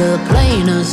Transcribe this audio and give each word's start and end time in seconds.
a 0.00 0.18
plainer, 0.28 0.84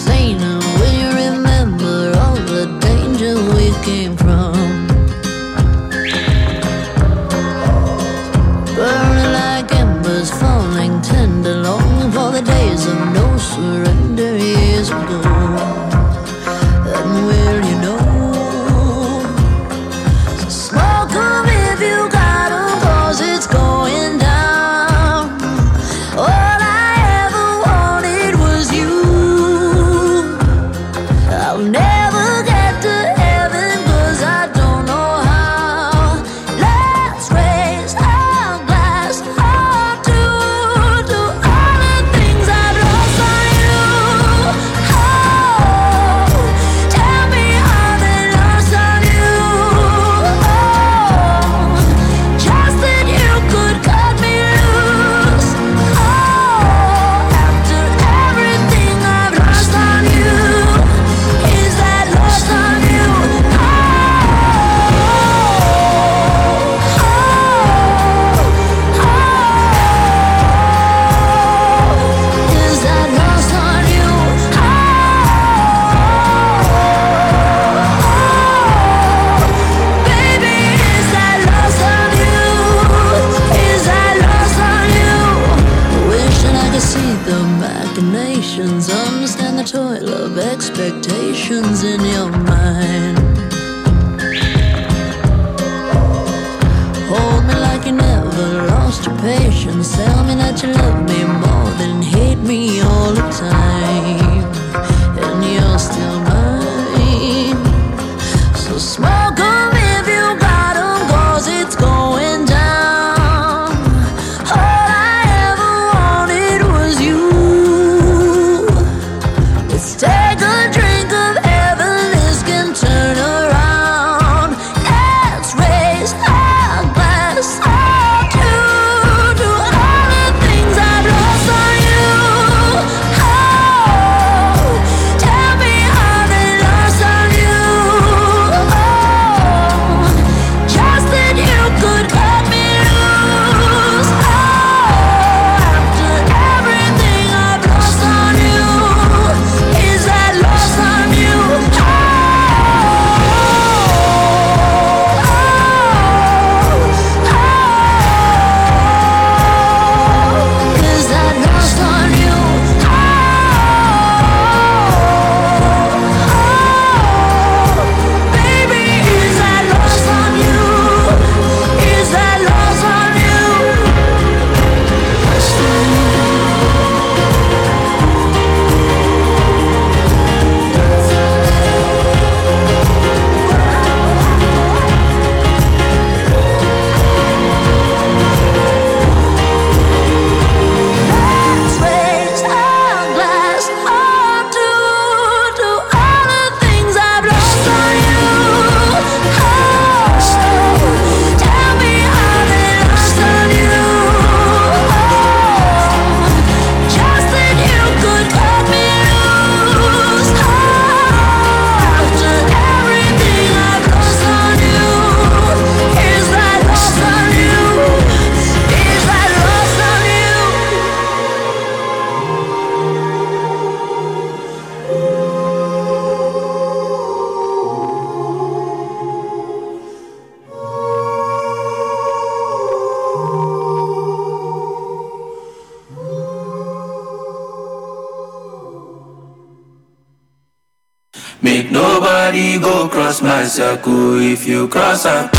if 243.88 244.48
you 244.48 244.68
cross 244.68 245.06
a 245.06 245.35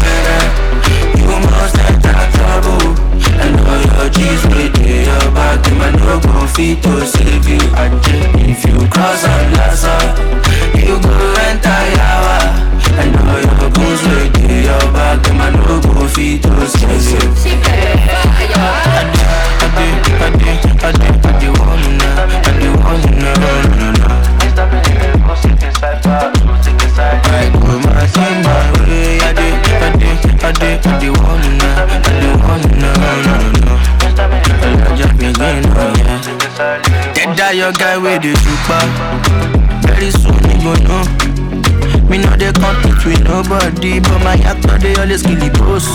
with 43.06 43.22
nobody 43.24 44.00
But 44.00 44.18
my 44.22 44.36
actor 44.44 44.78
they 44.78 44.94
always 44.96 45.22
kill 45.22 45.38
the 45.38 45.50
boss 45.58 45.86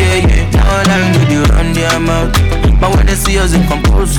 Yeah, 0.00 0.26
yeah, 0.26 0.50
now 0.50 0.96
I'm 0.96 1.12
with 1.20 1.30
you 1.30 1.44
run 1.52 1.72
their 1.72 2.00
mouth 2.00 2.32
But 2.80 2.96
when 2.96 3.06
they 3.06 3.14
see 3.14 3.38
us 3.38 3.54
in 3.54 3.62
compose 3.68 4.16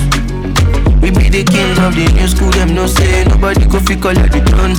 We 1.02 1.10
be 1.10 1.28
the 1.30 1.44
kings 1.44 1.78
of 1.78 1.94
the 1.94 2.06
new 2.14 2.26
school, 2.26 2.50
them 2.50 2.74
no 2.74 2.86
say 2.86 3.24
nobody 3.24 3.64
go 3.66 3.78
fi 3.78 3.94
collect 3.94 4.32
the 4.34 4.42
throne. 4.42 4.74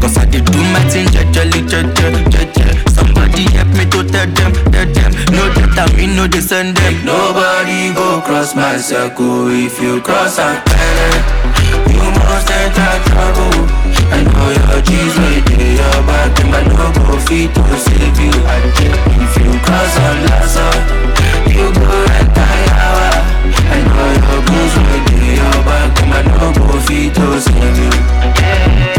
Cause 0.00 0.16
I 0.16 0.24
did 0.24 0.44
do 0.46 0.62
my 0.72 0.78
thing, 0.88 1.10
jajali, 1.10 1.66
jaja, 1.66 2.06
jaja. 2.30 2.66
Somebody 2.94 3.42
help 3.50 3.66
me 3.74 3.84
to 3.90 4.06
tell 4.06 4.30
them, 4.30 4.52
tell 4.70 4.86
them. 4.86 5.10
No 5.34 5.42
that 5.58 5.74
I 5.74 5.96
mean, 5.96 6.14
no 6.14 6.28
they 6.28 6.40
send 6.40 6.76
them. 6.76 7.04
Nobody 7.04 7.92
go 7.98 8.22
cross 8.22 8.54
my 8.54 8.76
circle 8.78 9.50
if 9.50 9.82
you 9.82 10.00
cross 10.00 10.38
a 10.38 10.62
constant 12.28 12.72
that 12.76 13.00
trouble 13.08 13.56
I 14.12 14.20
know 14.20 14.48
your 14.52 14.80
G's 14.84 15.14
way 15.16 15.40
your 15.80 16.00
bad 16.04 16.36
Them 16.36 16.52
I 16.52 16.60
no 16.68 16.86
go 16.92 17.16
fit 17.24 17.48
to 17.56 17.64
save 17.80 18.18
you 18.20 18.32
If 19.24 19.32
you 19.40 19.52
cause 19.64 19.96
a 19.96 20.10
lasso 20.28 20.68
You 21.48 21.72
go 21.72 21.88
retire 22.04 23.16
I 23.72 23.78
know 23.88 24.08
your 24.20 24.40
G's 24.44 24.74
way 24.76 25.40
your 25.40 25.58
bad 25.64 25.88
Them 25.96 26.12
I 26.12 26.20
no 26.28 26.52
go 26.52 26.76
fit 26.84 27.16
to 27.16 27.26
save 27.40 27.78
you 27.80 27.92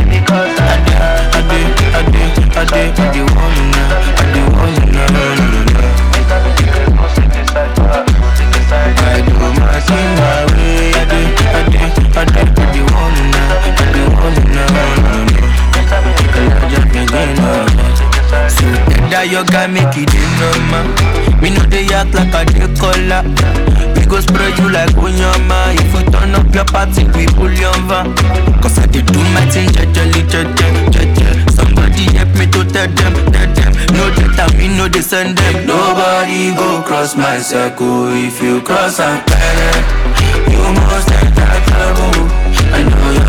Because 0.10 0.58
I 0.58 0.76
did, 0.86 0.98
I 0.98 1.42
did, 1.50 1.70
I 1.94 2.02
did, 2.10 2.34
I 2.50 2.66
did, 2.66 2.90
I 2.90 2.98
did, 2.98 2.98
I 2.98 3.14
did, 3.14 3.30
I 3.30 4.34
I 4.90 5.08
did, 5.14 5.29
your 19.40 19.48
guy 19.48 19.68
make 19.68 19.96
it 19.96 20.12
in 20.12 20.30
normal. 20.36 20.84
Me 21.42 21.50
know 21.50 21.64
they 21.72 21.88
act 21.96 22.14
like 22.14 22.52
a 22.60 22.68
day. 22.68 23.24
We 23.96 24.04
go 24.06 24.20
spray 24.20 24.52
you 24.60 24.68
like 24.70 24.92
Onyama. 25.00 25.76
If 25.80 25.94
you 25.96 26.04
turn 26.12 26.36
up 26.36 26.54
your 26.54 26.66
party, 26.66 27.06
we 27.16 27.26
pull 27.28 27.52
your 27.52 27.76
van. 27.88 28.12
Cause 28.62 28.78
I 28.80 28.86
did 28.88 29.06
do 29.08 29.20
my 29.36 29.46
thing, 29.48 29.70
jajali, 29.70 30.28
jaja, 30.28 30.68
jaja. 30.92 31.30
Somebody 31.56 32.04
help 32.18 32.36
me 32.36 32.46
to 32.52 32.66
tell 32.68 32.88
them, 33.00 33.14
tell 33.32 33.50
them. 33.56 33.72
No 33.96 34.12
that 34.36 34.54
mean, 34.58 34.76
no 34.78 34.90
they 34.90 35.02
send 35.02 35.38
them. 35.38 35.66
Nobody 35.66 36.54
go 36.56 36.84
cross 36.84 37.16
my 37.16 37.40
circle 37.40 38.12
if 38.12 38.42
you 38.44 38.62
cross 38.62 39.00
a 39.00 39.24
planet. 39.24 39.84
You 40.52 40.64
must 40.76 41.12
enter 41.12 41.48
trouble 41.72 42.29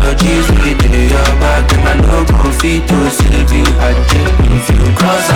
apologies 0.01 0.49
We 0.51 0.73
do 0.73 0.89
your 1.13 1.31
back 1.39 1.71
and 1.73 1.87
I 1.87 1.93
no 2.01 2.25
confit 2.25 2.87
to 2.89 2.97
you 3.53 3.65
I 3.77 3.93
just 4.09 4.33
if 4.49 4.65
you 4.73 4.81
cross 4.97 5.29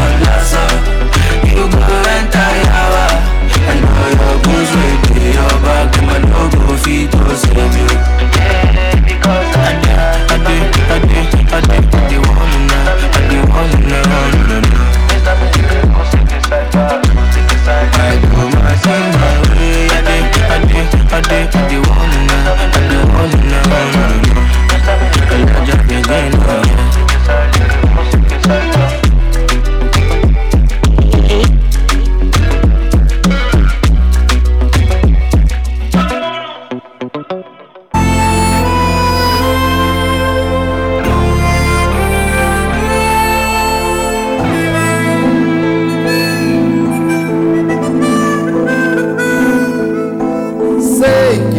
You 1.53 1.69
go 1.69 1.97
And 3.69 3.81
all 3.85 4.12
your 4.19 4.35
goons 4.41 4.71
we 4.75 4.88
do 5.13 5.25
back 5.62 5.91
and 5.97 6.09
you 7.77 7.89
yeah, 9.56 10.25
I 10.29 10.38
do, 10.38 10.56
I 10.85 11.00
do, 11.00 11.19
I 11.45 11.62
do, 11.62 11.77
I 11.77 12.00
do, 12.09 12.19
know, 12.69 12.83
I 12.85 13.21
do 13.29 13.38
to 13.56 13.81
know, 13.85 14.03
wanna 14.09 14.59
I 17.95 18.19
do 18.21 18.41
my 18.53 18.73
thing 18.83 19.07
my 19.15 19.33
way, 19.50 19.89
I 19.89 20.01
do, 20.06 20.17
I 20.45 20.62
do, 20.65 20.79
I 21.09 21.21
do, 21.21 21.38
I 21.57 21.69
do. 21.69 21.84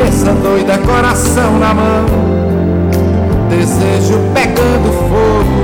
Cabeça 0.00 0.32
doida, 0.32 0.78
coração 0.78 1.58
na 1.58 1.74
mão. 1.74 2.06
Desejo 3.50 4.18
pegando 4.32 4.90
fogo. 5.10 5.60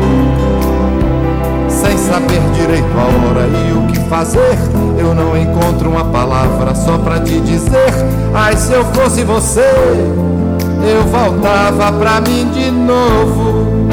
Sem 1.70 1.96
saber 1.96 2.42
direito 2.52 2.84
a 2.98 3.04
hora 3.04 3.46
e 3.46 3.72
o 3.72 3.86
que 3.86 3.98
fazer. 4.10 4.58
Eu 4.98 5.14
não 5.14 5.34
encontro 5.38 5.88
uma 5.88 6.04
palavra 6.04 6.74
só 6.74 6.98
pra 6.98 7.18
te 7.18 7.40
dizer. 7.40 7.94
Ai, 8.34 8.54
se 8.58 8.74
eu 8.74 8.84
fosse 8.92 9.24
você, 9.24 9.72
eu 10.82 11.02
voltava 11.10 11.90
pra 11.92 12.20
mim 12.20 12.50
de 12.52 12.70
novo. 12.70 13.88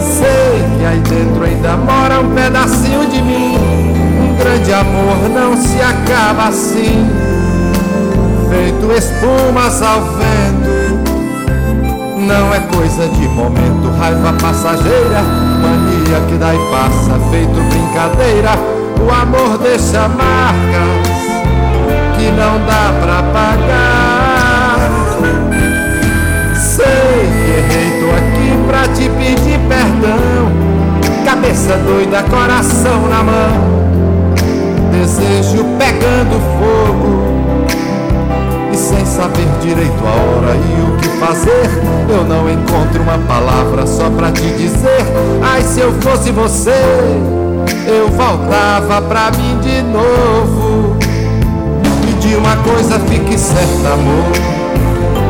Sei 0.00 0.64
que 0.76 0.84
aí 0.84 0.98
dentro 1.08 1.44
ainda 1.44 1.76
mora 1.76 2.18
um 2.18 2.34
pedacinho 2.34 3.06
de 3.06 3.22
mim. 3.22 3.56
Um 3.56 4.36
grande 4.36 4.72
amor 4.72 5.28
não 5.32 5.56
se 5.56 5.80
acaba 5.80 6.48
assim. 6.48 7.17
Feito 8.48 8.90
espumas 8.92 9.82
ao 9.82 10.00
vento. 10.02 10.98
Não 12.16 12.54
é 12.54 12.60
coisa 12.60 13.08
de 13.08 13.28
momento, 13.28 13.90
raiva 13.98 14.32
passageira, 14.34 15.22
mania 15.62 16.20
que 16.28 16.34
dá 16.36 16.54
e 16.54 16.58
passa, 16.70 17.18
feito 17.30 17.60
brincadeira. 17.68 18.50
O 19.00 19.10
amor 19.10 19.58
deixa 19.58 20.08
marcas 20.08 21.08
que 22.16 22.30
não 22.32 22.58
dá 22.66 22.92
pra 23.00 23.22
pagar. 23.32 24.90
Sei 26.56 26.84
que 26.84 27.50
errei, 27.58 28.00
tô 28.00 28.08
aqui 28.16 28.48
pra 28.66 28.88
te 28.88 29.08
pedir 29.10 29.58
perdão. 29.68 30.50
Cabeça 31.24 31.76
doida, 31.78 32.22
coração 32.24 33.08
na 33.08 33.22
mão. 33.22 33.78
Desejo 34.90 35.64
pegando 35.78 36.40
fogo. 36.58 37.37
Saber 39.18 39.48
direito 39.60 40.00
a 40.06 40.10
hora 40.10 40.54
e 40.54 40.80
o 40.80 40.96
que 40.96 41.08
fazer, 41.18 41.68
eu 42.08 42.22
não 42.22 42.48
encontro 42.48 43.02
uma 43.02 43.18
palavra 43.26 43.84
só 43.84 44.08
pra 44.10 44.30
te 44.30 44.48
dizer. 44.52 45.04
Ai, 45.42 45.60
se 45.60 45.80
eu 45.80 45.92
fosse 45.94 46.30
você, 46.30 46.70
eu 47.84 48.08
voltava 48.10 49.02
pra 49.02 49.32
mim 49.32 49.58
de 49.58 49.82
novo. 49.82 50.96
E 52.08 52.12
de 52.20 52.36
uma 52.36 52.54
coisa 52.58 53.00
fique 53.00 53.36
certa, 53.36 53.94
amor. 53.94 54.30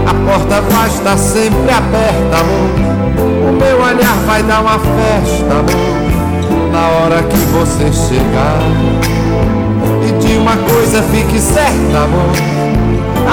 A 0.07 0.33
porta 0.33 0.61
vai 0.61 0.89
estar 0.89 1.17
sempre 1.17 1.71
aberta, 1.73 2.41
amor. 2.41 3.49
O 3.49 3.53
meu 3.53 3.83
olhar 3.83 4.17
vai 4.27 4.43
dar 4.43 4.61
uma 4.61 4.79
festa, 4.79 5.51
amor. 5.51 6.71
Na 6.71 6.89
hora 6.89 7.23
que 7.23 7.39
você 7.39 7.91
chegar. 7.91 8.59
E 10.07 10.13
de 10.23 10.37
uma 10.37 10.59
coisa 10.59 11.03
fique 11.05 11.41
certa, 11.41 12.05
amor. 12.05 12.48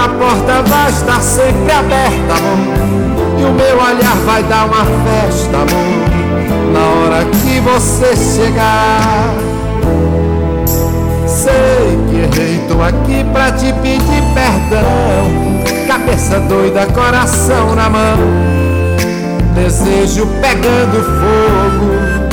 A 0.06 0.08
porta 0.08 0.62
vai 0.62 0.92
estar 0.92 1.20
sempre 1.20 1.72
aberta, 1.72 2.34
amor. 2.38 3.40
E 3.40 3.44
o 3.44 3.52
meu 3.52 3.76
olhar 3.76 4.16
vai 4.24 4.44
dar 4.44 4.68
uma 4.68 4.86
festa, 4.86 5.58
amor. 5.58 6.72
Na 6.72 6.80
hora 6.80 7.26
que 7.26 7.60
você 7.60 8.16
chegar. 8.16 9.34
Sei 11.26 11.98
que 12.08 12.18
errei, 12.18 12.64
tô 12.68 12.80
aqui 12.84 13.24
pra 13.34 13.52
te 13.54 13.74
pedir 13.82 14.22
perdão. 14.36 15.88
Cabeça 15.88 16.40
doida, 16.42 16.86
coração 16.86 17.74
na 17.74 17.90
mão. 17.90 18.20
Desejo 19.56 20.28
pegando 20.40 21.04
fogo. 21.04 22.25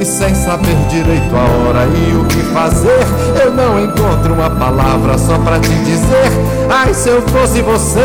E 0.00 0.04
sem 0.04 0.34
saber 0.34 0.74
direito 0.88 1.34
a 1.36 1.68
hora 1.68 1.86
e 1.86 2.16
o 2.16 2.24
que 2.24 2.42
fazer, 2.54 3.06
eu 3.44 3.52
não 3.52 3.78
encontro 3.78 4.32
uma 4.32 4.48
palavra 4.48 5.18
só 5.18 5.36
pra 5.38 5.60
te 5.60 5.68
dizer. 5.68 6.32
Ai, 6.70 6.94
se 6.94 7.10
eu 7.10 7.20
fosse 7.20 7.60
você, 7.60 8.00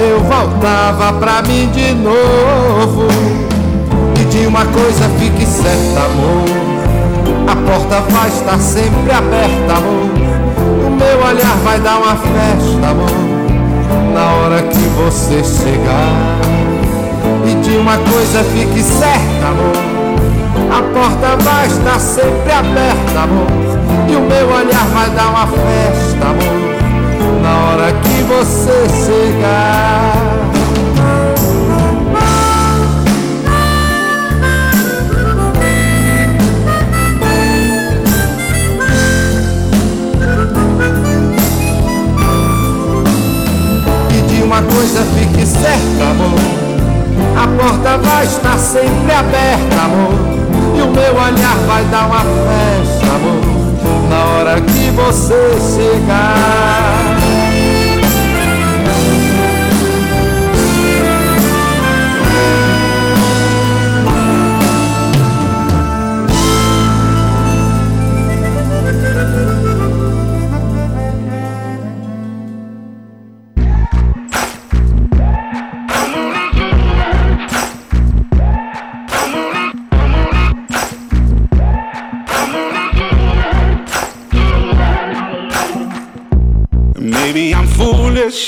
eu 0.00 0.20
voltava 0.20 1.12
pra 1.20 1.40
mim 1.42 1.70
de 1.70 1.94
novo. 1.94 3.06
E 4.20 4.24
de 4.24 4.46
uma 4.46 4.66
coisa 4.66 5.08
fique 5.20 5.46
certa, 5.46 6.00
amor. 6.00 6.48
A 7.46 7.54
porta 7.54 8.00
vai 8.10 8.28
estar 8.28 8.58
sempre 8.58 9.12
aberta, 9.12 9.74
amor. 9.74 10.10
O 10.84 10.90
meu 10.90 11.26
olhar 11.28 11.56
vai 11.62 11.78
dar 11.78 11.98
uma 11.98 12.16
festa, 12.16 12.88
amor 12.88 13.42
na 14.12 14.32
hora 14.34 14.62
que 14.62 14.78
você 14.78 15.42
chegar. 15.44 16.40
E 17.46 17.54
de 17.62 17.76
uma 17.76 17.96
coisa 17.98 18.44
fique 18.44 18.82
certa, 18.82 19.46
amor. 19.46 20.01
A 20.72 20.82
porta 20.82 21.36
vai 21.44 21.66
estar 21.66 22.00
sempre 22.00 22.50
aberta, 22.50 23.20
amor. 23.20 23.46
E 24.08 24.16
o 24.16 24.20
meu 24.22 24.48
olhar 24.48 24.86
vai 24.86 25.10
dar 25.10 25.28
uma 25.28 25.46
festa, 25.46 26.24
amor. 26.24 27.42
Na 27.42 27.72
hora 27.72 27.92
que 27.92 28.22
você 28.22 28.88
chegar. 29.04 30.32
uma 44.52 44.62
coisa 44.64 45.02
fique 45.16 45.46
certa, 45.46 46.10
amor. 46.10 46.38
A 47.42 47.62
porta 47.62 47.96
vai 47.96 48.26
estar 48.26 48.58
sempre 48.58 49.12
aberta, 49.12 49.82
amor. 49.82 50.41
E 50.74 50.82
o 50.82 50.90
meu 50.90 51.14
olhar 51.14 51.56
vai 51.66 51.84
dar 51.84 52.06
uma 52.06 52.20
festa, 52.20 53.06
amor. 53.14 54.08
Na 54.08 54.24
hora 54.24 54.60
que 54.60 54.90
você 54.90 55.58
chegar. 55.74 57.01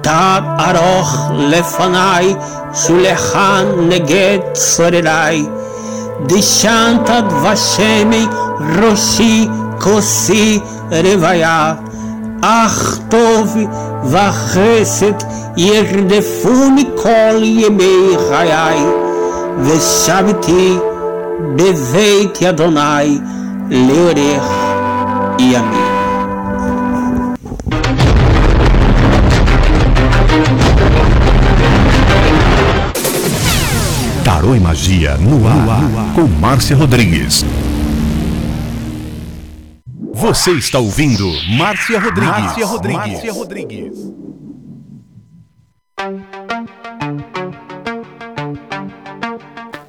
תת 0.00 0.42
ארוך 0.60 1.30
לפניי, 1.34 2.34
שולחן 2.74 3.64
נגד 3.88 4.38
צורריי. 4.52 5.46
דשנת 6.26 7.10
דבשמי 7.28 8.26
ראשי 8.82 9.48
כוסי 9.80 10.60
רוויה. 10.90 11.74
אך 12.42 12.98
טוב 13.08 13.56
וחסד 14.04 15.12
ירדפוני 15.56 16.84
כל 17.02 17.42
ימי 17.42 18.16
חיי, 18.28 18.80
ושבתי 19.62 20.78
בבית 21.56 22.42
אדוני 22.42 23.18
לאורך 23.70 24.52
ימים. 25.38 25.97
Tarô 34.38 34.54
e 34.54 34.60
Magia 34.60 35.16
no 35.16 35.48
ar, 35.48 36.14
com 36.14 36.22
Márcia 36.38 36.76
Rodrigues. 36.76 37.44
Você 40.14 40.52
está 40.52 40.78
ouvindo 40.78 41.28
Márcia 41.56 41.98
Rodrigues. 41.98 42.30
Márcia 42.30 42.66
Rodrigues. 42.66 43.12
Márcia 43.12 43.32
Rodrigues. 43.32 44.12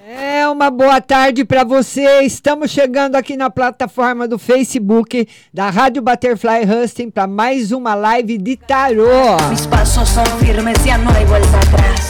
É 0.08 0.50
uma 0.50 0.72
boa 0.72 1.00
tarde 1.00 1.46
para 1.46 1.64
você. 1.64 2.24
Estamos 2.24 2.72
chegando 2.72 3.18
aqui 3.18 3.38
na 3.38 3.52
plataforma 3.52 4.28
do 4.28 4.40
Facebook 4.40 5.28
da 5.54 5.70
Rádio 5.70 6.02
Butterfly 6.02 6.66
Husting 6.66 7.12
para 7.12 7.28
mais 7.28 7.72
uma 7.72 7.94
live 7.94 8.36
de 8.40 8.58
tarô. 8.58 9.38
Mis 9.52 9.68
pasos 9.68 10.10
son 10.10 10.26
firmes, 10.40 10.84
ya 10.84 10.98
no 10.98 11.12
hay 11.12 11.26
vuelta 11.26 11.56
atrás. 11.56 12.09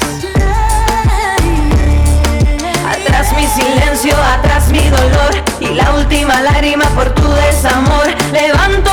Atrás 3.30 3.36
mi 3.36 3.48
silencio, 3.48 4.16
atrás 4.18 4.72
mi 4.72 4.90
dolor 4.90 5.32
y 5.60 5.76
la 5.76 5.94
última 5.96 6.42
lágrima 6.42 6.86
por 6.96 7.14
tu 7.14 7.28
desamor. 7.28 8.08
Levanto 8.32 8.90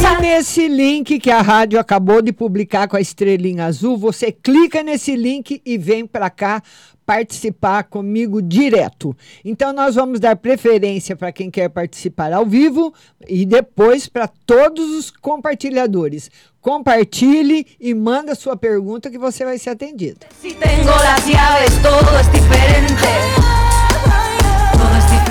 E 0.00 0.20
nesse 0.20 0.68
link 0.68 1.18
que 1.18 1.30
a 1.30 1.42
rádio 1.42 1.78
acabou 1.78 2.22
de 2.22 2.32
publicar 2.32 2.86
com 2.86 2.96
a 2.96 3.00
estrelinha 3.00 3.66
azul, 3.66 3.96
você 3.96 4.30
clica 4.30 4.82
nesse 4.82 5.16
link 5.16 5.60
e 5.64 5.76
vem 5.76 6.06
para 6.06 6.30
cá 6.30 6.62
participar 7.04 7.84
comigo 7.84 8.40
direto. 8.40 9.16
Então 9.44 9.72
nós 9.72 9.96
vamos 9.96 10.20
dar 10.20 10.36
preferência 10.36 11.16
para 11.16 11.32
quem 11.32 11.50
quer 11.50 11.68
participar 11.68 12.32
ao 12.32 12.46
vivo 12.46 12.94
e 13.26 13.44
depois 13.44 14.08
para 14.08 14.28
todos 14.28 14.90
os 14.90 15.10
compartilhadores. 15.10 16.30
Compartilhe 16.60 17.66
e 17.80 17.92
manda 17.94 18.34
sua 18.34 18.56
pergunta 18.56 19.10
que 19.10 19.18
você 19.18 19.44
vai 19.44 19.58
ser 19.58 19.70
atendido. 19.70 20.20
Si 20.40 20.54
tengo 20.54 20.90
las 20.90 21.26
llaves, 21.26 21.82
todo 21.82 22.18
es 22.20 22.30
diferente. 22.30 23.47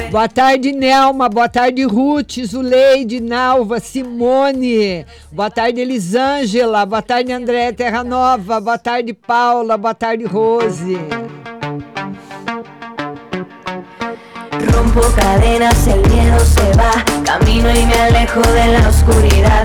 Boa 0.09 0.29
tarde, 0.29 0.71
Nelma. 0.71 1.27
Boa 1.27 1.49
tarde, 1.49 1.83
Ruth, 1.83 2.39
Zuleide, 2.45 3.19
Nalva, 3.19 3.79
Simone. 3.79 5.05
Boa 5.31 5.51
tarde, 5.51 5.81
Elisângela. 5.81 6.85
Boa 6.85 7.01
tarde, 7.01 7.33
André 7.33 7.73
Terra 7.73 8.05
Nova. 8.05 8.61
Boa 8.61 8.77
tarde, 8.77 9.13
Paula. 9.13 9.77
Boa 9.77 9.93
tarde, 9.93 10.23
Rose. 10.25 10.97
Rompo 14.71 15.01
cadenas, 15.13 15.87
el 15.87 15.99
miedo 16.09 16.39
se 16.39 16.71
va. 16.77 17.03
Camino 17.25 17.69
y 17.69 17.85
me 17.85 17.95
alejo 17.95 18.41
de 18.41 18.79
la 18.79 18.87
oscuridad. 18.87 19.63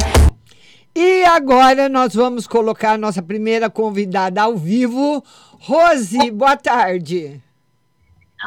E 0.95 1.25
agora 1.25 1.89
nós 1.89 2.15
vamos 2.15 2.49
colocar 2.49 2.95
a 2.95 2.99
nossa 2.99 3.23
primeira 3.23 3.71
convidada 3.71 4.43
ao 4.43 4.57
vivo. 4.57 5.23
Rose, 5.61 6.31
boa 6.33 6.57
tarde. 6.57 7.41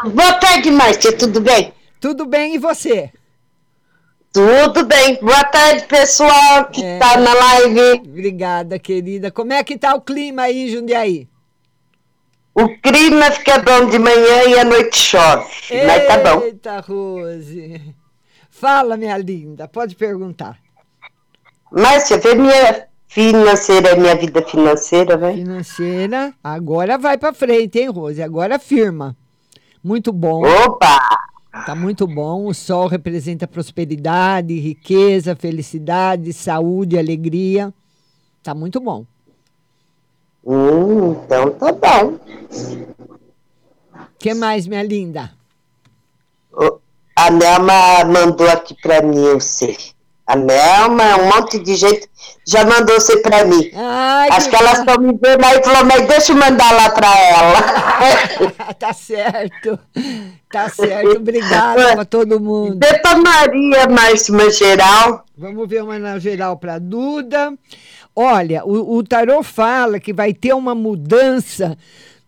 Boa 0.04 0.34
tarde, 0.34 0.70
Márcia, 0.72 1.18
tudo 1.18 1.40
bem? 1.40 1.74
Tudo 2.00 2.26
bem 2.26 2.56
e 2.56 2.58
você? 2.58 3.12
Tudo 4.32 4.86
bem. 4.86 5.18
Boa 5.22 5.44
tarde, 5.46 5.86
pessoal 5.86 6.66
que 6.66 6.84
É. 6.84 7.00
tá 7.00 7.18
na 7.18 7.34
live. 7.34 8.02
Obrigada, 8.08 8.78
querida. 8.78 9.32
Como 9.32 9.54
é 9.54 9.64
que 9.64 9.78
tá 9.78 9.96
o 9.96 10.02
clima 10.02 10.44
aí 10.44 10.66
em 10.66 10.70
Jundiaí? 10.70 11.28
O 12.54 12.70
clima 12.80 13.32
fica 13.32 13.60
bom 13.60 13.90
de 13.90 13.98
manhã 14.00 14.44
e 14.48 14.60
à 14.60 14.64
noite 14.64 14.98
chove. 14.98 15.46
Mas 15.86 16.08
tá 16.08 16.18
bom. 16.18 16.42
Eita, 16.44 16.80
Rose. 16.80 17.82
Fala, 18.50 18.96
minha 18.96 19.18
linda, 19.18 19.68
pode 19.68 19.96
perguntar. 19.96 20.58
Márcia, 21.72 22.18
vê 22.18 22.36
minha 22.36 22.88
financeira, 23.08 23.96
minha 23.98 24.16
vida 24.16 24.42
financeira, 24.44 25.18
vai. 25.18 25.34
Financeira, 25.36 26.34
agora 26.42 26.98
vai 26.98 27.18
pra 27.18 27.34
frente, 27.34 27.80
hein, 27.80 27.90
Rose? 27.90 28.22
Agora 28.22 28.58
firma. 28.60 29.16
Muito 29.84 30.14
bom. 30.14 30.42
Opa! 30.46 31.15
Tá 31.64 31.74
muito 31.76 32.06
bom. 32.06 32.48
O 32.48 32.54
sol 32.54 32.88
representa 32.88 33.48
prosperidade, 33.48 34.60
riqueza, 34.60 35.36
felicidade, 35.36 36.34
saúde, 36.34 36.98
alegria. 36.98 37.74
Tá 38.44 38.54
muito 38.54 38.80
bom. 38.80 39.06
Hum, 40.46 41.12
então 41.12 41.52
tá 41.52 41.72
bom. 41.72 42.20
que 44.20 44.34
mais, 44.34 44.68
minha 44.68 44.84
linda? 44.84 45.32
A 47.16 47.32
Nelma 47.32 48.04
mandou 48.06 48.50
aqui 48.50 48.76
pra 48.82 49.02
mim 49.02 49.34
você. 49.36 49.95
A 50.28 50.36
Nelma, 50.36 51.18
um 51.18 51.26
monte 51.26 51.60
de 51.60 51.76
gente 51.76 52.10
já 52.48 52.66
mandou 52.66 53.00
você 53.00 53.18
pra 53.22 53.46
mim. 53.46 53.70
Ai, 53.76 54.30
Acho 54.32 54.50
que 54.50 54.56
elas 54.56 54.80
estão 54.80 54.98
me 55.00 55.14
vendo 55.14 55.44
aí 55.46 55.60
e 55.60 55.64
falou, 55.64 55.86
mas 55.86 56.08
deixa 56.08 56.32
eu 56.32 56.38
mandar 56.38 56.72
lá 56.72 56.90
pra 56.90 57.20
ela. 57.20 58.74
tá 58.80 58.92
certo. 58.92 59.78
Tá 60.52 60.68
certo. 60.70 61.18
Obrigada 61.18 61.94
pra 61.94 62.06
todo 62.06 62.40
mundo. 62.40 62.76
Dê 62.76 62.98
pra 63.00 63.18
Maria, 63.18 63.88
Márcio, 63.88 64.34
uma 64.34 64.50
geral. 64.50 65.24
Vamos 65.38 65.70
ver 65.70 65.84
uma 65.84 66.00
na 66.00 66.18
geral 66.18 66.58
para 66.58 66.80
Duda. 66.80 67.54
Olha, 68.16 68.66
o, 68.66 68.98
o 68.98 69.04
Tarô 69.04 69.44
fala 69.44 70.00
que 70.00 70.14
vai 70.14 70.34
ter 70.34 70.54
uma 70.54 70.74
mudança 70.74 71.78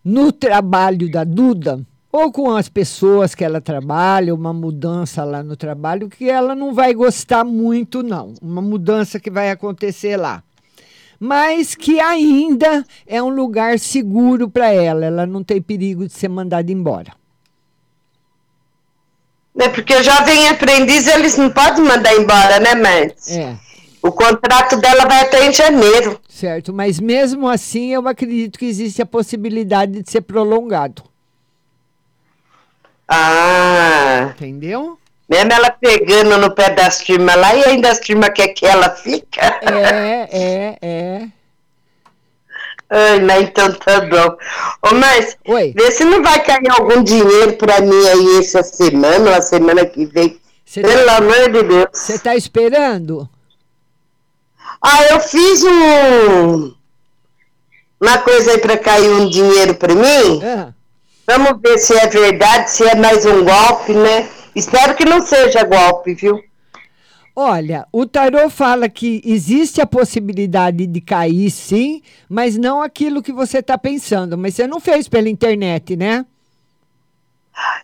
no 0.04 0.30
trabalho 0.30 1.10
da 1.10 1.24
Duda, 1.24 1.80
ou 2.10 2.32
com 2.32 2.50
as 2.54 2.68
pessoas 2.68 3.34
que 3.34 3.44
ela 3.44 3.60
trabalha, 3.60 4.34
uma 4.34 4.52
mudança 4.52 5.24
lá 5.24 5.42
no 5.42 5.56
trabalho 5.56 6.08
que 6.08 6.28
ela 6.28 6.54
não 6.54 6.72
vai 6.72 6.94
gostar 6.94 7.44
muito, 7.44 8.02
não. 8.02 8.34
Uma 8.40 8.62
mudança 8.62 9.20
que 9.20 9.30
vai 9.30 9.50
acontecer 9.50 10.16
lá. 10.16 10.42
Mas 11.20 11.74
que 11.74 12.00
ainda 12.00 12.84
é 13.06 13.22
um 13.22 13.28
lugar 13.28 13.78
seguro 13.78 14.48
para 14.48 14.72
ela, 14.72 15.04
ela 15.04 15.26
não 15.26 15.42
tem 15.42 15.60
perigo 15.60 16.06
de 16.06 16.12
ser 16.12 16.28
mandada 16.28 16.70
embora. 16.70 17.12
É 19.58 19.68
porque 19.68 20.02
jovem 20.02 20.48
aprendiz, 20.48 21.08
eles 21.08 21.36
não 21.36 21.50
podem 21.50 21.84
mandar 21.84 22.14
embora, 22.14 22.60
né, 22.60 22.74
Márcio? 22.76 23.40
É. 23.40 23.56
O 24.00 24.12
contrato 24.12 24.76
dela 24.76 25.04
vai 25.04 25.22
até 25.22 25.48
em 25.48 25.52
janeiro. 25.52 26.20
Certo, 26.28 26.72
mas 26.72 27.00
mesmo 27.00 27.48
assim 27.48 27.92
eu 27.92 28.06
acredito 28.06 28.56
que 28.56 28.66
existe 28.66 29.02
a 29.02 29.06
possibilidade 29.06 30.00
de 30.00 30.08
ser 30.08 30.20
prolongado. 30.20 31.02
Ah. 33.08 34.32
Entendeu? 34.36 34.98
Mesmo 35.28 35.52
ela 35.52 35.70
pegando 35.70 36.38
no 36.38 36.54
pé 36.54 36.70
das 36.70 36.98
turmas 36.98 37.36
lá 37.36 37.54
e 37.54 37.64
ainda 37.64 37.90
as 37.90 37.98
turmas 38.00 38.30
quer 38.34 38.48
que 38.48 38.64
ela 38.66 38.90
fica. 38.90 39.40
É, 39.62 40.28
é, 40.30 40.78
é. 40.80 41.26
Ai, 42.90 43.20
mas 43.20 43.42
então 43.42 43.70
tá 43.74 44.00
bom. 44.00 44.36
Ô, 44.90 44.94
mas, 44.94 45.36
Oi. 45.46 45.74
vê 45.76 45.90
se 45.90 46.04
não 46.04 46.22
vai 46.22 46.42
cair 46.42 46.70
algum 46.70 47.02
dinheiro 47.02 47.52
pra 47.58 47.80
mim 47.82 48.06
aí 48.08 48.38
essa 48.38 48.62
semana 48.62 49.30
ou 49.30 49.36
a 49.36 49.42
semana 49.42 49.84
que 49.84 50.06
vem. 50.06 50.40
Cê 50.64 50.80
Pelo 50.80 51.04
tá- 51.04 51.16
amor 51.18 51.50
de 51.50 51.62
Deus. 51.62 51.86
Você 51.92 52.18
tá 52.18 52.34
esperando? 52.34 53.28
Ah, 54.80 55.02
eu 55.10 55.20
fiz 55.20 55.62
um. 55.64 56.74
Uma 58.00 58.18
coisa 58.18 58.52
aí 58.52 58.58
pra 58.58 58.78
cair 58.78 59.10
um 59.10 59.28
dinheiro 59.28 59.74
pra 59.74 59.94
mim. 59.94 60.40
Ah. 60.42 60.72
Vamos 61.30 61.60
ver 61.60 61.76
se 61.76 61.92
é 61.94 62.06
verdade, 62.06 62.70
se 62.70 62.82
é 62.84 62.94
mais 62.94 63.26
um 63.26 63.44
golpe, 63.44 63.92
né? 63.92 64.26
Espero 64.54 64.94
que 64.94 65.04
não 65.04 65.20
seja 65.20 65.62
golpe, 65.62 66.14
viu? 66.14 66.42
Olha, 67.36 67.86
o 67.92 68.06
tarô 68.06 68.48
fala 68.48 68.88
que 68.88 69.20
existe 69.22 69.78
a 69.78 69.86
possibilidade 69.86 70.86
de 70.86 71.00
cair, 71.02 71.50
sim, 71.50 72.00
mas 72.30 72.56
não 72.56 72.80
aquilo 72.80 73.22
que 73.22 73.30
você 73.30 73.58
está 73.58 73.76
pensando. 73.76 74.38
Mas 74.38 74.54
você 74.54 74.66
não 74.66 74.80
fez 74.80 75.06
pela 75.06 75.28
internet, 75.28 75.96
né? 75.96 76.24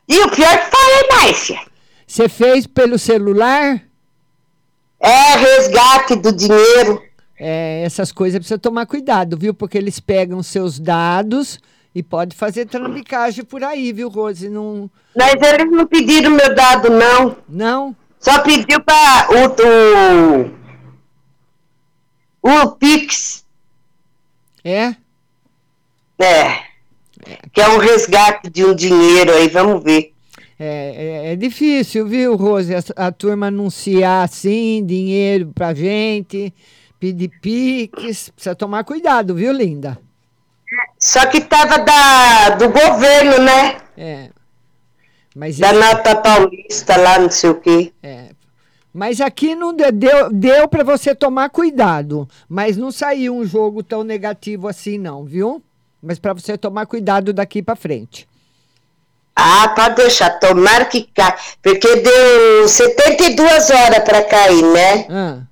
E 0.09 0.19
o 0.21 0.31
pior 0.31 0.59
que 0.59 0.77
foi, 0.77 1.09
Márcia. 1.15 1.61
Você 2.07 2.31
fez 2.31 2.67
pelo 2.67 2.99
celular? 2.99 3.83
É, 4.99 5.37
resgate 5.37 6.17
do 6.17 6.33
dinheiro. 6.33 7.03
É, 7.39 7.83
essas 7.85 8.11
coisas 8.11 8.39
precisa 8.39 8.59
tomar 8.59 8.87
cuidado, 8.87 9.37
viu? 9.37 9.53
Porque 9.53 9.77
eles 9.77 10.01
pegam 10.01 10.43
seus 10.43 10.81
dados 10.81 11.61
e 11.95 12.03
pode 12.03 12.35
fazer 12.35 12.67
trambicagem 12.67 13.45
por 13.45 13.63
aí, 13.63 13.93
viu, 13.93 14.09
Rose? 14.09 14.49
Não. 14.49 14.91
Mas 15.15 15.35
eles 15.35 15.71
não 15.71 15.87
pediram 15.87 16.33
meu 16.33 16.55
dado, 16.55 16.91
não. 16.91 17.37
Não? 17.49 17.97
Só 18.19 18.41
pediu 18.41 18.81
para 18.81 19.29
o, 19.31 19.45
o, 22.43 22.63
o 22.63 22.73
Pix. 22.73 23.45
É? 24.65 24.97
É. 26.19 26.65
Que 27.53 27.61
é 27.61 27.69
um 27.69 27.79
resgate 27.79 28.51
de 28.51 28.65
um 28.65 28.75
dinheiro 28.75 29.33
aí, 29.33 29.49
vamos 29.49 29.85
ver. 29.85 30.13
É, 30.59 31.27
é, 31.27 31.33
é 31.33 31.37
difícil, 31.37 32.07
viu, 32.07 32.35
Rose? 32.35 32.75
A, 32.75 33.07
a 33.07 33.13
turma 33.13 33.47
anunciar 33.47 34.25
assim, 34.25 34.85
dinheiro 34.85 35.53
pra 35.55 35.75
gente, 35.75 36.53
pedir 36.99 37.29
piques. 37.41 38.31
Precisa 38.31 38.55
tomar 38.55 38.83
cuidado, 38.85 39.35
viu, 39.35 39.53
linda? 39.53 39.99
Só 41.07 41.27
que 41.27 41.43
tava 41.43 41.79
da, 41.81 42.49
do 42.57 42.71
governo, 42.71 43.39
né? 43.45 43.77
É. 43.95 44.31
Mas 45.37 45.59
Da 45.59 45.69
esse- 45.71 45.79
nota 45.79 46.17
paulista 46.17 46.97
lá, 46.97 47.19
não 47.19 47.31
sei 47.31 47.51
o 47.51 47.57
quê. 47.61 47.93
É. 48.03 48.29
Mas 48.91 49.21
aqui 49.21 49.55
não 49.55 49.75
de- 49.75 49.91
deu, 49.93 50.33
deu 50.33 50.67
para 50.67 50.83
você 50.83 51.15
tomar 51.15 51.51
cuidado, 51.51 52.27
mas 52.49 52.79
não 52.79 52.91
saiu 52.91 53.37
um 53.37 53.45
jogo 53.45 53.83
tão 53.83 54.03
negativo 54.03 54.67
assim, 54.67 54.97
não, 54.97 55.25
viu? 55.27 55.63
Mas 56.03 56.19
para 56.19 56.33
você 56.33 56.57
tomar 56.57 56.87
cuidado 56.87 57.35
daqui 57.35 57.63
para 57.63 57.77
frente. 57.77 58.27
Ah, 59.37 59.69
pode 59.77 59.97
deixar, 59.97 60.31
tomara 60.39 60.87
que 60.87 61.03
caia. 61.03 61.37
Porque 61.61 61.97
deu 61.97 62.67
72 62.69 63.69
horas 63.69 64.05
para 64.05 64.23
cair, 64.23 64.63
né? 64.63 65.07
Ah, 65.11 65.43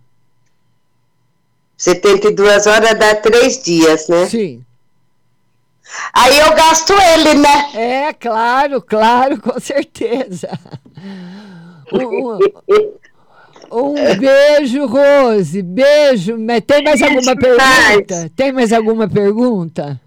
72 1.77 2.67
horas 2.67 2.99
dá 2.99 3.15
três 3.17 3.63
dias, 3.63 4.09
né? 4.09 4.27
sim. 4.31 4.65
Aí 6.13 6.39
eu 6.39 6.55
gasto 6.55 6.93
ele, 6.93 7.35
né? 7.35 7.69
É, 7.75 8.13
claro, 8.13 8.81
claro, 8.81 9.41
com 9.41 9.59
certeza. 9.59 10.49
Um, 11.93 12.39
um 13.71 13.95
beijo, 14.17 14.87
Rose. 14.87 15.63
Beijo. 15.63 16.37
Tem 16.67 16.83
mais 16.83 17.03
alguma 17.03 17.37
pergunta? 17.37 18.31
Tem 18.37 18.53
mais 18.53 18.73
alguma 18.73 19.09
pergunta? 19.09 20.01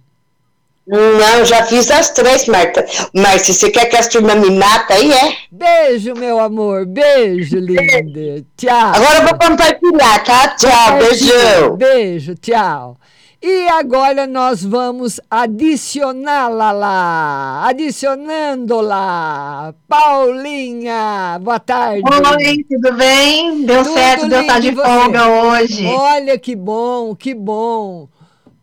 Não, 0.88 1.44
já 1.44 1.66
fiz 1.66 1.90
as 1.90 2.12
três, 2.12 2.46
Marta. 2.46 2.86
Mas 3.12 3.42
se 3.42 3.56
você 3.56 3.72
quer 3.72 3.86
que 3.86 3.98
as 3.98 4.08
turmas 4.08 4.36
me 4.36 4.52
matem, 4.52 4.98
aí 4.98 5.12
é. 5.12 5.38
Beijo, 5.52 6.14
meu 6.14 6.40
amor. 6.40 6.86
Beijo, 6.86 7.58
linda. 7.58 8.46
Tchau. 8.56 8.94
Agora 8.94 9.18
eu 9.18 9.24
vou 9.24 9.40
compartilhar, 9.40 10.24
tá? 10.24 10.50
Tchau, 10.50 10.98
beijão. 11.00 11.76
Beijo, 11.76 12.36
tchau. 12.36 12.98
E 13.42 13.68
agora 13.70 14.26
nós 14.26 14.64
vamos 14.64 15.20
adicioná-la 15.30 16.72
lá. 16.72 17.68
Adicionando-la. 17.68 19.74
Paulinha, 19.88 21.38
boa 21.42 21.60
tarde. 21.60 22.02
Oi, 22.04 22.66
tudo 22.70 22.94
bem? 22.94 23.64
Deu 23.66 23.84
Tudo 23.84 23.94
certo 23.94 24.28
de 24.28 24.34
eu 24.36 24.42
estar 24.42 24.60
de 24.60 24.72
você? 24.72 24.84
folga 24.84 25.28
hoje. 25.28 25.86
Olha 25.86 26.40
que 26.40 26.56
bom, 26.56 27.16
que 27.16 27.36
bom. 27.36 28.08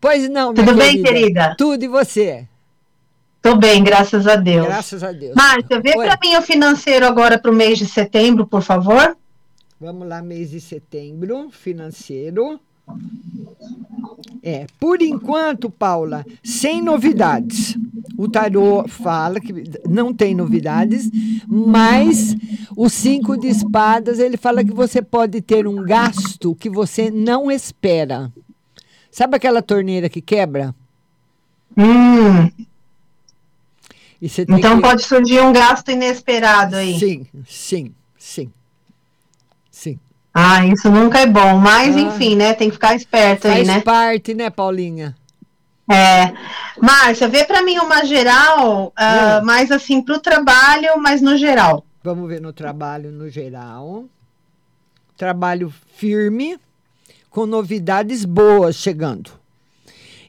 Pois 0.01 0.27
não, 0.29 0.53
Tudo 0.53 0.75
bem, 0.75 1.01
querida? 1.01 1.55
Tudo 1.57 1.85
e 1.85 1.87
você? 1.87 2.45
Tô 3.41 3.55
bem, 3.55 3.81
graças 3.83 4.27
a 4.27 4.35
Deus. 4.35 4.67
Graças 4.67 5.01
a 5.03 5.11
Deus. 5.13 5.33
Márcia, 5.35 5.79
vê 5.81 5.93
para 5.93 6.17
mim 6.21 6.35
o 6.35 6.41
financeiro 6.41 7.05
agora 7.05 7.37
para 7.39 7.51
o 7.51 7.53
mês 7.53 7.77
de 7.77 7.85
setembro, 7.85 8.45
por 8.45 8.61
favor. 8.61 9.15
Vamos 9.79 10.05
lá, 10.07 10.21
mês 10.21 10.51
de 10.51 10.59
setembro, 10.59 11.49
financeiro. 11.51 12.59
É, 14.41 14.67
por 14.79 15.01
enquanto, 15.01 15.69
Paula, 15.69 16.25
sem 16.43 16.81
novidades. 16.81 17.77
O 18.17 18.27
tarô 18.27 18.87
fala 18.87 19.39
que 19.39 19.53
não 19.87 20.13
tem 20.13 20.35
novidades, 20.35 21.09
mas 21.47 22.35
o 22.75 22.89
cinco 22.89 23.37
de 23.37 23.47
espadas, 23.47 24.19
ele 24.19 24.37
fala 24.37 24.63
que 24.63 24.73
você 24.73 25.01
pode 25.01 25.41
ter 25.41 25.65
um 25.67 25.83
gasto 25.83 26.53
que 26.55 26.69
você 26.69 27.09
não 27.09 27.49
espera. 27.49 28.31
Sabe 29.09 29.37
aquela 29.37 29.61
torneira 29.61 30.09
que 30.09 30.21
quebra? 30.21 30.75
Hum, 31.77 32.51
então 34.21 34.75
que- 34.75 34.81
pode 34.81 35.03
surgir 35.03 35.41
um 35.41 35.51
gasto 35.51 35.89
inesperado 35.89 36.75
aí. 36.75 36.99
Sim, 36.99 37.25
sim, 37.47 37.93
sim. 38.17 38.51
Ah, 40.33 40.65
isso 40.65 40.89
nunca 40.89 41.19
é 41.19 41.27
bom, 41.27 41.57
mas 41.57 41.95
Ah. 41.95 41.99
enfim, 41.99 42.35
né? 42.35 42.53
Tem 42.53 42.69
que 42.69 42.73
ficar 42.75 42.95
esperto 42.95 43.47
aí, 43.47 43.57
Faz 43.57 43.67
né? 43.67 43.81
parte, 43.81 44.33
né, 44.33 44.49
Paulinha? 44.49 45.15
É. 45.89 46.33
Márcia, 46.81 47.27
vê 47.27 47.43
para 47.43 47.61
mim 47.61 47.77
uma 47.77 48.03
geral, 48.05 48.91
Hum. 48.97 49.45
mais 49.45 49.71
assim 49.71 50.01
para 50.01 50.15
o 50.15 50.19
trabalho, 50.19 50.97
mas 50.99 51.21
no 51.21 51.37
geral. 51.37 51.85
Vamos 52.03 52.27
ver 52.27 52.41
no 52.41 52.51
trabalho 52.51 53.11
no 53.11 53.29
geral. 53.29 54.05
Trabalho 55.15 55.71
firme, 55.95 56.57
com 57.29 57.45
novidades 57.45 58.25
boas 58.25 58.75
chegando. 58.75 59.31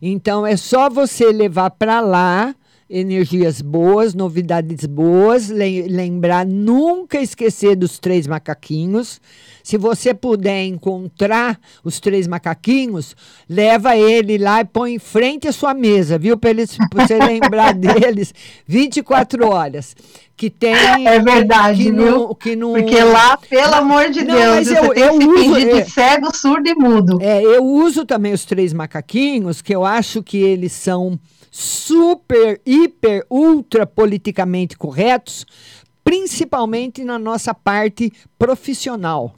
Então 0.02 0.46
é 0.46 0.56
só 0.56 0.90
você 0.90 1.32
levar 1.32 1.70
para 1.70 2.00
lá 2.00 2.54
energias 2.98 3.60
boas, 3.60 4.14
novidades 4.14 4.86
boas. 4.86 5.48
Le- 5.48 5.88
lembrar, 5.88 6.46
nunca 6.46 7.20
esquecer 7.20 7.74
dos 7.74 7.98
três 7.98 8.26
macaquinhos. 8.26 9.20
Se 9.62 9.76
você 9.78 10.12
puder 10.14 10.64
encontrar 10.66 11.58
os 11.82 11.98
três 11.98 12.26
macaquinhos, 12.26 13.16
leva 13.48 13.96
ele 13.96 14.36
lá 14.38 14.60
e 14.60 14.64
põe 14.64 14.94
em 14.94 14.98
frente 14.98 15.48
à 15.48 15.52
sua 15.52 15.72
mesa, 15.74 16.18
viu? 16.18 16.36
Para 16.36 16.52
você 16.54 17.18
lembrar 17.18 17.72
deles 17.74 18.32
24 18.66 19.46
horas. 19.46 19.96
Que 20.36 20.50
tem. 20.50 20.74
É 21.06 21.20
verdade, 21.20 21.84
que 21.84 21.92
viu? 21.92 22.10
não- 22.10 22.34
que 22.34 22.56
não- 22.56 22.72
Porque 22.72 23.00
lá, 23.04 23.36
pelo 23.36 23.74
amor 23.74 24.10
de 24.10 24.24
Não, 24.24 24.34
Deus, 24.34 24.68
mas 24.68 24.70
eu- 24.70 24.92
eu 24.92 25.14
uso- 25.16 25.32
fingir 25.54 25.68
é. 25.68 25.80
de 25.82 25.90
cego, 25.90 26.36
surdo 26.36 26.68
e 26.68 26.74
mudo. 26.74 27.18
É, 27.22 27.40
eu 27.40 27.64
uso 27.64 28.04
também 28.04 28.32
os 28.32 28.44
três 28.44 28.72
macaquinhos, 28.72 29.62
que 29.62 29.72
eu 29.74 29.84
acho 29.84 30.22
que 30.24 30.36
eles 30.38 30.72
são 30.72 31.18
super, 31.56 32.60
hiper, 32.66 33.24
ultra 33.30 33.86
politicamente 33.86 34.76
corretos, 34.76 35.46
principalmente 36.02 37.04
na 37.04 37.16
nossa 37.16 37.54
parte 37.54 38.12
profissional, 38.36 39.36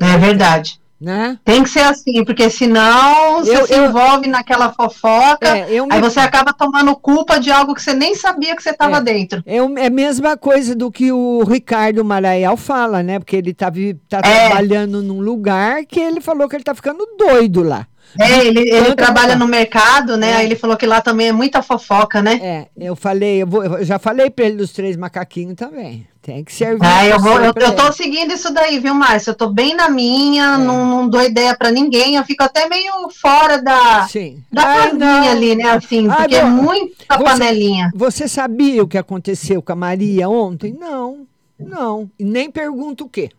É 0.00 0.16
verdade. 0.16 0.80
né? 0.98 1.38
Tem 1.44 1.62
que 1.62 1.68
ser 1.68 1.80
assim, 1.80 2.24
porque 2.24 2.48
senão 2.48 3.40
você 3.40 3.54
Eu- 3.54 3.66
se 3.66 3.74
envolve 3.76 4.26
naquela 4.26 4.72
fofoca, 4.72 5.46
É, 5.58 5.70
eu 5.70 5.86
me- 5.86 5.94
aí 5.94 6.00
você 6.00 6.18
acaba 6.18 6.50
tomando 6.54 6.96
culpa 6.96 7.38
de 7.38 7.50
algo 7.50 7.74
que 7.74 7.82
você 7.82 7.92
nem 7.92 8.14
sabia 8.14 8.56
que 8.56 8.62
você 8.62 8.70
estava 8.70 8.98
dentro. 8.98 9.42
É, 9.44 9.56
é 9.58 9.86
a 9.86 9.90
mesma 9.90 10.34
coisa 10.38 10.74
do 10.74 10.90
que 10.90 11.12
o 11.12 11.44
Ricardo 11.44 12.02
Maraial 12.02 12.56
fala, 12.56 13.02
né? 13.02 13.18
Porque 13.18 13.36
ele 13.36 13.52
tá, 13.52 13.68
vi- 13.68 14.00
tá 14.08 14.20
É. 14.24 14.48
trabalhando 14.48 15.02
num 15.02 15.20
lugar 15.20 15.84
que 15.84 16.00
ele 16.00 16.22
falou 16.22 16.48
que 16.48 16.56
ele 16.56 16.64
tá 16.64 16.74
ficando 16.74 17.06
doido 17.18 17.62
lá. 17.62 17.86
É, 18.20 18.44
ele, 18.46 18.60
ele 18.70 18.94
trabalha 18.94 19.34
no 19.34 19.46
mercado, 19.48 20.16
né? 20.18 20.30
É. 20.32 20.36
Aí 20.36 20.46
ele 20.46 20.54
falou 20.56 20.76
que 20.76 20.84
lá 20.86 21.00
também 21.00 21.28
é 21.28 21.32
muita 21.32 21.62
fofoca, 21.62 22.20
né? 22.20 22.38
É, 22.42 22.66
eu 22.76 22.94
falei, 22.94 23.42
eu, 23.42 23.46
vou- 23.46 23.64
eu 23.64 23.84
já 23.84 23.98
falei 23.98 24.28
pra 24.28 24.44
ele 24.44 24.56
dos 24.56 24.70
três 24.72 24.96
macaquinhos 24.96 25.54
também. 25.54 26.06
Tem 26.20 26.44
que 26.44 26.52
servir. 26.54 26.84
Ah, 26.86 27.04
eu, 27.06 27.18
vou, 27.18 27.40
eu, 27.40 27.52
eu 27.56 27.74
tô 27.74 27.90
seguindo 27.90 28.32
isso 28.32 28.52
daí, 28.52 28.78
viu, 28.78 28.94
Márcio? 28.94 29.30
Eu 29.30 29.34
tô 29.34 29.48
bem 29.48 29.74
na 29.74 29.88
minha, 29.88 30.54
É. 30.54 30.58
não, 30.58 30.84
não 30.86 31.08
dou 31.08 31.22
ideia 31.22 31.56
pra 31.56 31.70
ninguém, 31.70 32.14
eu 32.16 32.22
fico 32.24 32.44
até 32.44 32.68
meio 32.68 32.92
fora 33.10 33.60
da, 33.60 34.06
Sim. 34.06 34.42
da 34.52 34.62
casinha 34.62 34.94
não. 34.98 35.30
ali, 35.30 35.56
né? 35.56 35.64
Assim, 35.70 36.06
Ai, 36.08 36.16
porque 36.18 36.36
é 36.36 36.42
bom, 36.42 36.48
muita 36.50 37.16
você- 37.16 37.24
panelinha. 37.24 37.90
Você 37.94 38.28
sabia 38.28 38.82
o 38.84 38.86
que 38.88 38.98
aconteceu 38.98 39.60
com 39.62 39.72
a 39.72 39.76
Maria 39.76 40.28
ontem? 40.28 40.76
Não, 40.78 41.26
não. 41.58 42.08
E 42.18 42.24
nem 42.24 42.50
pergunto 42.50 43.04
o 43.04 43.08
quê. 43.08 43.30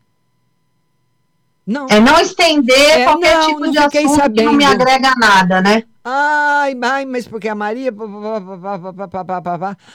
Não. 1.66 1.88
É 1.90 2.00
não 2.00 2.20
estender 2.20 3.00
é, 3.00 3.04
qualquer 3.06 3.38
não, 3.38 3.48
tipo 3.48 3.60
não 3.62 3.72
de 3.72 3.78
assunto 3.78 4.16
sabendo. 4.16 4.36
que 4.36 4.44
não 4.44 4.54
me 4.54 4.66
agrega 4.66 5.14
nada, 5.16 5.62
né? 5.62 5.84
Ai, 6.04 6.78
ai, 6.82 7.06
mas 7.06 7.26
porque 7.26 7.48
a 7.48 7.56
Maria. 7.56 7.94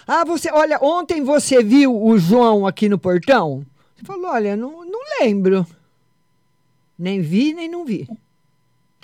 Ah, 0.06 0.24
você. 0.24 0.50
Olha, 0.50 0.78
ontem 0.80 1.22
você 1.22 1.62
viu 1.62 1.94
o 2.02 2.18
João 2.18 2.66
aqui 2.66 2.88
no 2.88 2.98
portão? 2.98 3.66
Você 3.94 4.06
falou, 4.06 4.30
olha, 4.30 4.56
não, 4.56 4.84
não 4.86 5.00
lembro. 5.20 5.66
Nem 6.98 7.20
vi, 7.20 7.52
nem 7.52 7.68
não 7.68 7.84
vi. 7.84 8.08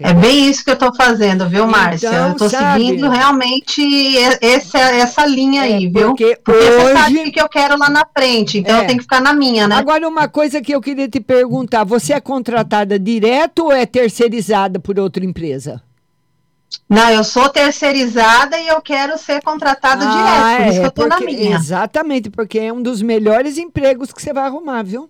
É 0.00 0.12
bem 0.12 0.48
isso 0.50 0.64
que 0.64 0.70
eu 0.72 0.76
tô 0.76 0.92
fazendo, 0.92 1.48
viu, 1.48 1.68
Márcia? 1.68 2.08
Então, 2.08 2.28
eu 2.30 2.36
tô 2.36 2.48
sabe- 2.50 2.84
seguindo 2.84 3.08
realmente 3.08 3.80
e- 3.80 4.16
esse, 4.40 4.76
essa 4.76 5.24
linha 5.24 5.62
aí, 5.62 5.86
viu? 5.88 6.08
É, 6.10 6.10
porque 6.10 6.36
você 6.44 6.92
sabe 6.92 7.18
hoje- 7.20 7.28
o 7.28 7.32
que 7.32 7.40
eu 7.40 7.48
quero 7.48 7.78
lá 7.78 7.88
na 7.88 8.04
frente, 8.04 8.58
então 8.58 8.76
É. 8.76 8.82
eu 8.82 8.86
tenho 8.88 8.98
que 8.98 9.04
ficar 9.04 9.20
na 9.20 9.32
minha, 9.32 9.68
né? 9.68 9.76
Agora, 9.76 10.08
uma 10.08 10.26
coisa 10.26 10.60
que 10.60 10.74
eu 10.74 10.80
queria 10.80 11.08
te 11.08 11.20
perguntar: 11.20 11.84
você 11.84 12.12
é 12.12 12.20
contratada 12.20 12.98
direto 12.98 13.66
ou 13.66 13.72
é 13.72 13.86
terceirizada 13.86 14.80
por 14.80 14.98
outra 14.98 15.24
empresa? 15.24 15.80
Não, 16.90 17.08
eu 17.10 17.22
sou 17.22 17.48
terceirizada 17.48 18.58
e 18.58 18.66
eu 18.66 18.80
quero 18.82 19.16
ser 19.16 19.40
contratada 19.42 20.04
direto, 20.04 20.56
por 20.56 20.66
isso 20.72 20.80
que 20.80 20.86
eu 20.86 20.90
tô 20.90 21.06
na 21.06 21.14
Ah, 21.14 21.18
porque- 21.18 21.36
minha. 21.36 21.56
Exatamente, 21.56 22.30
porque 22.30 22.58
é 22.58 22.72
um 22.72 22.82
dos 22.82 23.00
melhores 23.00 23.58
empregos 23.58 24.12
que 24.12 24.20
você 24.20 24.32
vai 24.32 24.44
arrumar, 24.44 24.82
viu? 24.82 25.08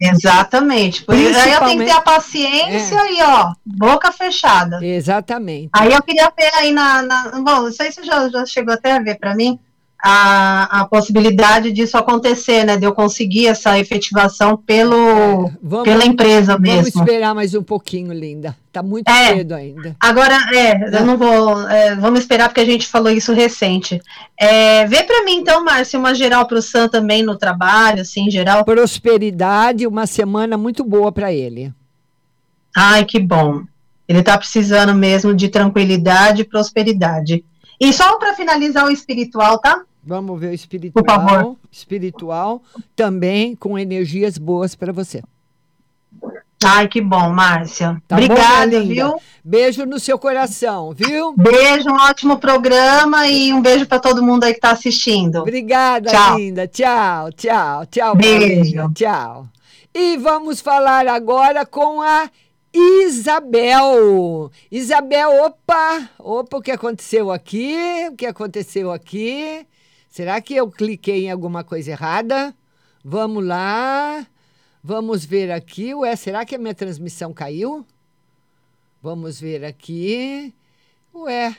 Exatamente. 0.00 1.04
Por 1.04 1.14
isso, 1.14 1.38
aí 1.38 1.52
eu 1.52 1.60
tenho 1.60 1.78
que 1.80 1.84
ter 1.84 1.90
a 1.90 2.00
paciência 2.00 3.12
e, 3.12 3.22
ó, 3.22 3.52
boca 3.64 4.10
fechada. 4.10 4.84
Exatamente. 4.84 5.68
Aí 5.72 5.92
eu 5.92 6.02
queria 6.02 6.32
ver 6.36 6.50
aí 6.56 6.72
na. 6.72 7.02
na- 7.02 7.30
bom, 7.34 7.62
não 7.62 7.72
sei 7.72 7.92
se 7.92 8.00
você 8.00 8.06
já, 8.06 8.28
já 8.28 8.46
chegou 8.46 8.72
até 8.74 8.92
a 8.92 8.98
ver 9.00 9.18
para 9.18 9.34
mim 9.34 9.58
a, 10.02 10.80
a 10.80 10.84
possibilidade 10.86 11.72
disso 11.72 11.96
acontecer, 11.96 12.64
né? 12.64 12.76
De 12.76 12.84
eu 12.86 12.92
conseguir 12.94 13.46
essa 13.48 13.78
efetivação 13.78 14.56
pelo, 14.56 15.50
Vamos- 15.62 15.84
pela 15.84 16.04
empresa 16.06 16.52
Vamos 16.56 16.68
mesmo. 16.70 16.88
esperar 17.02 17.34
mais 17.34 17.54
um 17.54 17.62
pouquinho, 17.62 18.12
linda. 18.12 18.56
Tá 18.72 18.82
muito 18.82 19.08
É. 19.10 19.34
cedo 19.36 19.54
ainda. 19.54 19.96
Agora, 20.00 20.34
é, 20.54 20.96
eu 20.98 21.04
não 21.04 21.16
vou. 21.18 21.68
é, 21.68 21.94
vamos 21.96 22.20
esperar 22.20 22.48
porque 22.48 22.60
a 22.60 22.64
gente 22.64 22.86
falou 22.86 23.10
isso 23.10 23.32
recente. 23.32 24.00
É, 24.38 24.86
vê 24.86 25.02
para 25.02 25.24
mim, 25.24 25.36
então, 25.36 25.64
Márcia, 25.64 25.98
uma 25.98 26.14
geral 26.14 26.46
para 26.46 26.58
o 26.58 26.62
Sam 26.62 26.88
também 26.88 27.22
no 27.22 27.36
trabalho, 27.36 28.02
assim, 28.02 28.26
em 28.26 28.30
geral. 28.30 28.64
Prosperidade, 28.64 29.86
uma 29.86 30.06
semana 30.06 30.56
muito 30.56 30.84
boa 30.84 31.10
para 31.12 31.32
ele. 31.32 31.72
Ai, 32.76 33.04
que 33.04 33.18
bom. 33.18 33.62
Ele 34.08 34.20
está 34.20 34.36
precisando 34.38 34.94
mesmo 34.94 35.34
de 35.34 35.48
tranquilidade 35.48 36.42
e 36.42 36.44
prosperidade. 36.44 37.44
E 37.80 37.92
só 37.92 38.18
para 38.18 38.34
finalizar 38.34 38.84
o 38.86 38.90
espiritual, 38.90 39.58
tá? 39.58 39.82
Vamos 40.02 40.40
ver 40.40 40.48
o 40.48 40.54
espiritual. 40.54 41.56
Espiritual 41.70 42.62
também 42.96 43.54
com 43.54 43.78
energias 43.78 44.38
boas 44.38 44.74
para 44.74 44.92
você. 44.92 45.22
Ai, 46.62 46.88
que 46.88 47.00
bom, 47.00 47.30
Márcia. 47.30 48.00
Tá 48.06 48.16
bom, 48.16 48.22
Obrigada, 48.24 48.78
linda? 48.78 48.94
viu? 48.94 49.20
Beijo 49.42 49.86
no 49.86 49.98
seu 49.98 50.18
coração, 50.18 50.92
viu? 50.92 51.32
Beijo, 51.34 51.88
um 51.88 51.94
ótimo 51.96 52.38
programa 52.38 53.26
e 53.26 53.50
um 53.52 53.62
beijo 53.62 53.86
para 53.86 53.98
todo 53.98 54.22
mundo 54.22 54.44
aí 54.44 54.52
que 54.52 54.58
está 54.58 54.72
assistindo. 54.72 55.36
Obrigada, 55.40 56.10
Tchau. 56.10 56.36
linda. 56.38 56.68
Tchau, 56.68 57.32
tchau, 57.32 57.86
tchau, 57.86 58.14
Beijo. 58.14 58.74
Paulinha. 58.74 58.90
Tchau. 58.94 59.46
E 59.94 60.18
vamos 60.18 60.60
falar 60.60 61.08
agora 61.08 61.64
com 61.64 62.02
a 62.02 62.30
Isabel. 62.72 64.50
Isabel, 64.70 65.44
opa, 65.44 66.10
opa, 66.18 66.58
o 66.58 66.62
que 66.62 66.70
aconteceu 66.70 67.32
aqui? 67.32 67.74
O 68.10 68.16
que 68.16 68.26
aconteceu 68.26 68.92
aqui? 68.92 69.66
Será 70.10 70.40
que 70.40 70.56
eu 70.56 70.68
cliquei 70.68 71.26
em 71.26 71.30
alguma 71.30 71.62
coisa 71.62 71.92
errada? 71.92 72.52
Vamos 73.04 73.44
lá. 73.44 74.26
Vamos 74.82 75.24
ver 75.24 75.52
aqui. 75.52 75.94
Ué, 75.94 76.16
será 76.16 76.44
que 76.44 76.56
a 76.56 76.58
minha 76.58 76.74
transmissão 76.74 77.32
caiu? 77.32 77.86
Vamos 79.00 79.40
ver 79.40 79.64
aqui. 79.64 80.52
Ué, 81.14 81.56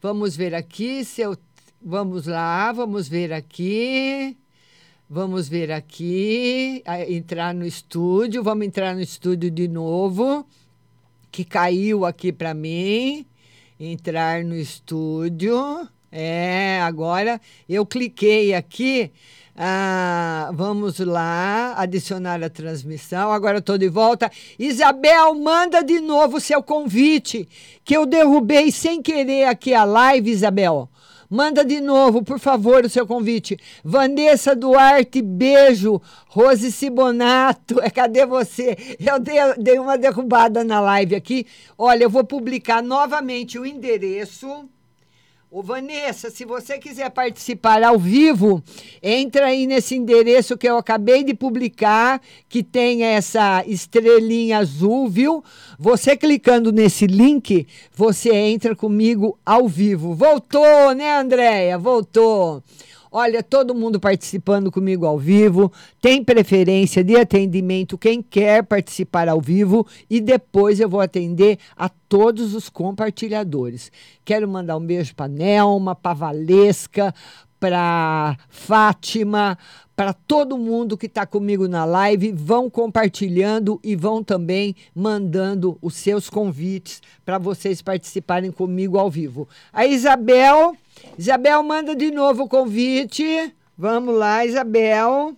vamos 0.00 0.36
ver 0.36 0.54
aqui 0.54 1.04
se 1.04 1.22
eu. 1.22 1.36
Vamos 1.82 2.26
lá, 2.26 2.70
vamos 2.72 3.08
ver 3.08 3.32
aqui. 3.32 4.36
Vamos 5.10 5.48
ver 5.48 5.72
aqui. 5.72 6.80
ah, 6.86 7.02
Entrar 7.10 7.52
no 7.52 7.66
estúdio. 7.66 8.42
Vamos 8.42 8.66
entrar 8.66 8.94
no 8.94 9.00
estúdio 9.00 9.50
de 9.50 9.66
novo. 9.66 10.46
Que 11.32 11.44
caiu 11.44 12.06
aqui 12.06 12.32
para 12.32 12.54
mim. 12.54 13.26
Entrar 13.80 14.44
no 14.44 14.54
estúdio. 14.54 15.88
É, 16.16 16.80
agora 16.80 17.40
eu 17.68 17.84
cliquei 17.84 18.54
aqui. 18.54 19.10
Ah, 19.56 20.48
vamos 20.54 21.00
lá, 21.00 21.74
adicionar 21.76 22.40
a 22.40 22.48
transmissão. 22.48 23.32
Agora 23.32 23.58
estou 23.58 23.76
de 23.76 23.88
volta. 23.88 24.30
Isabel, 24.56 25.34
manda 25.34 25.82
de 25.82 25.98
novo 25.98 26.36
o 26.36 26.40
seu 26.40 26.62
convite, 26.62 27.48
que 27.84 27.96
eu 27.96 28.06
derrubei 28.06 28.70
sem 28.70 29.02
querer 29.02 29.46
aqui 29.46 29.74
a 29.74 29.82
live, 29.82 30.30
Isabel. 30.30 30.88
Manda 31.28 31.64
de 31.64 31.80
novo, 31.80 32.22
por 32.22 32.38
favor, 32.38 32.84
o 32.84 32.88
seu 32.88 33.04
convite. 33.08 33.58
Vanessa 33.82 34.54
Duarte, 34.54 35.20
beijo. 35.20 36.00
Rose 36.28 36.70
Sibonato, 36.70 37.80
é, 37.80 37.90
cadê 37.90 38.24
você? 38.24 38.76
Eu 39.00 39.18
dei, 39.18 39.34
dei 39.58 39.80
uma 39.80 39.98
derrubada 39.98 40.62
na 40.62 40.80
live 40.80 41.16
aqui. 41.16 41.44
Olha, 41.76 42.04
eu 42.04 42.10
vou 42.10 42.22
publicar 42.22 42.80
novamente 42.84 43.58
o 43.58 43.66
endereço. 43.66 44.68
Ô, 45.56 45.62
Vanessa, 45.62 46.30
se 46.30 46.44
você 46.44 46.78
quiser 46.78 47.08
participar 47.10 47.80
ao 47.84 47.96
vivo, 47.96 48.60
entra 49.00 49.46
aí 49.46 49.68
nesse 49.68 49.94
endereço 49.94 50.58
que 50.58 50.68
eu 50.68 50.76
acabei 50.76 51.22
de 51.22 51.32
publicar, 51.32 52.20
que 52.48 52.60
tem 52.60 53.04
essa 53.04 53.62
estrelinha 53.64 54.58
azul, 54.58 55.08
viu? 55.08 55.44
Você 55.78 56.16
clicando 56.16 56.72
nesse 56.72 57.06
link, 57.06 57.68
você 57.94 58.34
entra 58.34 58.74
comigo 58.74 59.38
ao 59.46 59.68
vivo. 59.68 60.12
Voltou, 60.12 60.90
né, 60.92 61.20
Andréia? 61.20 61.78
Voltou. 61.78 62.60
Olha, 63.16 63.44
todo 63.44 63.76
mundo 63.76 64.00
participando 64.00 64.72
comigo 64.72 65.06
ao 65.06 65.16
vivo. 65.16 65.70
Tem 66.00 66.24
preferência 66.24 67.04
de 67.04 67.14
atendimento 67.14 67.96
quem 67.96 68.20
quer 68.20 68.64
participar 68.64 69.28
ao 69.28 69.40
vivo 69.40 69.86
e 70.10 70.20
depois 70.20 70.80
eu 70.80 70.88
vou 70.88 71.00
atender 71.00 71.60
a 71.76 71.88
todos 71.88 72.56
os 72.56 72.68
compartilhadores. 72.68 73.92
Quero 74.24 74.48
mandar 74.48 74.76
um 74.76 74.84
beijo 74.84 75.14
para 75.14 75.28
Nelma, 75.28 75.94
para 75.94 76.12
Valesca, 76.12 77.14
para 77.64 78.36
Fátima, 78.50 79.56
para 79.96 80.12
todo 80.12 80.58
mundo 80.58 80.98
que 80.98 81.06
está 81.06 81.24
comigo 81.24 81.66
na 81.66 81.86
live. 81.86 82.30
Vão 82.30 82.68
compartilhando 82.68 83.80
e 83.82 83.96
vão 83.96 84.22
também 84.22 84.76
mandando 84.94 85.78
os 85.80 85.94
seus 85.94 86.28
convites 86.28 87.00
para 87.24 87.38
vocês 87.38 87.80
participarem 87.80 88.52
comigo 88.52 88.98
ao 88.98 89.10
vivo. 89.10 89.48
A 89.72 89.86
Isabel, 89.86 90.76
Isabel 91.18 91.62
manda 91.62 91.96
de 91.96 92.10
novo 92.10 92.42
o 92.42 92.48
convite. 92.50 93.24
Vamos 93.78 94.14
lá, 94.14 94.44
Isabel. 94.44 95.34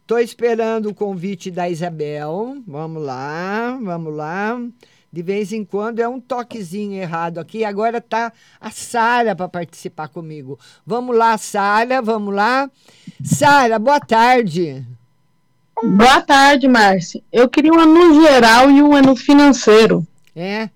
Estou 0.00 0.18
esperando 0.18 0.88
o 0.88 0.94
convite 0.94 1.48
da 1.48 1.70
Isabel. 1.70 2.56
Vamos 2.66 3.00
lá, 3.04 3.78
vamos 3.80 4.12
lá. 4.12 4.60
De 5.12 5.22
vez 5.22 5.52
em 5.52 5.62
quando 5.62 6.00
é 6.00 6.08
um 6.08 6.18
toquezinho 6.18 6.94
errado 6.94 7.38
aqui. 7.38 7.64
Agora 7.64 8.00
tá 8.00 8.32
a 8.58 8.70
Sara 8.70 9.36
para 9.36 9.46
participar 9.46 10.08
comigo. 10.08 10.58
Vamos 10.86 11.14
lá, 11.14 11.36
Sara, 11.36 12.00
vamos 12.00 12.34
lá. 12.34 12.70
Sara, 13.22 13.78
boa 13.78 14.00
tarde. 14.00 14.82
Boa 15.82 16.22
tarde, 16.22 16.66
Márcia. 16.66 17.22
Eu 17.30 17.46
queria 17.46 17.72
uma 17.72 17.84
no 17.84 18.22
geral 18.22 18.70
e 18.70 18.80
uma 18.80 19.02
no 19.02 19.14
financeiro. 19.14 20.06
É, 20.34 20.70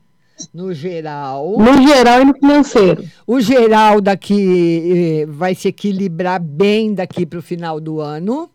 no 0.53 0.75
geral. 0.75 1.57
No 1.59 1.87
geral 1.87 2.21
e 2.21 2.25
no 2.27 2.35
financeiro. 2.35 3.05
O 3.27 3.41
geral 3.41 4.03
daqui 4.03 5.23
eh, 5.23 5.27
vai 5.27 5.55
se 5.55 5.69
equilibrar 5.69 6.41
bem 6.43 6.93
daqui 6.93 7.25
para 7.25 7.39
o 7.39 7.43
final 7.43 7.81
do 7.81 8.01
ano. 8.01 8.51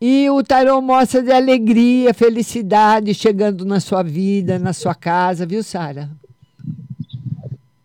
E 0.00 0.30
o 0.30 0.42
tarô 0.42 0.80
mostra 0.80 1.22
de 1.22 1.30
alegria, 1.30 2.14
felicidade 2.14 3.12
chegando 3.12 3.66
na 3.66 3.80
sua 3.80 4.02
vida, 4.02 4.58
na 4.58 4.72
sua 4.72 4.94
casa, 4.94 5.44
viu, 5.44 5.62
Sara? 5.62 6.08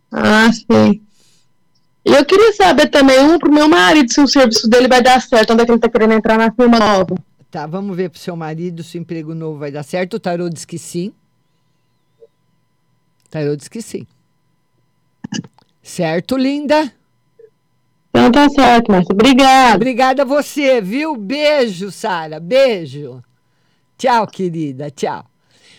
Ah, 0.09 0.49
sim. 0.51 1.01
Eu 2.05 2.23
queria 2.23 2.53
saber 2.53 2.87
também, 2.87 3.19
um 3.19 3.37
pro 3.37 3.51
meu 3.51 3.67
marido, 3.67 4.13
se 4.13 4.21
o 4.21 4.27
serviço 4.27 4.69
dele 4.69 4.87
vai 4.87 5.01
dar 5.01 5.21
certo, 5.21 5.51
onde 5.51 5.63
é 5.63 5.65
que 5.65 5.71
ele 5.71 5.79
tá 5.79 5.89
querendo 5.89 6.13
entrar 6.13 6.37
na 6.37 6.51
firma 6.51 6.79
nova. 6.79 7.15
Tá, 7.51 7.65
vamos 7.65 7.97
ver 7.97 8.09
pro 8.09 8.19
seu 8.19 8.35
marido 8.35 8.83
se 8.83 8.97
o 8.97 9.01
emprego 9.01 9.33
novo 9.33 9.57
vai 9.57 9.71
dar 9.71 9.83
certo. 9.83 10.13
O 10.13 10.19
tarô 10.19 10.49
diz 10.49 10.63
que 10.63 10.77
sim. 10.77 11.11
O 13.25 13.29
tarô 13.29 13.55
diz 13.55 13.67
que 13.67 13.81
sim. 13.81 14.05
Certo, 15.81 16.37
linda? 16.37 16.91
Então 18.17 18.31
tá 18.31 18.49
certo, 18.49 18.91
Márcia. 18.91 19.13
Obrigada. 19.13 19.75
Obrigada 19.75 20.21
a 20.21 20.25
você, 20.25 20.79
viu? 20.81 21.15
Beijo, 21.15 21.91
Sara. 21.91 22.39
Beijo. 22.39 23.21
Tchau, 23.97 24.25
querida. 24.27 24.89
Tchau. 24.89 25.25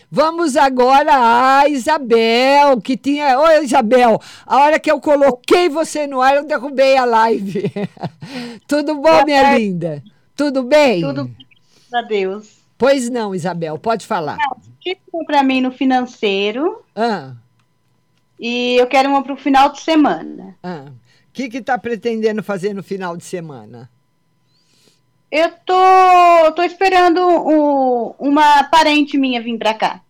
Vamos 0.09 0.55
agora 0.55 1.11
a 1.13 1.67
Isabel, 1.67 2.79
que 2.79 2.95
tinha. 2.95 3.37
Oi, 3.39 3.63
Isabel. 3.65 4.19
A 4.45 4.57
hora 4.57 4.79
que 4.79 4.89
eu 4.89 5.01
coloquei 5.01 5.67
você 5.67 6.07
no 6.07 6.21
ar, 6.21 6.35
eu 6.35 6.45
derrubei 6.45 6.95
a 6.95 7.03
live. 7.05 7.71
Tudo 8.67 8.95
bom, 8.95 9.01
Boa 9.01 9.25
minha 9.25 9.41
tarde. 9.41 9.59
linda? 9.65 10.03
Tudo 10.35 10.63
bem? 10.63 11.01
Tudo 11.01 11.25
bem, 11.25 11.35
graças 11.35 11.93
a 11.93 12.01
Deus. 12.07 12.57
Pois 12.77 13.09
não, 13.09 13.33
Isabel, 13.35 13.77
pode 13.79 14.05
falar. 14.05 14.37
Que 14.79 14.95
para 15.25 15.43
mim 15.43 15.59
no 15.61 15.71
financeiro 15.71 16.83
Ah, 16.95 17.33
e 18.39 18.75
eu 18.79 18.85
quero 18.87 19.09
uma 19.09 19.23
para 19.23 19.33
o 19.33 19.37
final 19.37 19.71
de 19.71 19.81
semana. 19.81 20.55
ah. 20.63 20.85
O 21.37 21.39
que 21.39 21.49
que 21.49 21.61
tá 21.61 21.77
pretendendo 21.77 22.41
fazer 22.41 22.73
no 22.73 22.81
final 22.81 23.15
de 23.15 23.23
semana? 23.23 23.91
Eu 25.31 25.51
tô, 25.63 26.51
tô 26.55 26.63
esperando 26.63 27.19
o- 27.21 28.15
uma 28.17 28.63
parente 28.63 29.19
minha 29.19 29.39
vir 29.39 29.55
para 29.59 29.75
cá. 29.75 30.01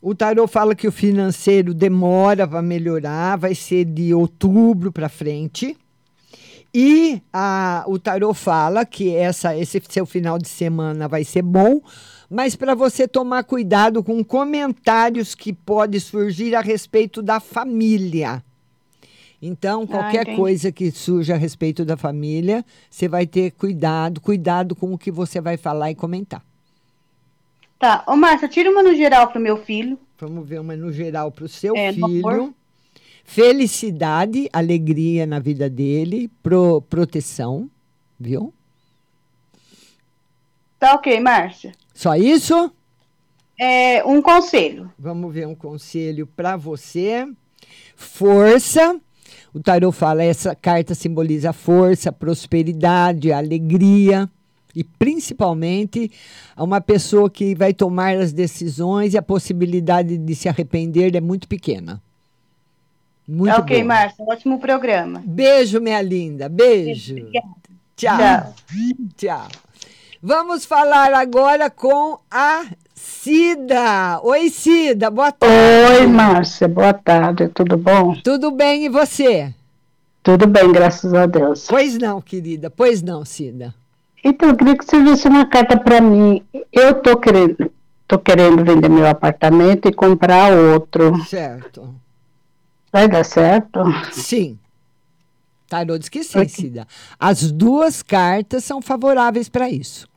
O 0.00 0.14
tarô 0.14 0.46
fala 0.46 0.76
que 0.76 0.86
o 0.86 0.92
financeiro 0.92 1.74
demora 1.74 2.46
para 2.46 2.62
melhorar, 2.62 3.36
vai 3.36 3.52
ser 3.52 3.84
de 3.84 4.14
outubro 4.14 4.92
para 4.92 5.08
frente. 5.08 5.76
E 6.72 7.20
a, 7.32 7.82
o 7.88 7.98
tarô 7.98 8.32
fala 8.32 8.86
que 8.86 9.12
essa, 9.12 9.56
esse 9.58 9.82
seu 9.88 10.06
final 10.06 10.38
de 10.38 10.46
semana 10.46 11.08
vai 11.08 11.24
ser 11.24 11.42
bom, 11.42 11.80
mas 12.30 12.54
para 12.54 12.76
você 12.76 13.08
tomar 13.08 13.42
cuidado 13.42 14.04
com 14.04 14.22
comentários 14.22 15.34
que 15.34 15.52
podem 15.52 15.98
surgir 15.98 16.54
a 16.54 16.60
respeito 16.60 17.20
da 17.20 17.40
família. 17.40 18.40
Então, 19.46 19.86
qualquer 19.86 20.22
entendi. 20.22 20.36
coisa 20.38 20.72
que 20.72 20.90
surja 20.90 21.34
a 21.34 21.36
respeito 21.36 21.84
da 21.84 21.96
família, 21.98 22.64
você 22.88 23.06
vai 23.06 23.26
ter 23.26 23.50
cuidado, 23.52 24.18
cuidado 24.20 24.74
com 24.74 24.94
o 24.94 24.98
que 24.98 25.10
você 25.10 25.38
vai 25.40 25.58
falar 25.58 25.90
e 25.90 25.94
comentar. 25.94 26.42
Tá, 27.78 28.02
ô 28.06 28.16
Márcia, 28.16 28.48
tira 28.48 28.70
uma 28.70 28.82
no 28.82 28.94
geral 28.94 29.28
pro 29.28 29.38
meu 29.40 29.58
filho. 29.58 29.98
Vamos 30.18 30.48
ver 30.48 30.60
uma 30.60 30.74
no 30.74 30.90
geral 30.90 31.30
para 31.30 31.44
o 31.44 31.48
seu 31.48 31.76
É, 31.76 31.92
filho. 31.92 32.54
Felicidade, 33.24 34.48
alegria 34.52 35.26
na 35.26 35.38
vida 35.38 35.68
dele, 35.68 36.30
pro, 36.42 36.80
proteção, 36.82 37.68
viu? 38.18 38.52
Tá 40.78 40.94
ok, 40.94 41.20
Márcia. 41.20 41.72
Só 41.92 42.14
isso? 42.14 42.72
É, 43.58 44.04
um 44.04 44.20
conselho. 44.22 44.90
Vamos 44.98 45.32
ver 45.34 45.46
um 45.46 45.54
conselho 45.54 46.26
para 46.26 46.56
você. 46.56 47.26
Força. 47.96 49.00
O 49.54 49.60
tarô 49.60 49.92
fala 49.92 50.24
essa 50.24 50.52
carta 50.52 50.96
simboliza 50.96 51.52
força, 51.52 52.10
prosperidade, 52.10 53.32
alegria 53.32 54.28
e 54.74 54.82
principalmente 54.82 56.10
uma 56.56 56.80
pessoa 56.80 57.30
que 57.30 57.54
vai 57.54 57.72
tomar 57.72 58.16
as 58.16 58.32
decisões 58.32 59.14
e 59.14 59.18
a 59.18 59.22
possibilidade 59.22 60.18
de 60.18 60.34
se 60.34 60.48
arrepender 60.48 61.14
é 61.14 61.20
muito 61.20 61.46
pequena. 61.46 62.02
Muito 63.28 63.54
ok, 63.54 63.76
boa. 63.76 63.86
Márcia. 63.86 64.24
Ótimo 64.26 64.58
programa. 64.58 65.22
Beijo, 65.24 65.80
minha 65.80 66.02
linda. 66.02 66.48
Beijo. 66.48 67.14
Tchau. 67.30 68.18
Tchau. 68.18 68.54
Tchau. 69.16 69.48
Vamos 70.20 70.64
falar 70.64 71.14
agora 71.14 71.70
com 71.70 72.18
a 72.28 72.66
Cida. 73.04 74.18
Oi, 74.22 74.48
Cida. 74.48 75.10
Boa 75.10 75.30
tarde. 75.30 76.00
Oi, 76.00 76.06
Márcia. 76.06 76.66
Boa 76.66 76.94
tarde. 76.94 77.48
Tudo 77.48 77.76
bom? 77.76 78.14
Tudo 78.24 78.50
bem 78.50 78.86
e 78.86 78.88
você? 78.88 79.54
Tudo 80.22 80.46
bem, 80.46 80.72
graças 80.72 81.12
a 81.12 81.26
Deus. 81.26 81.66
Pois 81.68 81.98
não, 81.98 82.22
querida. 82.22 82.70
Pois 82.70 83.02
não, 83.02 83.22
Cida. 83.22 83.74
Então, 84.24 84.48
eu 84.48 84.56
queria 84.56 84.76
que 84.76 84.86
você 84.86 85.02
visse 85.02 85.28
uma 85.28 85.44
carta 85.44 85.78
para 85.78 86.00
mim. 86.00 86.42
Eu 86.72 86.94
tô 86.94 87.18
querendo, 87.18 87.70
tô 88.08 88.18
querendo 88.18 88.64
vender 88.64 88.88
meu 88.88 89.06
apartamento 89.06 89.86
e 89.86 89.92
comprar 89.92 90.54
outro. 90.54 91.22
Certo. 91.26 91.94
Vai 92.90 93.06
dar 93.06 93.24
certo? 93.24 93.80
Sim. 94.12 94.58
Tarô 95.68 95.98
diz 95.98 96.08
que 96.08 96.24
sim, 96.24 96.48
Cida. 96.48 96.88
As 97.20 97.52
duas 97.52 98.02
cartas 98.02 98.64
são 98.64 98.80
favoráveis 98.80 99.50
para 99.50 99.68
isso. 99.68 100.08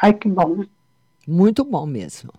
Ai, 0.00 0.14
que 0.14 0.28
bom. 0.28 0.64
Muito 1.26 1.64
bom 1.64 1.86
mesmo. 1.86 2.30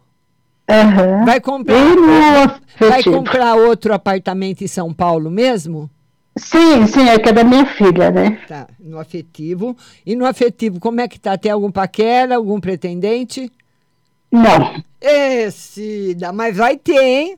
Aham. 0.70 1.26
Vai 1.26 1.40
comprar, 1.42 1.76
E 1.76 1.96
no 1.96 2.08
vai 2.08 3.00
afetivo? 3.00 3.18
comprar 3.18 3.56
outro 3.56 3.94
apartamento 3.94 4.64
em 4.64 4.68
São 4.68 4.94
Paulo 4.94 5.30
mesmo? 5.30 5.90
Sim, 6.38 6.88
sim, 6.88 7.10
é 7.10 7.20
que 7.20 7.28
é 7.30 7.34
da 7.34 7.44
minha 7.44 7.66
filha, 7.66 8.10
né? 8.10 8.40
Tá, 8.48 8.68
no 8.80 8.98
afetivo. 8.98 9.76
E 10.06 10.16
no 10.16 10.26
afetivo, 10.26 10.80
como 10.80 11.02
é 11.02 11.08
que 11.08 11.20
tá? 11.20 11.38
Tem 11.38 11.52
algum 11.52 11.70
paquera, 11.70 12.36
algum 12.38 12.60
pretendente? 12.60 13.52
Não. 14.32 14.82
Cida, 15.52 16.32
mas 16.32 16.56
vai 16.56 16.78
ter, 16.78 17.04
hein? 17.04 17.38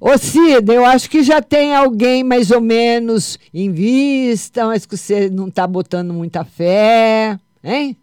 Ô, 0.00 0.16
Cida, 0.16 0.72
eu 0.72 0.84
acho 0.86 1.10
que 1.10 1.22
já 1.22 1.42
tem 1.42 1.74
alguém 1.74 2.22
mais 2.24 2.50
ou 2.50 2.60
menos 2.60 3.38
em 3.52 3.70
vista, 3.72 4.64
mas 4.66 4.86
que 4.86 4.96
você 4.96 5.28
não 5.28 5.50
tá 5.50 5.66
botando 5.66 6.14
muita 6.14 6.44
fé, 6.44 7.38
hein? 7.62 7.96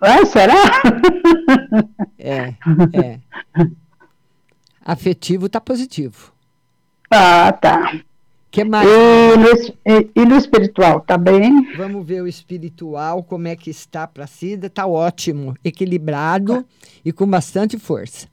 Ah, 0.00 0.24
será? 0.24 0.54
É, 2.18 2.54
é. 2.92 3.18
Afetivo 4.84 5.48
tá 5.48 5.60
positivo. 5.60 6.32
Ah, 7.10 7.52
tá. 7.52 7.98
que 8.50 8.64
mais? 8.64 8.88
E 8.88 9.36
no, 9.36 9.98
e- 9.98 10.10
e 10.16 10.24
no 10.24 10.36
espiritual, 10.36 11.00
tá 11.00 11.18
bem? 11.18 11.72
Vamos 11.76 12.06
ver 12.06 12.22
o 12.22 12.26
espiritual, 12.28 13.22
como 13.22 13.46
é 13.48 13.54
que 13.56 13.70
está 13.70 14.06
para 14.06 14.26
Cida. 14.26 14.70
Tá 14.70 14.86
ótimo, 14.86 15.54
equilibrado 15.62 16.64
e 17.04 17.12
com 17.12 17.26
bastante 17.26 17.78
força. 17.78 18.26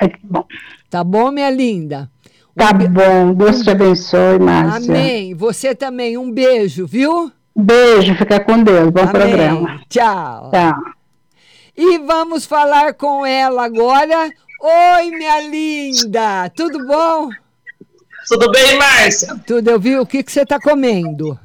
Ai, 0.00 0.08
que 0.10 0.20
bom. 0.26 0.44
Tá 0.90 1.02
bom, 1.02 1.30
minha 1.30 1.50
linda? 1.50 2.10
Tá 2.56 2.72
bom, 2.72 3.34
Deus 3.34 3.62
te 3.62 3.70
abençoe, 3.70 4.38
Márcia. 4.38 4.92
Amém. 4.94 5.34
Você 5.34 5.74
também, 5.74 6.16
um 6.18 6.30
beijo, 6.30 6.86
viu? 6.86 7.32
Beijo, 7.56 8.14
fica 8.16 8.40
com 8.40 8.62
Deus. 8.62 8.90
Bom 8.90 9.00
Amém. 9.00 9.12
programa. 9.12 9.80
Tchau. 9.88 10.50
Tchau. 10.50 10.74
E 11.76 11.98
vamos 11.98 12.46
falar 12.46 12.94
com 12.94 13.24
ela 13.24 13.64
agora. 13.64 14.30
Oi, 14.60 15.10
minha 15.10 15.40
linda. 15.42 16.50
Tudo 16.56 16.86
bom? 16.86 17.28
Tudo 18.28 18.50
bem, 18.50 18.78
Márcia? 18.78 19.36
Tudo, 19.46 19.70
eu 19.70 19.78
vi. 19.78 19.98
O 19.98 20.06
que, 20.06 20.22
que 20.22 20.32
você 20.32 20.42
está 20.42 20.58
comendo? 20.58 21.38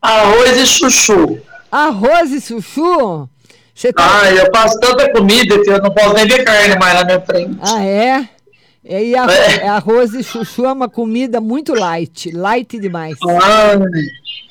Arroz 0.00 0.56
e 0.56 0.66
chuchu. 0.66 1.40
Arroz 1.70 2.32
e 2.32 2.40
chuchu? 2.40 3.28
Você 3.74 3.92
tá... 3.92 4.20
Ai, 4.22 4.40
eu 4.40 4.46
faço 4.54 4.80
tanta 4.80 5.12
comida 5.12 5.62
que 5.62 5.70
eu 5.70 5.82
não 5.82 5.92
posso 5.92 6.14
nem 6.14 6.26
ver 6.26 6.44
carne 6.44 6.76
mais 6.78 6.94
na 6.94 7.04
minha 7.04 7.20
frente. 7.20 7.58
Ah, 7.60 7.84
é? 7.84 8.28
É, 8.88 9.04
E 9.04 9.16
arro- 9.16 9.30
é 9.30 9.68
arroz 9.68 10.14
e 10.14 10.22
chuchu 10.22 10.64
é 10.64 10.72
uma 10.72 10.88
comida 10.88 11.40
muito 11.40 11.74
light, 11.74 12.30
light 12.30 12.78
demais. 12.78 13.16
Ai, 13.42 13.78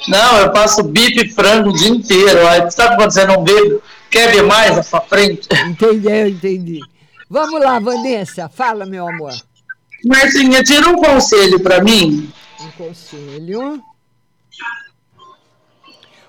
não, 0.09 0.39
eu 0.41 0.51
passo 0.51 0.83
bife 0.83 1.25
e 1.25 1.29
frango 1.33 1.69
o 1.69 1.73
dia 1.73 1.89
inteiro. 1.89 2.45
Aí, 2.47 2.69
sabe 2.69 2.95
quando 2.97 3.11
você 3.11 3.25
não 3.25 3.43
vê, 3.45 3.79
quer 4.11 4.31
ver 4.33 4.43
mais 4.43 4.75
na 4.75 4.83
sua 4.83 4.99
frente? 5.01 5.47
Entendeu? 5.67 6.27
Entendi. 6.27 6.79
Vamos 7.29 7.59
lá, 7.61 7.79
Vanessa, 7.79 8.49
fala, 8.49 8.85
meu 8.85 9.07
amor. 9.07 9.33
Marcinha, 10.05 10.61
tira 10.63 10.87
um 10.89 10.97
conselho 10.97 11.59
pra 11.61 11.81
mim. 11.81 12.29
Um 12.61 12.71
conselho. 12.71 13.81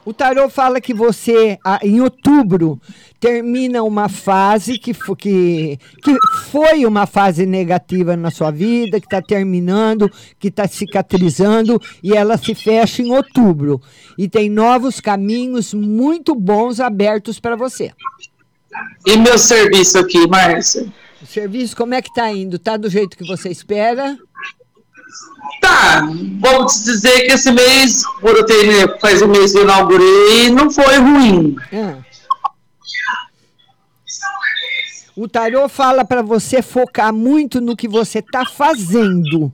O 0.06 0.14
tarô 0.14 0.48
fala 0.48 0.80
que 0.80 0.94
você, 0.94 1.58
em 1.82 2.00
outubro, 2.00 2.80
termina 3.18 3.82
uma 3.82 4.08
fase 4.08 4.78
que, 4.78 4.94
que, 4.94 5.78
que 6.00 6.16
foi 6.44 6.86
uma 6.86 7.06
fase 7.06 7.44
negativa 7.44 8.16
na 8.16 8.30
sua 8.30 8.52
vida, 8.52 9.00
que 9.00 9.06
está 9.06 9.20
terminando, 9.20 10.08
que 10.38 10.46
está 10.46 10.68
cicatrizando, 10.68 11.82
e 12.04 12.12
ela 12.12 12.36
se 12.36 12.54
fecha 12.54 13.02
em 13.02 13.10
outubro. 13.10 13.82
E 14.16 14.28
tem 14.28 14.48
novos 14.48 15.00
caminhos 15.00 15.74
muito 15.74 16.36
bons 16.36 16.78
abertos 16.78 17.40
para 17.40 17.56
você. 17.56 17.90
E 19.04 19.16
meu 19.16 19.36
serviço 19.36 19.98
aqui, 19.98 20.24
Márcia? 20.28 20.86
O 21.20 21.26
serviço, 21.26 21.76
como 21.76 21.94
é 21.94 22.00
que 22.00 22.10
está 22.10 22.30
indo? 22.30 22.54
Está 22.54 22.76
do 22.76 22.88
jeito 22.88 23.16
que 23.16 23.26
você 23.26 23.48
espera? 23.48 24.16
Tá, 25.60 26.06
vamos 26.40 26.84
dizer 26.84 27.22
que 27.22 27.32
esse 27.32 27.50
mês, 27.50 28.02
por 28.20 28.36
eu 28.36 28.44
ter, 28.44 28.98
faz 29.00 29.22
um 29.22 29.28
mês 29.28 29.52
que 29.52 29.58
eu 29.58 29.62
inaugurei, 29.62 30.50
não 30.50 30.70
foi 30.70 30.96
ruim. 30.96 31.56
Ah. 31.72 32.06
O 35.16 35.26
tarô 35.26 35.66
fala 35.66 36.04
para 36.04 36.20
você 36.20 36.60
focar 36.60 37.12
muito 37.12 37.58
no 37.58 37.74
que 37.74 37.88
você 37.88 38.18
está 38.18 38.44
fazendo, 38.44 39.50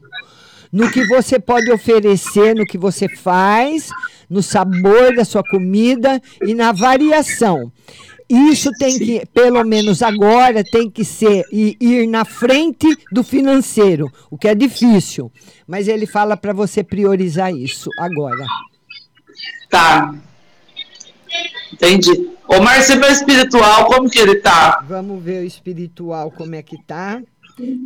no 0.72 0.90
que 0.90 1.06
você 1.06 1.38
pode 1.38 1.70
oferecer, 1.70 2.54
no 2.56 2.66
que 2.66 2.76
você 2.76 3.08
faz, 3.08 3.88
no 4.28 4.42
sabor 4.42 5.14
da 5.14 5.24
sua 5.24 5.42
comida 5.44 6.20
e 6.44 6.52
na 6.52 6.72
variação. 6.72 7.70
Isso 8.28 8.70
tem 8.78 8.98
que, 8.98 9.26
pelo 9.26 9.64
menos 9.64 10.02
agora, 10.02 10.64
tem 10.64 10.90
que 10.90 11.04
ser 11.04 11.44
e 11.52 11.76
ir 11.80 12.06
na 12.06 12.24
frente 12.24 12.86
do 13.10 13.22
financeiro, 13.22 14.10
o 14.30 14.38
que 14.38 14.48
é 14.48 14.54
difícil. 14.54 15.30
Mas 15.66 15.88
ele 15.88 16.06
fala 16.06 16.36
para 16.36 16.52
você 16.52 16.82
priorizar 16.82 17.52
isso 17.54 17.90
agora. 17.98 18.46
Tá. 19.70 20.14
Entendi. 21.72 22.30
Ô, 22.46 22.60
Márcio, 22.60 22.98
meu 22.98 23.10
espiritual, 23.10 23.86
como 23.86 24.10
que 24.10 24.18
ele 24.18 24.36
tá? 24.36 24.84
Vamos 24.86 25.22
ver 25.22 25.42
o 25.42 25.46
espiritual 25.46 26.30
como 26.30 26.54
é 26.54 26.62
que 26.62 26.76
tá. 26.82 27.22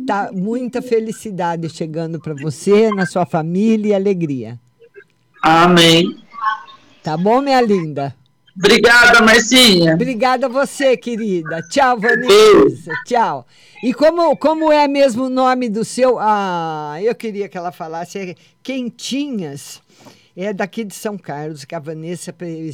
Tá 0.05 0.29
muita 0.33 0.81
felicidade 0.81 1.69
chegando 1.69 2.19
para 2.19 2.33
você, 2.33 2.89
na 2.91 3.05
sua 3.05 3.25
família 3.25 3.89
e 3.89 3.93
alegria. 3.93 4.59
Amém. 5.41 6.17
Tá 7.03 7.15
bom, 7.15 7.41
minha 7.41 7.61
linda? 7.61 8.15
Obrigada, 8.57 9.21
Marcinha. 9.21 9.93
Obrigada 9.93 10.47
a 10.47 10.49
você, 10.49 10.97
querida. 10.97 11.61
Tchau, 11.69 11.99
Vanessa. 11.99 12.91
Tchau. 13.05 13.45
E 13.83 13.93
como, 13.93 14.35
como 14.35 14.71
é 14.71 14.87
mesmo 14.87 15.25
o 15.25 15.29
nome 15.29 15.69
do 15.69 15.85
seu. 15.85 16.17
Ah, 16.19 16.97
eu 16.99 17.13
queria 17.13 17.47
que 17.47 17.55
ela 17.55 17.71
falasse. 17.71 18.17
É 18.17 18.35
Quentinhas. 18.63 19.79
É 20.35 20.51
daqui 20.53 20.83
de 20.83 20.95
São 20.95 21.19
Carlos, 21.19 21.65
que 21.65 21.75
a 21.75 21.79
Vanessa. 21.79 22.33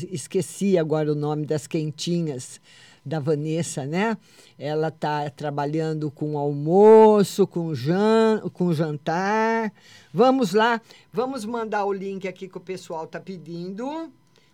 Esqueci 0.09 0.77
agora 0.77 1.11
o 1.11 1.15
nome 1.15 1.45
das 1.45 1.67
quentinhas 1.67 2.61
da 3.05 3.19
Vanessa, 3.19 3.85
né? 3.85 4.17
Ela 4.57 4.87
está 4.87 5.29
trabalhando 5.29 6.09
com 6.09 6.37
almoço, 6.37 7.45
com, 7.45 7.75
jan, 7.75 8.41
com 8.53 8.73
jantar. 8.73 9.73
Vamos 10.13 10.53
lá, 10.53 10.81
vamos 11.11 11.43
mandar 11.43 11.83
o 11.83 11.91
link 11.91 12.25
aqui 12.25 12.47
que 12.47 12.57
o 12.57 12.61
pessoal 12.61 13.03
está 13.03 13.19
pedindo 13.19 14.09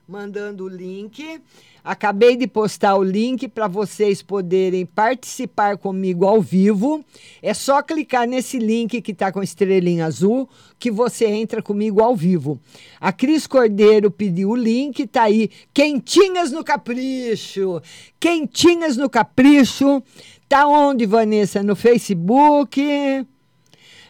mandando 0.09 0.65
o 0.65 0.67
link. 0.67 1.39
Acabei 1.83 2.35
de 2.35 2.47
postar 2.47 2.95
o 2.95 3.03
link 3.03 3.47
para 3.47 3.67
vocês 3.67 4.23
poderem 4.23 4.83
participar 4.83 5.77
comigo 5.77 6.25
ao 6.25 6.41
vivo. 6.41 7.05
É 7.43 7.53
só 7.53 7.83
clicar 7.83 8.27
nesse 8.27 8.57
link 8.57 9.01
que 9.01 9.11
está 9.11 9.31
com 9.31 9.43
estrelinha 9.43 10.07
azul 10.07 10.49
que 10.79 10.89
você 10.89 11.27
entra 11.27 11.61
comigo 11.61 12.01
ao 12.01 12.15
vivo. 12.15 12.59
A 12.99 13.13
Cris 13.13 13.45
Cordeiro 13.45 14.09
pediu 14.09 14.49
o 14.49 14.55
link, 14.55 15.05
tá 15.05 15.23
aí. 15.23 15.51
Quentinhas 15.71 16.51
no 16.51 16.63
Capricho. 16.63 17.79
Quentinhas 18.19 18.97
no 18.97 19.09
Capricho. 19.09 20.01
Tá 20.47 20.67
onde, 20.67 21.05
Vanessa? 21.05 21.61
No 21.61 21.75
Facebook? 21.75 22.81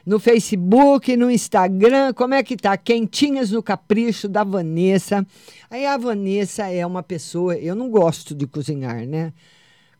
No 0.10 0.20
Facebook, 0.20 1.16
no 1.16 1.30
Instagram, 1.30 2.14
como 2.16 2.34
é 2.34 2.41
que 2.41 2.57
tá? 2.57 2.76
Quentinhas 2.76 3.51
no 3.51 3.62
Capricho 3.62 4.28
da 4.28 4.43
Vanessa. 4.43 5.24
Aí 5.70 5.86
a 5.86 5.95
Vanessa 5.97 6.68
é 6.68 6.84
uma 6.84 7.03
pessoa, 7.03 7.55
eu 7.55 7.76
não 7.76 7.91
gosto 7.91 8.34
de 8.34 8.47
cozinhar, 8.47 9.05
né? 9.05 9.32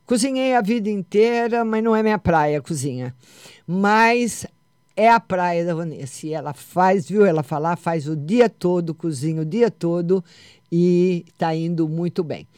Cozinhei 0.04 0.56
a 0.56 0.60
vida 0.60 0.90
inteira, 0.90 1.64
mas 1.64 1.84
não 1.84 1.94
é 1.94 2.02
minha 2.02 2.18
praia 2.18 2.58
a 2.58 2.60
cozinha. 2.60 3.14
Mas 3.64 4.44
é 4.96 5.08
a 5.08 5.20
praia 5.20 5.64
da 5.64 5.76
Vanessa. 5.76 6.26
E 6.26 6.32
ela 6.32 6.52
faz, 6.52 7.08
viu 7.08 7.24
ela 7.24 7.44
falar, 7.44 7.76
faz 7.76 8.08
o 8.08 8.16
dia 8.16 8.48
todo, 8.48 8.92
cozinha 8.92 9.42
o 9.42 9.46
dia 9.46 9.70
todo 9.70 10.24
e 10.72 11.24
tá 11.38 11.54
indo 11.54 11.88
muito 11.88 12.24
bem. 12.24 12.48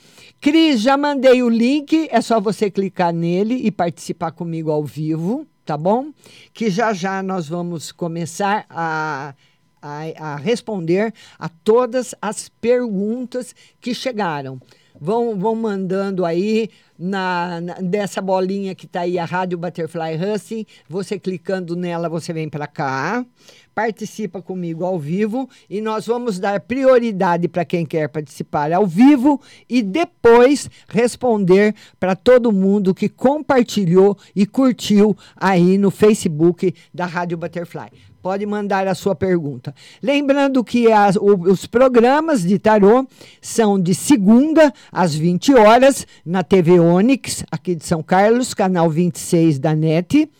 Cris, 0.40 0.80
já 0.80 0.96
mandei 0.96 1.42
o 1.42 1.50
link, 1.50 2.08
é 2.10 2.22
só 2.22 2.40
você 2.40 2.70
clicar 2.70 3.12
nele 3.12 3.56
e 3.56 3.70
participar 3.70 4.32
comigo 4.32 4.70
ao 4.70 4.82
vivo, 4.82 5.46
tá 5.64 5.76
bom? 5.76 6.12
Que 6.52 6.70
já 6.70 6.92
já 6.92 7.22
nós 7.22 7.48
vamos 7.48 7.92
começar 7.92 8.66
a, 8.68 9.34
a, 9.80 10.02
a 10.18 10.36
responder 10.36 11.12
a 11.38 11.48
todas 11.48 12.14
as 12.20 12.48
perguntas 12.48 13.54
que 13.80 13.94
chegaram. 13.94 14.60
Vão, 15.04 15.36
vão 15.36 15.56
mandando 15.56 16.24
aí 16.24 16.70
na, 16.96 17.60
na- 17.60 17.74
dessa 17.74 18.22
bolinha 18.22 18.72
que 18.72 18.86
está 18.86 19.00
aí, 19.00 19.18
a 19.18 19.24
Rádio 19.24 19.58
Butterfly 19.58 20.14
Husting. 20.16 20.64
Você 20.88 21.18
clicando 21.18 21.74
nela, 21.74 22.08
você 22.08 22.32
vem 22.32 22.48
para 22.48 22.68
cá, 22.68 23.26
participa 23.74 24.40
comigo 24.40 24.84
ao 24.84 25.00
vivo 25.00 25.50
e 25.68 25.80
nós 25.80 26.06
vamos 26.06 26.38
dar 26.38 26.60
prioridade 26.60 27.48
para 27.48 27.64
quem 27.64 27.84
quer 27.84 28.08
participar 28.08 28.72
ao 28.72 28.86
vivo 28.86 29.40
e 29.68 29.82
depois 29.82 30.70
responder 30.86 31.74
para 31.98 32.14
todo 32.14 32.52
mundo 32.52 32.94
que 32.94 33.08
compartilhou 33.08 34.16
e 34.36 34.46
curtiu 34.46 35.16
aí 35.36 35.76
no 35.78 35.90
Facebook 35.90 36.72
da 36.94 37.06
Rádio 37.06 37.36
Butterfly. 37.36 37.90
Pode 38.22 38.46
mandar 38.46 38.86
a 38.86 38.94
sua 38.94 39.16
pergunta. 39.16 39.74
Lembrando 40.00 40.62
que 40.62 40.90
as- 40.92 41.16
os 41.20 41.66
programas 41.66 42.42
de 42.42 42.56
tarô 42.56 43.04
são 43.40 43.80
de 43.80 43.94
segunda 43.96 44.72
às 44.92 45.12
20 45.14 45.52
horas 45.54 46.06
na 46.24 46.44
TV 46.44 46.78
Onix, 46.78 47.44
aqui 47.50 47.74
de 47.74 47.84
São 47.84 48.00
Carlos, 48.02 48.54
canal 48.54 48.88
26 48.88 49.58
da 49.58 49.74
NET, 49.74 50.30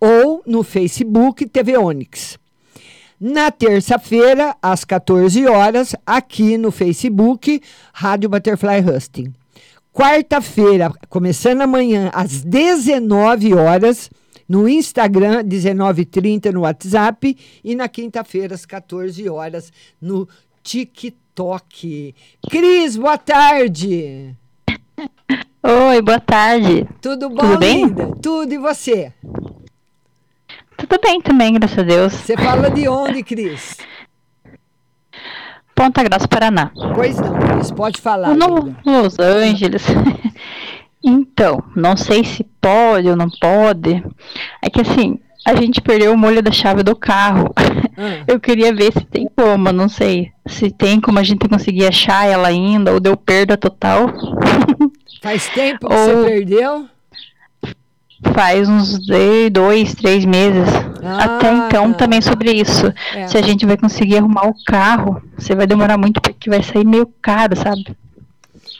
ou 0.00 0.42
no 0.44 0.64
Facebook 0.64 1.46
TV 1.46 1.78
Onix. 1.78 2.36
Na 3.20 3.50
terça-feira, 3.52 4.56
às 4.60 4.84
14 4.84 5.46
horas, 5.46 5.94
aqui 6.04 6.58
no 6.58 6.72
Facebook, 6.72 7.62
Rádio 7.92 8.28
Butterfly 8.28 8.80
Husting. 8.80 9.32
Quarta-feira, 9.92 10.90
começando 11.08 11.60
amanhã, 11.60 12.10
às 12.14 12.42
19 12.42 13.54
horas, 13.54 14.10
no 14.50 14.68
Instagram, 14.68 15.44
19h30 15.44 16.52
no 16.52 16.62
WhatsApp, 16.62 17.38
e 17.62 17.76
na 17.76 17.88
quinta-feira, 17.88 18.52
às 18.52 18.66
14 18.66 19.28
horas, 19.28 19.72
no 20.02 20.28
TikTok. 20.60 22.12
Cris, 22.50 22.96
boa 22.96 23.16
tarde. 23.16 24.34
Oi, 25.62 26.02
boa 26.02 26.18
tarde. 26.18 26.84
Tudo 27.00 27.30
bom, 27.30 27.36
Tudo 27.36 27.58
bem? 27.60 27.84
linda? 27.84 28.12
Tudo, 28.20 28.52
e 28.52 28.58
você? 28.58 29.12
Tudo 30.76 30.98
bem 31.00 31.20
também, 31.20 31.52
graças 31.52 31.78
a 31.78 31.82
Deus. 31.82 32.12
Você 32.12 32.36
fala 32.36 32.68
de 32.72 32.88
onde, 32.88 33.22
Cris? 33.22 33.76
Ponta 35.76 36.02
Grossa, 36.02 36.26
Paraná. 36.26 36.72
Pois 36.96 37.20
não, 37.20 37.38
Cris, 37.38 37.70
pode 37.70 38.00
falar. 38.00 38.34
No. 38.34 38.74
Los 38.84 39.16
Angeles. 39.20 39.84
então, 41.02 41.62
não 41.74 41.96
sei 41.96 42.24
se 42.24 42.44
pode 42.60 43.08
ou 43.08 43.16
não 43.16 43.28
pode. 43.30 44.04
É 44.62 44.68
que 44.68 44.80
assim, 44.80 45.18
a 45.46 45.54
gente 45.54 45.80
perdeu 45.80 46.12
o 46.12 46.18
molho 46.18 46.42
da 46.42 46.50
chave 46.50 46.82
do 46.82 46.94
carro. 46.94 47.52
Eu 48.26 48.38
queria 48.38 48.74
ver 48.74 48.92
se 48.92 49.04
tem 49.04 49.28
como, 49.34 49.72
não 49.72 49.88
sei. 49.88 50.30
Se 50.46 50.70
tem 50.70 51.00
como 51.00 51.18
a 51.18 51.22
gente 51.22 51.48
conseguir 51.48 51.86
achar 51.86 52.26
ela 52.26 52.48
ainda, 52.48 52.92
ou 52.92 53.00
deu 53.00 53.16
perda 53.16 53.56
total. 53.56 54.08
Faz 55.22 55.48
tempo 55.48 55.88
que 55.88 55.94
você 55.94 56.24
perdeu? 56.24 56.86
Faz 58.34 58.68
uns 58.68 58.98
dois, 59.50 59.94
três 59.94 60.24
meses. 60.24 60.68
Até 61.02 61.52
então, 61.52 61.92
também 61.92 62.20
sobre 62.20 62.52
isso. 62.52 62.92
É. 63.14 63.26
Se 63.26 63.38
a 63.38 63.42
gente 63.42 63.64
vai 63.64 63.76
conseguir 63.76 64.18
arrumar 64.18 64.46
o 64.46 64.54
carro, 64.64 65.22
você 65.36 65.54
vai 65.54 65.66
demorar 65.66 65.96
muito 65.96 66.20
porque 66.20 66.50
vai 66.50 66.62
sair 66.62 66.86
meio 66.86 67.06
caro, 67.22 67.56
sabe? 67.56 67.96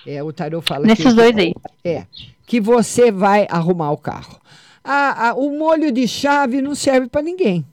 É, 0.07 0.23
o 0.23 0.33
tarô 0.33 0.61
fala 0.61 0.87
Nesses 0.87 1.07
que, 1.07 1.13
dois 1.13 1.37
aí. 1.37 1.55
É, 1.85 2.07
que 2.47 2.61
você 2.61 3.11
vai 3.11 3.47
arrumar 3.51 3.93
o 3.93 3.97
carro. 3.97 4.41
A, 4.83 5.29
a, 5.29 5.35
o 5.35 5.57
molho 5.59 5.93
de 5.93 6.09
chave 6.09 6.63
não 6.63 6.75
serve 6.75 7.09
para 7.09 7.23
ninguém, 7.23 7.65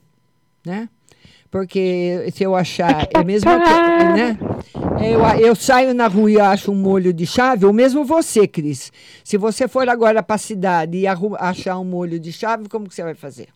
né? 0.64 0.88
Porque 1.50 2.30
se 2.34 2.44
eu 2.44 2.54
achar, 2.54 3.08
é 3.14 3.24
mesmo 3.24 3.50
né? 3.50 4.38
Eu, 5.00 5.46
eu 5.46 5.54
saio 5.54 5.94
na 5.94 6.06
rua 6.06 6.30
e 6.30 6.38
acho 6.38 6.70
um 6.70 6.74
molho 6.74 7.12
de 7.12 7.26
chave, 7.26 7.64
ou 7.64 7.72
mesmo 7.72 8.04
você, 8.04 8.46
Cris. 8.46 8.92
Se 9.24 9.38
você 9.38 9.66
for 9.66 9.88
agora 9.88 10.22
para 10.22 10.34
a 10.34 10.38
cidade 10.38 10.98
e 10.98 11.06
achar 11.06 11.78
um 11.78 11.84
molho 11.84 12.20
de 12.20 12.32
chave, 12.32 12.68
como 12.68 12.88
que 12.88 12.94
você 12.94 13.02
vai 13.02 13.14
fazer? 13.14 13.48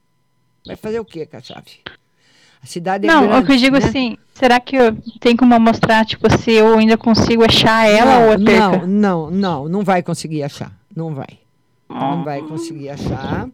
Vai 0.66 0.77
fazer 0.77 1.01
o 1.01 1.05
quê 1.05 1.27
com 1.27 1.37
a 1.37 1.41
chave? 1.41 1.81
A 2.63 2.67
cidade 2.67 3.07
é 3.07 3.11
Não, 3.11 3.27
grande, 3.27 3.43
o 3.43 3.47
que 3.47 3.53
eu 3.53 3.57
digo 3.57 3.79
né? 3.79 3.85
assim, 3.85 4.17
será 4.35 4.61
que 4.61 4.77
eu 4.77 4.97
tenho 5.21 5.37
como 5.37 5.59
mostrar, 5.59 6.07
tipo, 6.07 6.31
se 6.39 6.53
eu 6.53 6.79
ainda 6.79 6.97
consigo 6.97 7.45
achar 7.45 7.89
ela 7.89 8.19
não, 8.21 8.27
ou 8.27 8.33
a 8.33 8.39
perca? 8.39 8.87
Não, 8.87 8.87
não, 8.87 9.31
não, 9.31 9.69
não 9.69 9.83
vai 9.83 10.03
conseguir 10.03 10.43
achar. 10.45 10.73
Não 10.95 11.13
vai. 11.15 11.41
Não 11.89 12.25
vai 12.25 12.41
conseguir 12.41 12.89
achar. 12.89 13.49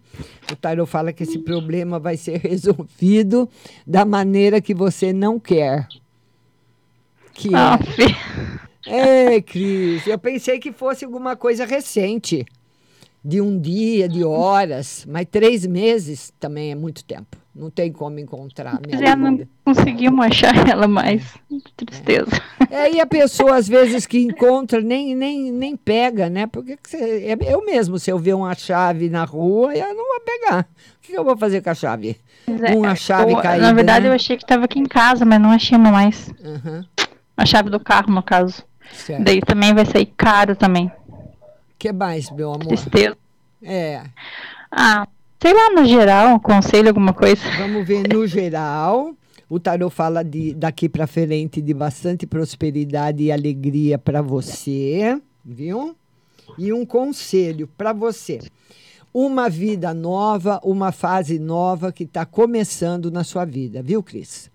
O 0.52 0.54
Tarot 0.56 0.88
fala 0.88 1.12
que 1.12 1.24
esse 1.24 1.38
problema 1.38 1.98
vai 1.98 2.16
ser 2.16 2.38
resolvido 2.46 3.48
da 3.86 4.04
maneira 4.04 4.60
que 4.60 4.74
você 4.74 5.12
não 5.12 5.40
quer. 5.40 5.88
Que 7.32 7.54
Ah, 7.54 7.78
é. 8.86 9.34
É, 9.36 9.40
Cris, 9.40 10.06
eu 10.06 10.18
pensei 10.18 10.58
que 10.58 10.72
fosse 10.72 11.04
alguma 11.04 11.34
coisa 11.36 11.64
recente. 11.64 12.46
De 13.24 13.40
um 13.40 13.58
dia, 13.58 14.08
de 14.08 14.24
horas, 14.24 15.04
mas 15.06 15.26
três 15.30 15.66
meses 15.66 16.32
também 16.38 16.70
é 16.70 16.74
muito 16.74 17.04
tempo. 17.04 17.36
Não 17.58 17.70
tem 17.70 17.90
como 17.90 18.18
encontrar. 18.20 18.78
minha 18.86 18.98
Já 19.04 19.16
não 19.16 19.40
conseguimos 19.64 20.24
achar 20.24 20.54
ela 20.68 20.86
mais. 20.86 21.34
Tristeza. 21.76 22.30
É, 22.70 22.92
e 22.92 23.00
a 23.00 23.06
pessoa, 23.06 23.56
às 23.56 23.66
vezes, 23.66 24.06
que 24.06 24.18
encontra, 24.22 24.80
nem, 24.80 25.14
nem, 25.16 25.50
nem 25.50 25.76
pega, 25.76 26.30
né? 26.30 26.46
Porque 26.46 26.76
que 26.76 26.88
você- 26.88 27.24
é- 27.26 27.52
eu 27.52 27.64
mesmo, 27.64 27.98
se 27.98 28.10
eu 28.10 28.18
ver 28.18 28.34
uma 28.34 28.54
chave 28.54 29.10
na 29.10 29.24
rua, 29.24 29.74
eu 29.74 29.88
não 29.94 30.04
vou 30.06 30.20
pegar. 30.24 30.68
O 30.98 31.00
que 31.02 31.12
eu 31.18 31.24
vou 31.24 31.36
fazer 31.36 31.60
com 31.62 31.70
a 31.70 31.74
chave? 31.74 32.16
Uma 32.76 32.94
chave 32.94 33.32
Eu- 33.32 33.38
caída. 33.42 33.66
Na 33.66 33.72
verdade, 33.72 34.04
né? 34.04 34.10
eu 34.10 34.14
achei 34.14 34.36
que 34.36 34.44
estava 34.44 34.64
aqui 34.66 34.78
em 34.78 34.86
casa, 34.86 35.24
mas 35.24 35.40
não 35.40 35.50
achamos 35.50 35.90
mais. 35.90 36.30
Uhum. 36.42 36.84
A 37.36 37.44
chave 37.44 37.70
do 37.70 37.80
carro, 37.80 38.12
no 38.12 38.22
caso. 38.22 38.62
Certo. 38.92 39.24
Daí 39.24 39.40
também 39.40 39.74
vai 39.74 39.84
sair 39.84 40.06
caro 40.16 40.54
também. 40.54 40.90
que 41.78 41.92
mais, 41.92 42.30
meu 42.30 42.50
amor? 42.52 42.66
Tristeza. 42.68 43.16
É. 43.62 44.02
Ah, 44.70 45.06
sei 45.40 45.52
lá, 45.54 45.70
no 45.70 45.84
geral, 45.84 46.34
um 46.34 46.38
conselho, 46.38 46.88
alguma 46.88 47.12
coisa. 47.12 47.40
Vamos 47.58 47.86
ver 47.86 48.06
no 48.08 48.26
geral. 48.26 49.14
O 49.48 49.58
tarot 49.58 49.94
fala 49.94 50.22
de 50.22 50.52
daqui 50.54 50.88
para 50.88 51.06
frente 51.06 51.62
de 51.62 51.72
bastante 51.72 52.26
prosperidade 52.26 53.24
e 53.24 53.32
alegria 53.32 53.98
para 53.98 54.20
você, 54.20 55.20
viu? 55.44 55.96
E 56.58 56.72
um 56.72 56.84
conselho 56.84 57.66
para 57.78 57.92
você. 57.92 58.40
Uma 59.12 59.48
vida 59.48 59.94
nova, 59.94 60.60
uma 60.62 60.92
fase 60.92 61.38
nova 61.38 61.90
que 61.90 62.04
está 62.04 62.26
começando 62.26 63.10
na 63.10 63.24
sua 63.24 63.46
vida, 63.46 63.82
viu, 63.82 64.02
Cris? 64.02 64.50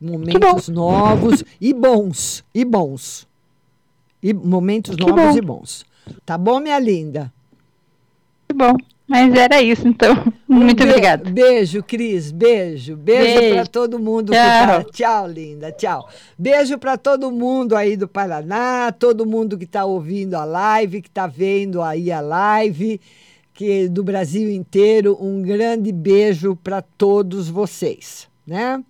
Momentos 0.00 0.68
novos 0.68 1.44
e 1.60 1.72
bons, 1.72 2.44
e 2.52 2.64
bons. 2.64 3.28
E 4.20 4.34
momentos 4.34 4.96
Que 4.96 5.06
novos 5.06 5.24
bom. 5.24 5.36
e 5.36 5.40
bons. 5.40 5.84
Tá 6.26 6.36
bom, 6.36 6.58
minha 6.58 6.78
linda? 6.80 7.32
Que 8.48 8.54
bom. 8.54 8.76
Mas 9.12 9.34
era 9.34 9.60
isso, 9.60 9.86
então. 9.86 10.14
Muito 10.48 10.82
Um 10.82 10.86
be- 10.86 10.90
obrigada. 10.90 11.28
Beijo, 11.30 11.82
Cris. 11.82 12.32
Beijo. 12.32 12.96
Beijo, 12.96 13.38
Beijo. 13.40 13.54
para 13.56 13.66
todo 13.66 13.98
mundo. 13.98 14.32
Tchau. 14.32 14.84
Tá... 14.84 14.84
Tchau, 14.90 15.28
linda. 15.28 15.70
Tchau. 15.70 16.08
Beijo 16.38 16.78
para 16.78 16.96
todo 16.96 17.30
mundo 17.30 17.76
aí 17.76 17.94
do 17.94 18.08
Paraná, 18.08 18.90
todo 18.90 19.26
mundo 19.26 19.58
que 19.58 19.64
está 19.64 19.84
ouvindo 19.84 20.34
a 20.34 20.46
live, 20.46 21.02
que 21.02 21.08
está 21.08 21.26
vendo 21.26 21.82
aí 21.82 22.10
a 22.10 22.22
live, 22.22 22.98
que 23.52 23.86
do 23.86 24.02
Brasil 24.02 24.50
inteiro. 24.50 25.18
Um 25.20 25.42
grande 25.42 25.92
beijo 25.92 26.56
para 26.56 26.80
todos 26.80 27.50
vocês, 27.50 28.26
né? 28.46 28.82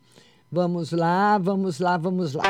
Vamos 0.53 0.93
lá, 0.93 1.37
vamos 1.37 1.81
lá, 1.81 1.97
vamos 1.97 2.35
lá. 2.35 2.45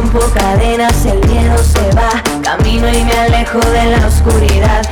Rompo 0.00 0.20
cadenas, 0.32 1.04
el 1.04 1.18
miedo 1.28 1.58
se 1.58 1.94
va. 1.94 2.22
Camino 2.42 2.88
y 2.88 3.04
me 3.04 3.12
alejo 3.12 3.60
de 3.60 3.90
la 3.90 4.06
oscuridad. 4.06 4.82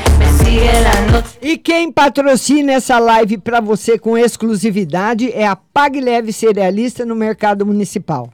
E 1.40 1.56
quem 1.58 1.92
patrocina 1.92 2.72
essa 2.72 2.98
live 2.98 3.38
para 3.38 3.60
você 3.60 3.98
com 3.98 4.16
exclusividade 4.16 5.30
é 5.32 5.46
a 5.46 5.56
Pag 5.56 6.00
Leve 6.00 6.32
Cerealista 6.32 7.04
no 7.04 7.14
Mercado 7.14 7.64
Municipal. 7.64 8.30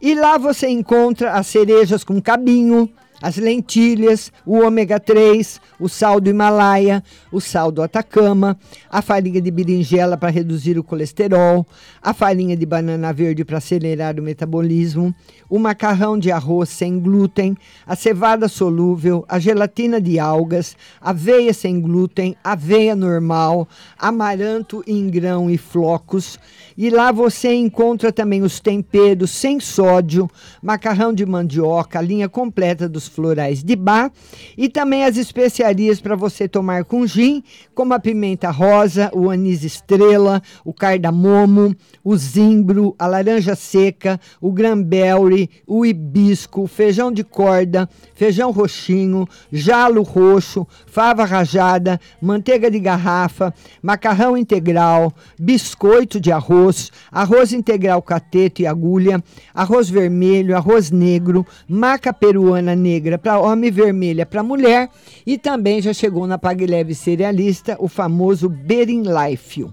E 0.00 0.14
lá 0.14 0.38
você 0.38 0.68
encontra 0.68 1.32
as 1.32 1.46
cerejas 1.46 2.04
com 2.04 2.20
cabinho, 2.20 2.88
as 3.20 3.36
lentilhas, 3.36 4.32
o 4.44 4.58
ômega 4.58 5.00
3, 5.00 5.60
o 5.80 5.88
sal 5.88 6.20
do 6.20 6.30
Himalaia, 6.30 7.02
o 7.32 7.40
sal 7.40 7.72
do 7.72 7.82
Atacama, 7.82 8.58
a 8.90 9.00
farinha 9.00 9.40
de 9.40 9.50
berinjela 9.50 10.16
para 10.16 10.30
reduzir 10.30 10.78
o 10.78 10.84
colesterol, 10.84 11.66
a 12.06 12.14
farinha 12.14 12.56
de 12.56 12.64
banana 12.64 13.12
verde 13.12 13.44
para 13.44 13.58
acelerar 13.58 14.20
o 14.20 14.22
metabolismo, 14.22 15.12
o 15.50 15.58
macarrão 15.58 16.16
de 16.16 16.30
arroz 16.30 16.68
sem 16.68 17.00
glúten, 17.00 17.56
a 17.84 17.96
cevada 17.96 18.46
solúvel, 18.46 19.24
a 19.28 19.40
gelatina 19.40 20.00
de 20.00 20.16
algas, 20.16 20.76
aveia 21.00 21.52
sem 21.52 21.80
glúten, 21.80 22.36
aveia 22.44 22.94
normal, 22.94 23.68
amaranto 23.98 24.84
em 24.86 25.10
grão 25.10 25.50
e 25.50 25.58
flocos. 25.58 26.38
E 26.78 26.90
lá 26.90 27.10
você 27.10 27.52
encontra 27.54 28.12
também 28.12 28.42
os 28.42 28.60
temperos 28.60 29.30
sem 29.30 29.58
sódio, 29.58 30.30
macarrão 30.62 31.12
de 31.12 31.26
mandioca, 31.26 31.98
a 31.98 32.02
linha 32.02 32.28
completa 32.28 32.88
dos 32.88 33.08
florais 33.08 33.64
de 33.64 33.74
bar 33.74 34.12
e 34.56 34.68
também 34.68 35.02
as 35.02 35.16
especiarias 35.16 36.00
para 36.00 36.14
você 36.14 36.46
tomar 36.46 36.84
com 36.84 37.04
gin, 37.04 37.42
como 37.74 37.94
a 37.94 37.98
pimenta 37.98 38.50
rosa, 38.50 39.10
o 39.12 39.28
anis 39.28 39.64
estrela, 39.64 40.40
o 40.64 40.72
cardamomo, 40.72 41.74
o 42.02 42.16
zimbro, 42.16 42.94
a 42.98 43.06
laranja 43.06 43.54
seca, 43.54 44.20
o 44.40 44.52
granberry, 44.52 45.50
o 45.66 45.84
hibisco, 45.84 46.66
feijão 46.66 47.10
de 47.10 47.24
corda, 47.24 47.88
feijão 48.14 48.50
roxinho, 48.50 49.28
jalo 49.52 50.02
roxo, 50.02 50.66
fava 50.86 51.24
rajada, 51.24 52.00
manteiga 52.20 52.70
de 52.70 52.78
garrafa, 52.78 53.52
macarrão 53.82 54.36
integral, 54.36 55.12
biscoito 55.38 56.20
de 56.20 56.32
arroz, 56.32 56.90
arroz 57.10 57.52
integral 57.52 58.00
cateto 58.02 58.62
e 58.62 58.66
agulha, 58.66 59.22
arroz 59.54 59.88
vermelho, 59.88 60.56
arroz 60.56 60.90
negro, 60.90 61.46
maca 61.68 62.12
peruana 62.12 62.74
negra 62.74 63.18
para 63.18 63.38
homem 63.38 63.70
vermelha 63.70 64.24
para 64.24 64.42
mulher 64.42 64.88
e 65.26 65.36
também 65.38 65.82
já 65.82 65.92
chegou 65.92 66.26
na 66.26 66.38
Pag 66.38 66.66
Leve 66.66 66.94
Cerealista 66.94 67.76
o 67.78 67.88
famoso 67.88 68.48
Berinlife. 68.48 69.66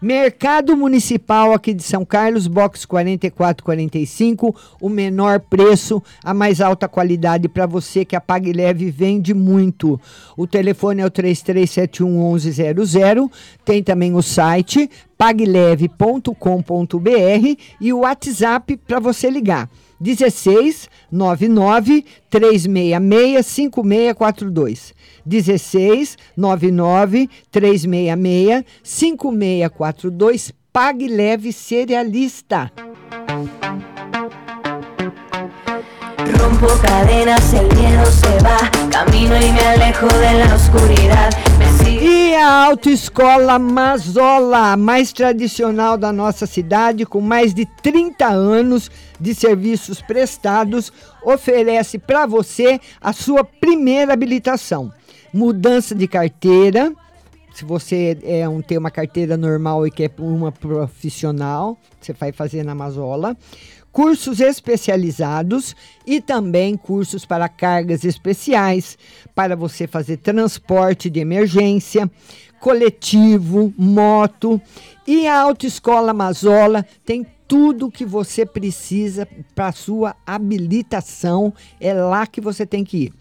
Mercado 0.00 0.76
Municipal 0.76 1.52
aqui 1.52 1.72
de 1.72 1.82
São 1.82 2.04
Carlos, 2.04 2.46
box 2.46 2.84
4445, 2.84 4.54
o 4.80 4.88
menor 4.88 5.40
preço, 5.40 6.02
a 6.22 6.34
mais 6.34 6.60
alta 6.60 6.86
qualidade 6.86 7.48
para 7.48 7.66
você 7.66 8.04
que 8.04 8.14
a 8.14 8.22
Leve 8.54 8.90
vende 8.90 9.32
muito. 9.32 9.98
O 10.36 10.46
telefone 10.46 11.00
é 11.00 11.06
o 11.06 11.10
3371 11.10 12.32
1100, 12.34 13.30
tem 13.64 13.82
também 13.82 14.14
o 14.14 14.22
site 14.22 14.90
pagleve.com.br 15.16 16.34
e 17.80 17.92
o 17.92 18.00
WhatsApp 18.00 18.76
para 18.86 19.00
você 19.00 19.30
ligar. 19.30 19.68
16 20.00 20.88
99 21.10 22.04
366 22.30 23.42
5642. 23.42 24.94
16 25.24 26.16
99 26.36 27.28
366 27.50 28.64
5642. 28.82 30.52
Pague 30.72 31.08
Leve 31.08 31.52
Cerealista. 31.52 32.70
Rompo 36.34 36.66
cadenas, 36.82 37.52
el 37.54 37.66
miedo 37.76 38.04
se 38.06 38.38
va. 38.42 38.70
Camino 38.90 39.36
y 39.36 39.52
me 39.52 39.60
alejo 39.60 40.06
de 40.06 40.34
la 40.34 40.54
oscuridad. 40.54 41.30
E 42.00 42.34
a 42.36 42.64
Autoescola 42.66 43.58
Mazola, 43.58 44.76
mais 44.76 45.12
tradicional 45.12 45.96
da 45.96 46.12
nossa 46.12 46.46
cidade, 46.46 47.06
com 47.06 47.20
mais 47.20 47.54
de 47.54 47.66
30 47.82 48.26
anos 48.26 48.90
de 49.18 49.34
serviços 49.34 50.02
prestados, 50.02 50.92
oferece 51.24 51.98
para 51.98 52.26
você 52.26 52.80
a 53.00 53.12
sua 53.12 53.42
primeira 53.44 54.12
habilitação. 54.12 54.92
Mudança 55.32 55.94
de 55.94 56.06
carteira, 56.06 56.92
se 57.56 57.64
você 57.64 58.18
é 58.22 58.46
um, 58.46 58.60
tem 58.60 58.76
uma 58.76 58.90
carteira 58.90 59.34
normal 59.34 59.86
e 59.86 59.90
quer 59.90 60.10
uma 60.18 60.52
profissional, 60.52 61.78
você 61.98 62.12
vai 62.12 62.30
fazer 62.30 62.62
na 62.62 62.74
Mazola. 62.74 63.34
Cursos 63.96 64.40
especializados 64.40 65.74
e 66.06 66.20
também 66.20 66.76
cursos 66.76 67.24
para 67.24 67.48
cargas 67.48 68.04
especiais, 68.04 68.98
para 69.34 69.56
você 69.56 69.86
fazer 69.86 70.18
transporte 70.18 71.08
de 71.08 71.18
emergência, 71.18 72.10
coletivo, 72.60 73.72
moto. 73.74 74.60
E 75.06 75.26
a 75.26 75.40
Autoescola 75.40 76.12
Mazola 76.12 76.84
tem 77.06 77.26
tudo 77.48 77.90
que 77.90 78.04
você 78.04 78.44
precisa 78.44 79.26
para 79.54 79.72
sua 79.72 80.14
habilitação. 80.26 81.50
É 81.80 81.94
lá 81.94 82.26
que 82.26 82.42
você 82.42 82.66
tem 82.66 82.84
que 82.84 83.04
ir. 83.04 83.12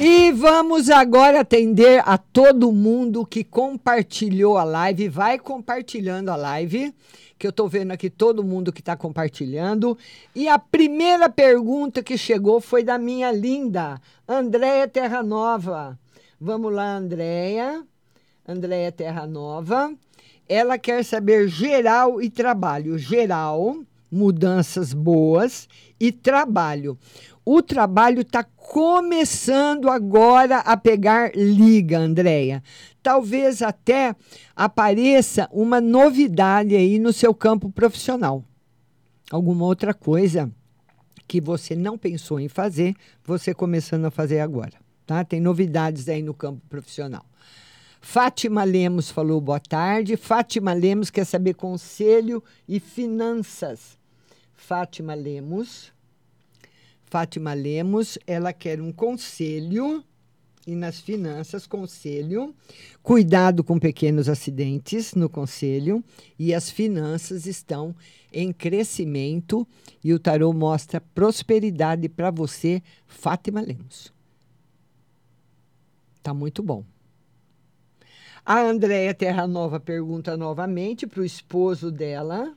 E 0.00 0.32
vamos 0.32 0.90
agora 0.90 1.40
atender 1.40 2.02
a 2.04 2.18
todo 2.18 2.72
mundo 2.72 3.24
que 3.24 3.44
compartilhou 3.44 4.58
a 4.58 4.64
live. 4.64 5.08
Vai 5.08 5.38
compartilhando 5.38 6.32
a 6.32 6.36
live, 6.36 6.92
que 7.38 7.46
eu 7.46 7.52
tô 7.52 7.68
vendo 7.68 7.92
aqui 7.92 8.10
todo 8.10 8.42
mundo 8.42 8.72
que 8.72 8.80
está 8.80 8.96
compartilhando. 8.96 9.96
E 10.34 10.48
a 10.48 10.58
primeira 10.58 11.28
pergunta 11.28 12.02
que 12.02 12.18
chegou 12.18 12.60
foi 12.60 12.82
da 12.82 12.98
minha 12.98 13.30
linda 13.30 14.00
Andréia 14.26 14.88
Terra 14.88 15.22
Nova. 15.22 15.96
Vamos 16.40 16.72
lá, 16.72 16.96
Andréia. 16.96 17.82
Andréia 18.46 18.92
Terra 18.92 19.26
Nova. 19.26 19.94
Ela 20.46 20.78
quer 20.78 21.02
saber 21.02 21.48
geral 21.48 22.20
e 22.20 22.28
trabalho. 22.28 22.98
Geral, 22.98 23.78
mudanças 24.12 24.92
boas 24.92 25.66
e 25.98 26.12
trabalho. 26.12 26.98
O 27.44 27.62
trabalho 27.62 28.20
está 28.20 28.44
começando 28.44 29.88
agora 29.88 30.58
a 30.58 30.76
pegar 30.76 31.34
liga, 31.34 31.98
Andréia. 31.98 32.62
Talvez 33.02 33.62
até 33.62 34.14
apareça 34.54 35.48
uma 35.50 35.80
novidade 35.80 36.76
aí 36.76 36.98
no 36.98 37.12
seu 37.12 37.32
campo 37.32 37.70
profissional. 37.70 38.44
Alguma 39.30 39.64
outra 39.64 39.94
coisa 39.94 40.50
que 41.26 41.40
você 41.40 41.74
não 41.74 41.96
pensou 41.96 42.38
em 42.38 42.48
fazer, 42.48 42.94
você 43.24 43.54
começando 43.54 44.04
a 44.04 44.10
fazer 44.10 44.40
agora. 44.40 44.85
Tá? 45.06 45.24
Tem 45.24 45.40
novidades 45.40 46.08
aí 46.08 46.20
no 46.20 46.34
campo 46.34 46.60
profissional. 46.68 47.24
Fátima 48.00 48.64
Lemos 48.64 49.10
falou 49.10 49.40
boa 49.40 49.60
tarde. 49.60 50.16
Fátima 50.16 50.72
Lemos 50.72 51.10
quer 51.10 51.24
saber 51.24 51.54
conselho 51.54 52.42
e 52.68 52.80
finanças. 52.80 53.96
Fátima 54.54 55.14
Lemos. 55.14 55.92
Fátima 57.04 57.54
Lemos, 57.54 58.18
ela 58.26 58.52
quer 58.52 58.80
um 58.80 58.92
conselho 58.92 60.04
e 60.66 60.74
nas 60.74 60.98
finanças, 60.98 61.64
conselho, 61.64 62.52
cuidado 63.00 63.62
com 63.62 63.78
pequenos 63.78 64.28
acidentes 64.28 65.14
no 65.14 65.28
conselho 65.28 66.02
e 66.36 66.52
as 66.52 66.68
finanças 66.68 67.46
estão 67.46 67.94
em 68.32 68.52
crescimento 68.52 69.66
e 70.02 70.12
o 70.12 70.18
tarô 70.18 70.52
mostra 70.52 71.00
prosperidade 71.00 72.08
para 72.08 72.32
você, 72.32 72.82
Fátima 73.06 73.60
Lemos. 73.60 74.15
Tá 76.26 76.34
muito 76.34 76.60
bom. 76.60 76.84
A 78.44 78.60
Andréia 78.60 79.14
Terra 79.14 79.46
Nova 79.46 79.78
pergunta 79.78 80.36
novamente 80.36 81.06
para 81.06 81.20
o 81.20 81.24
esposo 81.24 81.88
dela. 81.88 82.52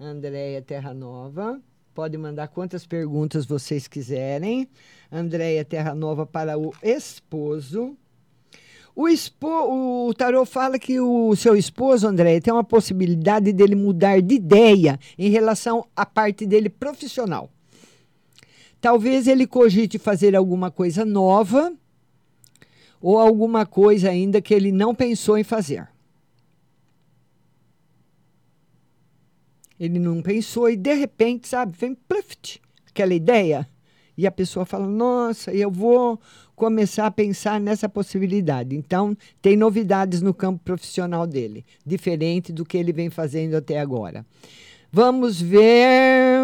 Andréia 0.00 0.62
Terra 0.62 0.94
Nova. 0.94 1.60
Pode 1.94 2.16
mandar 2.16 2.48
quantas 2.48 2.86
perguntas 2.86 3.44
vocês 3.44 3.86
quiserem. 3.86 4.70
Andréia 5.12 5.66
Terra 5.66 5.94
Nova 5.94 6.24
para 6.24 6.56
o 6.58 6.72
esposo. 6.82 7.94
O, 8.94 9.06
expo, 9.06 10.08
o 10.08 10.14
tarô 10.14 10.46
fala 10.46 10.78
que 10.78 10.98
o 10.98 11.36
seu 11.36 11.56
esposo, 11.56 12.08
Andréia, 12.08 12.40
tem 12.40 12.54
uma 12.54 12.64
possibilidade 12.64 13.52
dele 13.52 13.74
mudar 13.74 14.22
de 14.22 14.36
ideia 14.36 14.98
em 15.18 15.28
relação 15.28 15.86
à 15.94 16.06
parte 16.06 16.46
dele 16.46 16.70
profissional. 16.70 17.50
Talvez 18.80 19.28
ele 19.28 19.46
cogite 19.46 19.98
fazer 19.98 20.34
alguma 20.34 20.70
coisa 20.70 21.04
nova 21.04 21.70
ou 23.00 23.18
alguma 23.18 23.66
coisa 23.66 24.10
ainda 24.10 24.40
que 24.40 24.54
ele 24.54 24.72
não 24.72 24.94
pensou 24.94 25.36
em 25.38 25.44
fazer. 25.44 25.88
Ele 29.78 29.98
não 29.98 30.22
pensou 30.22 30.70
e 30.70 30.76
de 30.76 30.94
repente, 30.94 31.48
sabe, 31.48 31.76
vem 31.78 31.94
pluft, 31.94 32.60
aquela 32.88 33.14
ideia. 33.14 33.68
E 34.16 34.26
a 34.26 34.30
pessoa 34.30 34.64
fala: 34.64 34.86
Nossa, 34.86 35.52
eu 35.52 35.70
vou 35.70 36.18
começar 36.54 37.06
a 37.06 37.10
pensar 37.10 37.60
nessa 37.60 37.88
possibilidade. 37.88 38.74
Então, 38.74 39.16
tem 39.42 39.56
novidades 39.56 40.22
no 40.22 40.32
campo 40.32 40.60
profissional 40.64 41.26
dele, 41.26 41.64
diferente 41.84 42.52
do 42.52 42.64
que 42.64 42.78
ele 42.78 42.92
vem 42.92 43.10
fazendo 43.10 43.54
até 43.54 43.78
agora. 43.78 44.24
Vamos 44.90 45.40
ver. 45.40 46.35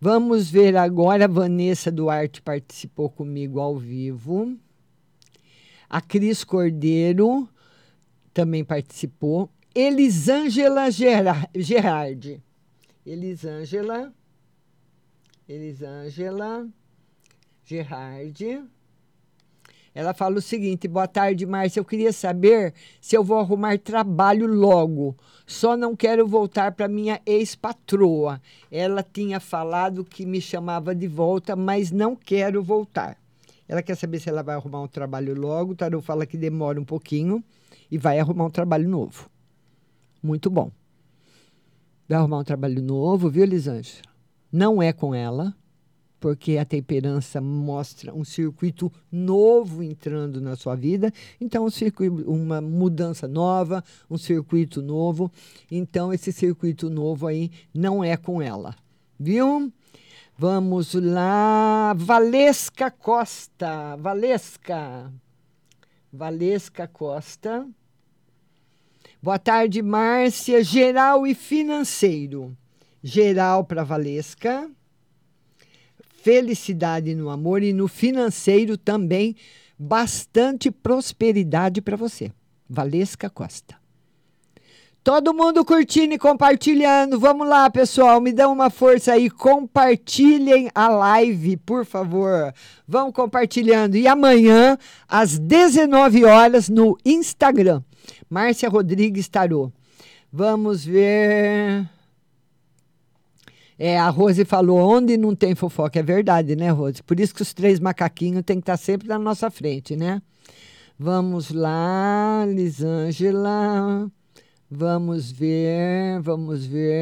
Vamos 0.00 0.50
ver 0.50 0.78
agora. 0.78 1.28
Vanessa 1.28 1.92
Duarte 1.92 2.40
participou 2.40 3.10
comigo 3.10 3.60
ao 3.60 3.76
vivo. 3.76 4.56
A 5.90 6.00
Cris 6.00 6.42
Cordeiro 6.42 7.46
também 8.32 8.64
participou. 8.64 9.50
Elisângela 9.74 10.90
Gerardi. 10.90 12.42
Elisângela. 13.04 14.10
Elisângela 15.46 16.66
Gerardi. 17.62 18.62
Ela 20.00 20.14
fala 20.14 20.38
o 20.38 20.40
seguinte: 20.40 20.88
boa 20.88 21.06
tarde, 21.06 21.44
Márcia. 21.44 21.78
Eu 21.78 21.84
queria 21.84 22.10
saber 22.10 22.72
se 23.02 23.14
eu 23.14 23.22
vou 23.22 23.38
arrumar 23.38 23.78
trabalho 23.78 24.46
logo. 24.46 25.14
Só 25.46 25.76
não 25.76 25.94
quero 25.94 26.26
voltar 26.26 26.72
para 26.72 26.88
minha 26.88 27.20
ex-patroa. 27.26 28.40
Ela 28.72 29.02
tinha 29.02 29.38
falado 29.38 30.02
que 30.02 30.24
me 30.24 30.40
chamava 30.40 30.94
de 30.94 31.06
volta, 31.06 31.54
mas 31.54 31.90
não 31.90 32.16
quero 32.16 32.62
voltar. 32.62 33.18
Ela 33.68 33.82
quer 33.82 33.94
saber 33.94 34.20
se 34.20 34.30
ela 34.30 34.42
vai 34.42 34.54
arrumar 34.54 34.80
um 34.80 34.88
trabalho 34.88 35.38
logo. 35.38 35.72
O 35.72 35.76
Tarô 35.76 36.00
fala 36.00 36.24
que 36.24 36.38
demora 36.38 36.80
um 36.80 36.84
pouquinho 36.84 37.44
e 37.90 37.98
vai 37.98 38.18
arrumar 38.18 38.46
um 38.46 38.50
trabalho 38.50 38.88
novo. 38.88 39.28
Muito 40.22 40.48
bom. 40.48 40.72
Vai 42.08 42.16
arrumar 42.16 42.38
um 42.38 42.44
trabalho 42.44 42.80
novo, 42.80 43.28
viu, 43.28 43.42
Elisângela? 43.42 44.02
Não 44.50 44.82
é 44.82 44.94
com 44.94 45.14
ela, 45.14 45.54
porque 46.20 46.58
a 46.58 46.64
temperança 46.66 47.40
mostra 47.40 48.14
um 48.14 48.24
circuito 48.24 48.92
novo 49.10 49.82
entrando 49.82 50.40
na 50.40 50.54
sua 50.54 50.76
vida. 50.76 51.10
Então, 51.40 51.64
um 51.64 51.70
circuito, 51.70 52.30
uma 52.30 52.60
mudança 52.60 53.26
nova, 53.26 53.82
um 54.08 54.18
circuito 54.18 54.82
novo. 54.82 55.32
Então, 55.70 56.12
esse 56.12 56.30
circuito 56.30 56.90
novo 56.90 57.26
aí 57.26 57.50
não 57.74 58.04
é 58.04 58.16
com 58.18 58.42
ela, 58.42 58.76
viu? 59.18 59.72
Vamos 60.36 60.94
lá, 60.94 61.94
Valesca 61.96 62.90
Costa. 62.90 63.96
Valesca. 63.96 65.10
Valesca 66.12 66.86
Costa. 66.86 67.66
Boa 69.22 69.38
tarde, 69.38 69.82
Márcia. 69.82 70.62
Geral 70.62 71.26
e 71.26 71.34
financeiro. 71.34 72.56
Geral 73.02 73.64
para 73.64 73.84
Valesca 73.84 74.70
felicidade 76.22 77.14
no 77.14 77.30
amor 77.30 77.62
e 77.62 77.72
no 77.72 77.88
financeiro 77.88 78.76
também 78.76 79.34
bastante 79.78 80.70
prosperidade 80.70 81.80
para 81.80 81.96
você. 81.96 82.30
Valesca 82.68 83.30
Costa. 83.30 83.80
Todo 85.02 85.32
mundo 85.32 85.64
curtindo 85.64 86.12
e 86.12 86.18
compartilhando. 86.18 87.18
Vamos 87.18 87.48
lá, 87.48 87.70
pessoal, 87.70 88.20
me 88.20 88.32
dão 88.32 88.52
uma 88.52 88.68
força 88.68 89.14
aí, 89.14 89.30
compartilhem 89.30 90.70
a 90.74 90.88
live, 90.88 91.56
por 91.56 91.86
favor. 91.86 92.52
Vão 92.86 93.10
compartilhando. 93.10 93.96
E 93.96 94.06
amanhã, 94.06 94.76
às 95.08 95.38
19 95.38 96.26
horas, 96.26 96.68
no 96.68 96.98
Instagram, 97.02 97.82
Márcia 98.28 98.68
Rodrigues 98.68 99.26
Tarô. 99.26 99.72
Vamos 100.30 100.84
ver. 100.84 101.88
É, 103.82 103.98
a 103.98 104.10
Rose 104.10 104.44
falou, 104.44 104.78
onde 104.78 105.16
não 105.16 105.34
tem 105.34 105.54
fofoca, 105.54 105.98
é 105.98 106.02
verdade, 106.02 106.54
né, 106.54 106.68
Rose? 106.68 107.02
Por 107.02 107.18
isso 107.18 107.34
que 107.34 107.40
os 107.40 107.54
três 107.54 107.80
macaquinhos 107.80 108.42
têm 108.44 108.58
que 108.58 108.64
estar 108.64 108.76
sempre 108.76 109.08
na 109.08 109.18
nossa 109.18 109.50
frente, 109.50 109.96
né? 109.96 110.20
Vamos 110.98 111.50
lá, 111.50 112.44
Lisângela. 112.46 114.06
Vamos 114.70 115.30
ver, 115.32 116.20
vamos 116.20 116.66
ver. 116.66 116.92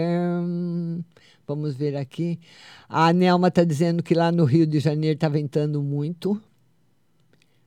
Vamos 1.49 1.75
ver 1.75 1.97
aqui. 1.97 2.39
A 2.89 3.13
Nelma 3.13 3.49
está 3.49 3.65
dizendo 3.65 4.01
que 4.01 4.15
lá 4.15 4.31
no 4.31 4.45
Rio 4.45 4.65
de 4.65 4.79
Janeiro 4.79 5.17
está 5.17 5.29
ventando 5.29 5.83
muito. 5.83 6.41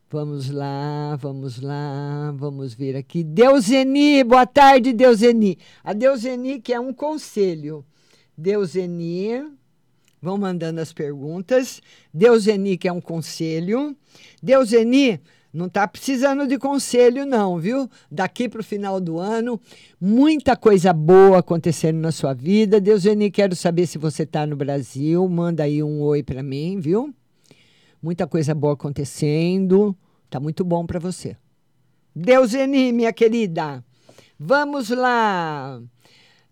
Vamos 0.09 0.49
lá, 0.49 1.17
vamos 1.17 1.59
lá, 1.59 2.33
vamos 2.37 2.73
ver 2.73 2.95
aqui. 2.95 3.25
Deuseni, 3.25 4.23
boa 4.23 4.47
tarde, 4.47 4.93
Deuseni. 4.93 5.57
A 5.83 5.91
Deuseni, 5.91 6.61
que 6.61 6.71
é 6.71 6.79
um 6.79 6.93
conselho. 6.93 7.85
Deuseni, 8.37 9.43
vão 10.21 10.37
mandando 10.37 10.79
as 10.81 10.93
perguntas. 10.93 11.81
Deuseni, 12.13 12.77
que 12.77 12.87
é 12.87 12.91
um 12.91 13.01
conselho. 13.01 13.95
Deuseni, 14.41 15.19
não 15.53 15.65
está 15.65 15.85
precisando 15.85 16.47
de 16.47 16.57
conselho, 16.57 17.25
não, 17.25 17.59
viu? 17.59 17.89
Daqui 18.09 18.47
para 18.47 18.61
o 18.61 18.63
final 18.63 19.01
do 19.01 19.19
ano, 19.19 19.59
muita 19.99 20.55
coisa 20.55 20.93
boa 20.93 21.39
acontecendo 21.39 21.97
na 21.97 22.11
sua 22.11 22.33
vida. 22.33 22.79
Deuseni, 22.79 23.29
quero 23.29 23.55
saber 23.55 23.85
se 23.85 23.97
você 23.97 24.23
está 24.23 24.45
no 24.45 24.55
Brasil. 24.55 25.27
Manda 25.27 25.63
aí 25.63 25.83
um 25.83 26.01
oi 26.01 26.23
para 26.23 26.41
mim, 26.41 26.79
viu? 26.79 27.13
Muita 28.01 28.25
coisa 28.25 28.55
boa 28.55 28.73
acontecendo. 28.73 29.95
Tá 30.29 30.39
muito 30.39 30.63
bom 30.63 30.85
para 30.85 30.99
você. 30.99 31.35
Deuseni, 32.15 32.93
minha 32.93 33.11
querida. 33.11 33.83
Vamos 34.39 34.89
lá. 34.89 35.81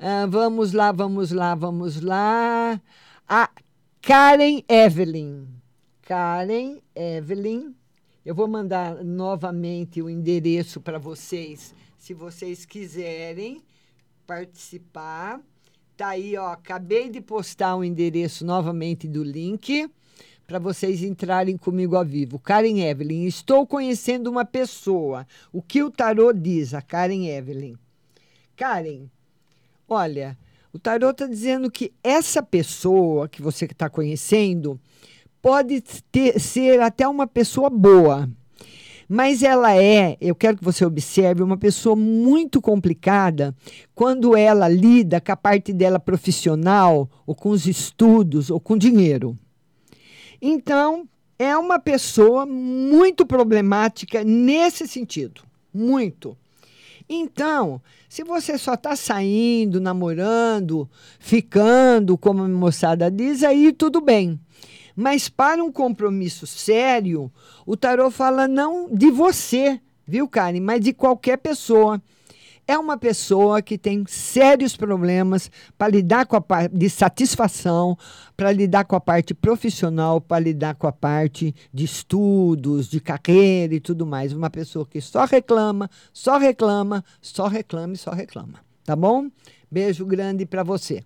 Ah, 0.01 0.25
vamos 0.27 0.71
lá, 0.71 0.93
vamos 0.93 1.29
lá, 1.29 1.53
vamos 1.55 2.01
lá. 2.01 2.81
A 3.27 3.49
Karen 4.01 4.63
Evelyn. 4.69 5.45
Karen 6.01 6.79
Evelyn. 6.95 7.75
Eu 8.25 8.33
vou 8.33 8.47
mandar 8.47 9.03
novamente 9.03 10.01
o 10.01 10.09
endereço 10.09 10.79
para 10.79 10.97
vocês, 10.97 11.75
se 11.97 12.13
vocês 12.13 12.63
quiserem 12.63 13.61
participar. 14.25 15.41
Tá 15.97 16.07
aí, 16.09 16.37
ó. 16.37 16.53
Acabei 16.53 17.09
de 17.09 17.19
postar 17.19 17.75
o 17.75 17.83
endereço 17.83 18.45
novamente 18.45 19.05
do 19.05 19.21
link 19.21 19.91
para 20.47 20.59
vocês 20.59 21.03
entrarem 21.03 21.57
comigo 21.57 21.97
ao 21.97 22.05
vivo. 22.05 22.39
Karen 22.39 22.79
Evelyn, 22.79 23.25
estou 23.25 23.67
conhecendo 23.67 24.29
uma 24.29 24.45
pessoa. 24.45 25.27
O 25.51 25.61
que 25.61 25.83
o 25.83 25.91
tarô 25.91 26.31
diz, 26.31 26.73
a 26.73 26.81
Karen 26.81 27.27
Evelyn? 27.27 27.75
Karen, 28.55 29.09
olha, 29.89 30.37
o 30.71 30.77
tarô 30.77 31.09
está 31.09 31.25
dizendo 31.25 31.69
que 31.71 31.91
essa 32.03 32.43
pessoa 32.43 33.27
que 33.27 33.41
você 33.41 33.65
está 33.65 33.89
conhecendo 33.89 34.79
pode 35.41 35.81
ter, 36.11 36.39
ser 36.39 36.81
até 36.81 37.07
uma 37.07 37.25
pessoa 37.25 37.69
boa. 37.69 38.29
Mas 39.11 39.41
ela 39.41 39.75
é, 39.75 40.15
eu 40.21 40.35
quero 40.35 40.57
que 40.57 40.63
você 40.63 40.85
observe, 40.85 41.41
uma 41.41 41.57
pessoa 41.57 41.95
muito 41.95 42.61
complicada 42.61 43.55
quando 43.95 44.37
ela 44.37 44.69
lida 44.69 45.19
com 45.19 45.31
a 45.31 45.35
parte 45.35 45.73
dela 45.73 45.99
profissional, 45.99 47.09
ou 47.25 47.33
com 47.33 47.49
os 47.49 47.65
estudos, 47.65 48.51
ou 48.51 48.59
com 48.59 48.77
dinheiro. 48.77 49.35
Então, 50.39 51.09
é 51.39 51.57
uma 51.57 51.79
pessoa 51.79 52.45
muito 52.45 53.25
problemática 53.25 54.23
nesse 54.23 54.87
sentido. 54.87 55.41
Muito. 55.73 56.37
Então, 57.11 57.81
se 58.07 58.23
você 58.23 58.55
só 58.55 58.75
está 58.75 58.95
saindo, 58.95 59.81
namorando, 59.81 60.87
ficando, 61.17 62.15
como 62.15 62.43
a 62.43 62.47
moçada 62.47 63.09
diz, 63.09 63.41
aí 63.41 63.73
tudo 63.73 63.99
bem. 63.99 64.39
Mas 64.95 65.27
para 65.27 65.63
um 65.63 65.71
compromisso 65.71 66.45
sério, 66.45 67.31
o 67.65 67.75
tarô 67.75 68.11
fala 68.11 68.47
não 68.47 68.87
de 68.93 69.09
você, 69.09 69.81
viu, 70.05 70.27
Karen, 70.27 70.59
mas 70.59 70.81
de 70.81 70.93
qualquer 70.93 71.37
pessoa. 71.37 71.99
É 72.69 72.77
uma 72.77 72.99
pessoa 72.99 73.63
que 73.63 73.79
tem 73.79 74.05
sérios 74.05 74.77
problemas 74.77 75.49
para 75.75 75.87
lidar 75.87 76.27
com 76.27 76.35
a 76.35 76.41
parte 76.41 76.77
de 76.77 76.87
satisfação, 76.87 77.97
para 78.37 78.51
lidar 78.51 78.85
com 78.85 78.95
a 78.95 78.99
parte 78.99 79.33
profissional, 79.33 80.21
para 80.21 80.37
lidar 80.37 80.75
com 80.75 80.85
a 80.85 80.91
parte 80.91 81.55
de 81.73 81.83
estudos, 81.83 82.87
de 82.87 82.99
carreira 82.99 83.73
e 83.73 83.79
tudo 83.79 84.05
mais. 84.05 84.33
Uma 84.33 84.51
pessoa 84.51 84.85
que 84.85 85.01
só 85.01 85.25
reclama, 85.25 85.89
só 86.13 86.37
reclama, 86.37 87.03
só 87.19 87.47
reclama 87.47 87.95
e 87.95 87.97
só 87.97 88.11
reclama. 88.11 88.59
Tá 88.85 88.95
bom? 88.95 89.31
Beijo 89.71 90.05
grande 90.05 90.45
para 90.45 90.61
você. 90.61 91.03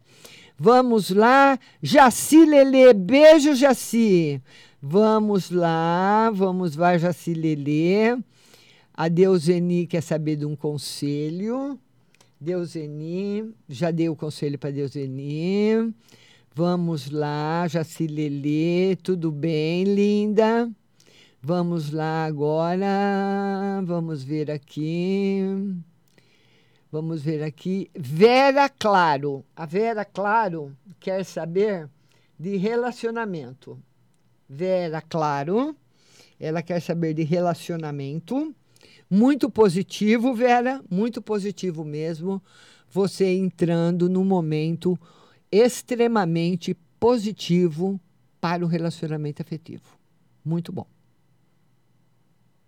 Vamos 0.60 1.12
lá, 1.12 1.58
Jaci 1.82 2.44
Lelê, 2.44 2.92
beijo 2.92 3.56
Jaci. 3.56 4.42
Vamos 4.82 5.50
lá, 5.50 6.30
vamos 6.30 6.76
lá, 6.76 6.98
Jaci 6.98 7.34
Lelê. 7.34 8.18
A 8.96 9.08
Deuseni 9.08 9.88
quer 9.88 10.04
saber 10.04 10.36
de 10.36 10.46
um 10.46 10.56
conselho. 10.56 11.80
Deuseni, 12.40 13.52
já 13.68 13.90
dei 13.90 14.08
o 14.08 14.16
conselho 14.16 14.60
para 14.60 14.70
Deuseni. 14.70 15.94
Vamos 16.54 17.10
lá, 17.10 17.68
Jaci 17.68 18.06
Lelê, 18.06 18.96
tudo 18.98 19.32
bem, 19.32 19.84
linda? 19.84 20.70
Vamos 21.42 21.92
lá 21.92 22.26
agora, 22.26 23.82
vamos 23.84 24.24
ver 24.24 24.52
aqui. 24.52 25.42
Vamos 26.92 27.24
ver 27.24 27.42
aqui. 27.42 27.90
Vera 27.96 28.70
Claro. 28.70 29.44
A 29.56 29.66
Vera 29.66 30.06
Claro 30.06 30.78
quer 31.00 31.26
saber 31.26 31.90
de 32.38 32.58
relacionamento. 32.58 33.82
Vera 34.48 35.02
Claro. 35.02 35.76
Ela 36.40 36.62
quer 36.62 36.80
saber 36.80 37.16
de 37.16 37.24
relacionamento. 37.24 38.54
Muito 39.10 39.50
positivo, 39.50 40.34
Vera. 40.34 40.84
Muito 40.90 41.22
positivo 41.22 41.84
mesmo. 41.84 42.42
Você 42.90 43.34
entrando 43.34 44.10
num 44.10 44.26
momento 44.26 44.98
extremamente 45.52 46.76
positivo 47.00 48.00
para 48.40 48.64
o 48.64 48.68
relacionamento 48.68 49.42
afetivo. 49.42 49.84
Muito 50.44 50.72
bom. 50.72 50.88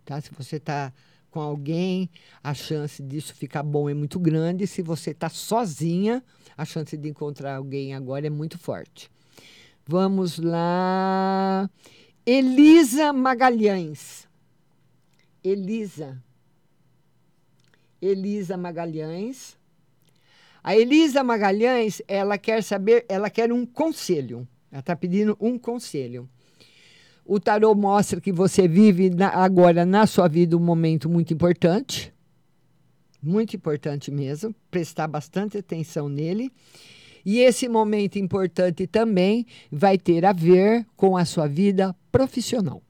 Tá? 0.06 0.22
Se 0.22 0.32
você 0.32 0.58
está 0.58 0.94
com 1.32 1.42
alguém, 1.42 2.10
a 2.42 2.54
chance 2.54 3.04
disso 3.04 3.34
ficar 3.34 3.64
bom 3.64 3.90
é 3.90 3.94
muito 3.94 4.18
grande. 4.20 4.66
Se 4.68 4.82
você 4.82 5.12
está 5.12 5.28
sozinha, 5.28 6.24
a 6.56 6.64
chance 6.64 6.96
de 6.96 7.10
encontrar 7.10 7.56
alguém 7.56 7.94
agora 7.94 8.26
é 8.26 8.30
muito 8.30 8.58
forte. 8.58 9.12
Vamos 9.86 10.40
lá. 10.40 11.70
Elisa 12.26 13.12
Magalhães. 13.12 14.28
Elisa. 15.44 16.24
Elisa 18.06 18.56
Magalhães. 18.56 19.58
A 20.64 20.76
Elisa 20.76 21.24
Magalhães, 21.24 22.02
ela 22.08 22.38
quer 22.38 22.64
saber, 22.64 23.06
ela 23.10 23.30
quer 23.30 23.52
um 23.52 23.66
conselho. 23.66 24.48
Ela 24.72 24.80
está 24.80 24.96
pedindo 24.96 25.38
um 25.40 25.58
conselho. 25.58 26.30
O 27.26 27.40
tarô 27.40 27.74
mostra 27.74 28.22
que 28.22 28.32
você 28.32 28.68
vive 28.68 29.10
na, 29.10 29.30
agora 29.30 29.86
na 29.86 30.06
sua 30.06 30.28
vida 30.28 30.56
um 30.56 30.60
momento 30.60 31.10
muito 31.10 31.34
importante, 31.34 32.14
muito 33.22 33.56
importante 33.56 34.12
mesmo, 34.12 34.54
prestar 34.70 35.08
bastante 35.08 35.58
atenção 35.58 36.08
nele. 36.08 36.52
E 37.26 37.40
esse 37.40 37.68
momento 37.68 38.20
importante 38.20 38.86
também 38.86 39.48
vai 39.72 39.98
ter 39.98 40.24
a 40.26 40.32
ver 40.32 40.86
com 40.96 41.18
a 41.18 41.26
sua 41.26 41.48
vida 41.48 41.96
profissional. 42.12 42.84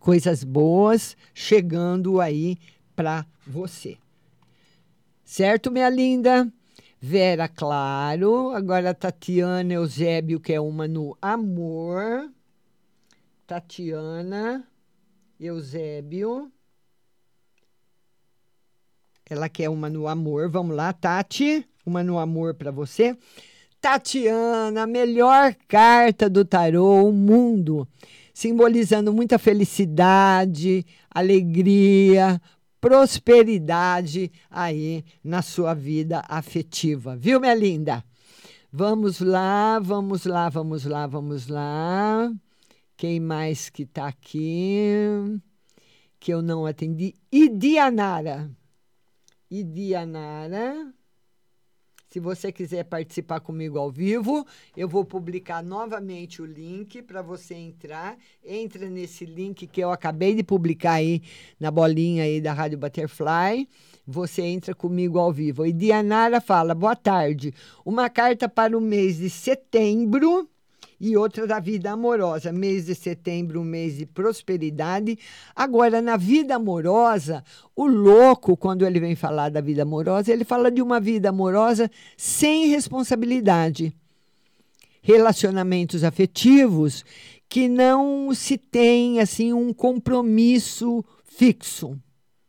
Coisas 0.00 0.42
boas 0.42 1.14
chegando 1.34 2.18
aí 2.18 2.56
para 2.96 3.26
você. 3.48 3.98
Certo, 5.24 5.70
minha 5.70 5.88
linda? 5.88 6.50
Vera, 7.00 7.48
claro. 7.48 8.50
Agora 8.50 8.94
Tatiana 8.94 9.72
Eusébio, 9.72 10.40
que 10.40 10.52
é 10.52 10.60
uma 10.60 10.86
no 10.88 11.16
amor. 11.20 12.30
Tatiana 13.46 14.66
Eusébio. 15.38 16.50
Ela 19.30 19.48
quer 19.48 19.68
uma 19.68 19.88
no 19.88 20.08
amor. 20.08 20.48
Vamos 20.50 20.74
lá, 20.74 20.92
Tati. 20.92 21.66
Uma 21.84 22.02
no 22.02 22.18
amor 22.18 22.54
para 22.54 22.70
você. 22.70 23.16
Tatiana, 23.80 24.86
melhor 24.86 25.54
carta 25.68 26.28
do 26.28 26.44
tarô, 26.44 27.04
o 27.08 27.12
mundo, 27.12 27.86
simbolizando 28.34 29.12
muita 29.12 29.38
felicidade, 29.38 30.84
alegria, 31.08 32.40
prosperidade 32.80 34.30
aí 34.50 35.04
na 35.22 35.42
sua 35.42 35.74
vida 35.74 36.22
afetiva. 36.28 37.16
Viu, 37.16 37.40
minha 37.40 37.54
linda? 37.54 38.04
Vamos 38.72 39.20
lá, 39.20 39.78
vamos 39.78 40.24
lá, 40.26 40.48
vamos 40.48 40.84
lá, 40.84 41.06
vamos 41.06 41.48
lá. 41.48 42.30
Quem 42.96 43.20
mais 43.20 43.70
que 43.70 43.84
está 43.84 44.08
aqui? 44.08 45.40
Que 46.20 46.32
eu 46.34 46.42
não 46.42 46.66
atendi. 46.66 47.14
Idianara. 47.32 48.50
Idianara. 49.50 50.92
Se 52.08 52.18
você 52.18 52.50
quiser 52.50 52.84
participar 52.84 53.40
comigo 53.40 53.78
ao 53.78 53.90
vivo, 53.90 54.46
eu 54.74 54.88
vou 54.88 55.04
publicar 55.04 55.62
novamente 55.62 56.40
o 56.40 56.46
link 56.46 57.02
para 57.02 57.20
você 57.20 57.54
entrar. 57.54 58.16
Entra 58.42 58.88
nesse 58.88 59.26
link 59.26 59.66
que 59.66 59.80
eu 59.82 59.90
acabei 59.90 60.34
de 60.34 60.42
publicar 60.42 60.92
aí 60.92 61.22
na 61.60 61.70
bolinha 61.70 62.24
aí 62.24 62.40
da 62.40 62.54
Rádio 62.54 62.78
Butterfly. 62.78 63.68
Você 64.06 64.40
entra 64.40 64.74
comigo 64.74 65.18
ao 65.18 65.30
vivo. 65.30 65.66
E 65.66 65.72
Dianara 65.72 66.40
fala: 66.40 66.74
boa 66.74 66.96
tarde. 66.96 67.52
Uma 67.84 68.08
carta 68.08 68.48
para 68.48 68.76
o 68.76 68.80
mês 68.80 69.18
de 69.18 69.28
setembro 69.28 70.48
e 71.00 71.16
outra 71.16 71.46
da 71.46 71.60
vida 71.60 71.92
amorosa. 71.92 72.52
Mês 72.52 72.86
de 72.86 72.94
setembro, 72.94 73.60
um 73.60 73.64
mês 73.64 73.96
de 73.96 74.06
prosperidade. 74.06 75.18
Agora, 75.54 76.02
na 76.02 76.16
vida 76.16 76.56
amorosa, 76.56 77.44
o 77.74 77.86
louco, 77.86 78.56
quando 78.56 78.84
ele 78.84 79.00
vem 79.00 79.14
falar 79.14 79.50
da 79.50 79.60
vida 79.60 79.82
amorosa, 79.82 80.32
ele 80.32 80.44
fala 80.44 80.70
de 80.70 80.82
uma 80.82 81.00
vida 81.00 81.28
amorosa 81.28 81.90
sem 82.16 82.66
responsabilidade. 82.68 83.94
Relacionamentos 85.00 86.04
afetivos 86.04 87.04
que 87.48 87.68
não 87.68 88.34
se 88.34 88.58
tem 88.58 89.20
assim 89.20 89.52
um 89.52 89.72
compromisso 89.72 91.04
fixo. 91.24 91.98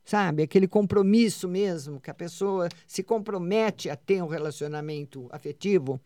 Sabe, 0.04 0.42
aquele 0.42 0.68
compromisso 0.68 1.48
mesmo, 1.48 2.02
que 2.02 2.10
a 2.10 2.16
pessoa 2.16 2.68
se 2.88 3.04
compromete 3.04 3.92
a 3.92 3.96
ter 3.96 4.24
um 4.24 4.28
relacionamento 4.28 5.28
afetivo 5.30 6.02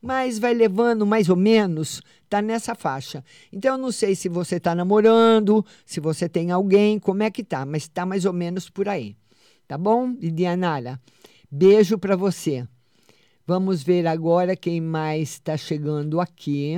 mas 0.00 0.38
vai 0.38 0.54
levando 0.54 1.06
mais 1.06 1.28
ou 1.28 1.36
menos, 1.36 2.00
tá 2.28 2.40
nessa 2.40 2.74
faixa. 2.74 3.24
Então 3.52 3.74
eu 3.74 3.78
não 3.78 3.92
sei 3.92 4.14
se 4.14 4.28
você 4.28 4.56
está 4.56 4.74
namorando, 4.74 5.64
se 5.84 6.00
você 6.00 6.28
tem 6.28 6.50
alguém, 6.50 6.98
como 6.98 7.22
é 7.22 7.30
que 7.30 7.44
tá, 7.44 7.64
mas 7.66 7.82
está 7.82 8.06
mais 8.06 8.24
ou 8.24 8.32
menos 8.32 8.70
por 8.70 8.88
aí. 8.88 9.16
Tá 9.66 9.76
bom? 9.76 10.12
Lidianara, 10.12 11.00
beijo 11.50 11.98
para 11.98 12.16
você. 12.16 12.66
Vamos 13.46 13.82
ver 13.82 14.06
agora 14.06 14.54
quem 14.54 14.80
mais 14.80 15.30
está 15.30 15.56
chegando 15.56 16.20
aqui. 16.20 16.76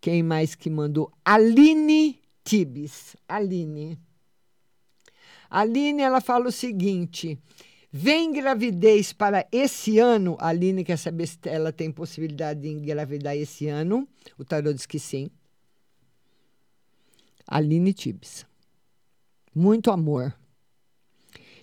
Quem 0.00 0.22
mais 0.22 0.54
que 0.54 0.70
mandou? 0.70 1.12
Aline 1.24 2.20
Tibes. 2.44 3.16
Aline. 3.28 3.98
Aline, 5.50 6.02
ela 6.02 6.20
fala 6.20 6.48
o 6.48 6.52
seguinte: 6.52 7.38
Vem 7.90 8.32
gravidez 8.32 9.12
para 9.12 9.46
esse 9.50 9.98
ano. 9.98 10.36
A 10.38 10.48
Aline 10.48 10.84
quer 10.84 10.98
saber 10.98 11.26
se 11.26 11.38
ela 11.44 11.72
tem 11.72 11.90
possibilidade 11.90 12.60
de 12.60 12.68
engravidar 12.68 13.34
esse 13.36 13.66
ano. 13.66 14.06
O 14.38 14.44
tarô 14.44 14.72
diz 14.72 14.84
que 14.84 14.98
sim. 14.98 15.30
Aline 17.46 17.94
Tibes. 17.94 18.44
Muito 19.54 19.90
amor. 19.90 20.34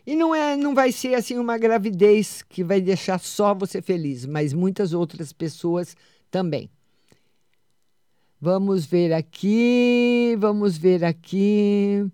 E 0.05 0.15
não 0.15 0.35
é, 0.35 0.55
não 0.55 0.75
vai 0.75 0.91
ser 0.91 1.15
assim 1.15 1.37
uma 1.37 1.57
gravidez 1.57 2.43
que 2.43 2.63
vai 2.63 2.79
deixar 2.79 3.19
só 3.19 3.53
você 3.55 3.81
feliz, 3.81 4.25
mas 4.25 4.53
muitas 4.53 4.93
outras 4.93 5.31
pessoas 5.33 5.95
também. 6.29 6.69
Vamos 8.39 8.85
ver 8.85 9.13
aqui, 9.13 10.35
vamos 10.37 10.77
ver 10.77 11.03
aqui. 11.03 12.05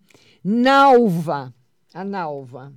Nalva, 0.43 1.53
a 1.93 2.03
Nalva. 2.03 2.73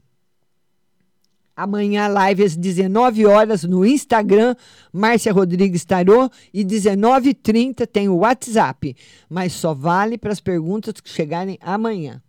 Amanhã, 1.56 2.08
live 2.08 2.42
às 2.42 2.56
19 2.56 3.26
horas 3.26 3.62
no 3.62 3.86
Instagram, 3.86 4.56
Márcia 4.92 5.32
Rodrigues 5.32 5.84
Tarô, 5.84 6.28
e 6.52 6.64
19h30 6.64 7.86
tem 7.86 8.08
o 8.08 8.16
WhatsApp, 8.16 8.96
mas 9.30 9.52
só 9.52 9.72
vale 9.72 10.18
para 10.18 10.32
as 10.32 10.40
perguntas 10.40 11.00
que 11.00 11.08
chegarem 11.08 11.56
amanhã. 11.60 12.20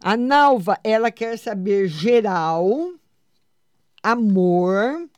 A 0.00 0.16
Nalva, 0.16 0.78
ela 0.84 1.10
quer 1.10 1.36
saber 1.36 1.88
geral, 1.88 2.92
amor 4.00 5.08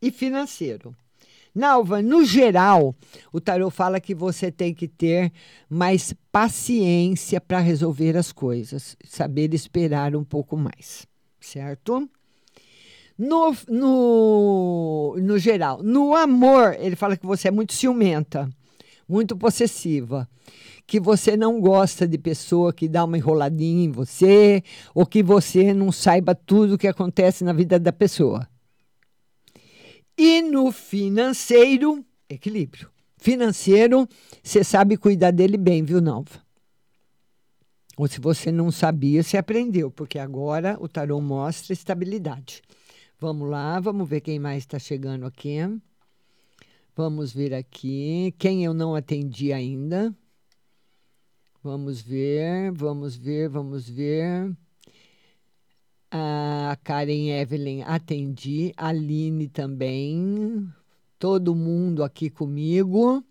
e 0.00 0.10
financeiro. 0.10 0.96
Nalva, 1.54 2.00
no 2.00 2.24
geral, 2.24 2.94
o 3.30 3.40
tarô 3.40 3.68
fala 3.68 4.00
que 4.00 4.14
você 4.14 4.50
tem 4.50 4.72
que 4.72 4.88
ter 4.88 5.30
mais 5.68 6.14
paciência 6.32 7.38
para 7.38 7.58
resolver 7.58 8.16
as 8.16 8.32
coisas, 8.32 8.96
saber 9.04 9.52
esperar 9.52 10.16
um 10.16 10.24
pouco 10.24 10.56
mais, 10.56 11.06
certo? 11.38 12.08
No, 13.18 13.54
no, 13.68 15.16
no 15.20 15.38
geral. 15.38 15.82
No 15.82 16.14
amor, 16.14 16.76
ele 16.78 16.94
fala 16.94 17.16
que 17.16 17.26
você 17.26 17.48
é 17.48 17.50
muito 17.50 17.72
ciumenta, 17.72 18.48
muito 19.08 19.36
possessiva, 19.36 20.28
que 20.86 21.00
você 21.00 21.36
não 21.36 21.60
gosta 21.60 22.06
de 22.06 22.16
pessoa 22.16 22.72
que 22.72 22.88
dá 22.88 23.04
uma 23.04 23.18
enroladinha 23.18 23.84
em 23.84 23.90
você, 23.90 24.62
ou 24.94 25.04
que 25.04 25.22
você 25.22 25.74
não 25.74 25.90
saiba 25.90 26.34
tudo 26.34 26.74
o 26.74 26.78
que 26.78 26.86
acontece 26.86 27.42
na 27.42 27.52
vida 27.52 27.78
da 27.78 27.92
pessoa. 27.92 28.48
E 30.16 30.40
no 30.40 30.70
financeiro, 30.70 32.04
equilíbrio. 32.28 32.88
Financeiro, 33.16 34.08
você 34.42 34.62
sabe 34.62 34.96
cuidar 34.96 35.32
dele 35.32 35.56
bem, 35.56 35.82
viu, 35.82 36.00
Nalva? 36.00 36.40
Ou 37.96 38.06
se 38.06 38.20
você 38.20 38.52
não 38.52 38.70
sabia, 38.70 39.24
você 39.24 39.36
aprendeu, 39.36 39.90
porque 39.90 40.20
agora 40.20 40.76
o 40.80 40.88
tarô 40.88 41.20
mostra 41.20 41.72
estabilidade. 41.72 42.62
Vamos 43.20 43.50
lá, 43.50 43.80
vamos 43.80 44.08
ver 44.08 44.20
quem 44.20 44.38
mais 44.38 44.58
está 44.58 44.78
chegando 44.78 45.26
aqui. 45.26 45.56
Vamos 46.94 47.32
ver 47.32 47.52
aqui. 47.52 48.32
Quem 48.38 48.64
eu 48.64 48.72
não 48.72 48.94
atendi 48.94 49.52
ainda. 49.52 50.14
Vamos 51.60 52.00
ver, 52.00 52.70
vamos 52.70 53.16
ver, 53.16 53.48
vamos 53.48 53.88
ver. 53.88 54.56
A 56.12 56.78
Karen 56.84 57.30
Evelyn 57.40 57.82
atendi. 57.82 58.72
A 58.76 58.90
Aline 58.90 59.48
também. 59.48 60.72
Todo 61.18 61.56
mundo 61.56 62.04
aqui 62.04 62.30
comigo. 62.30 63.24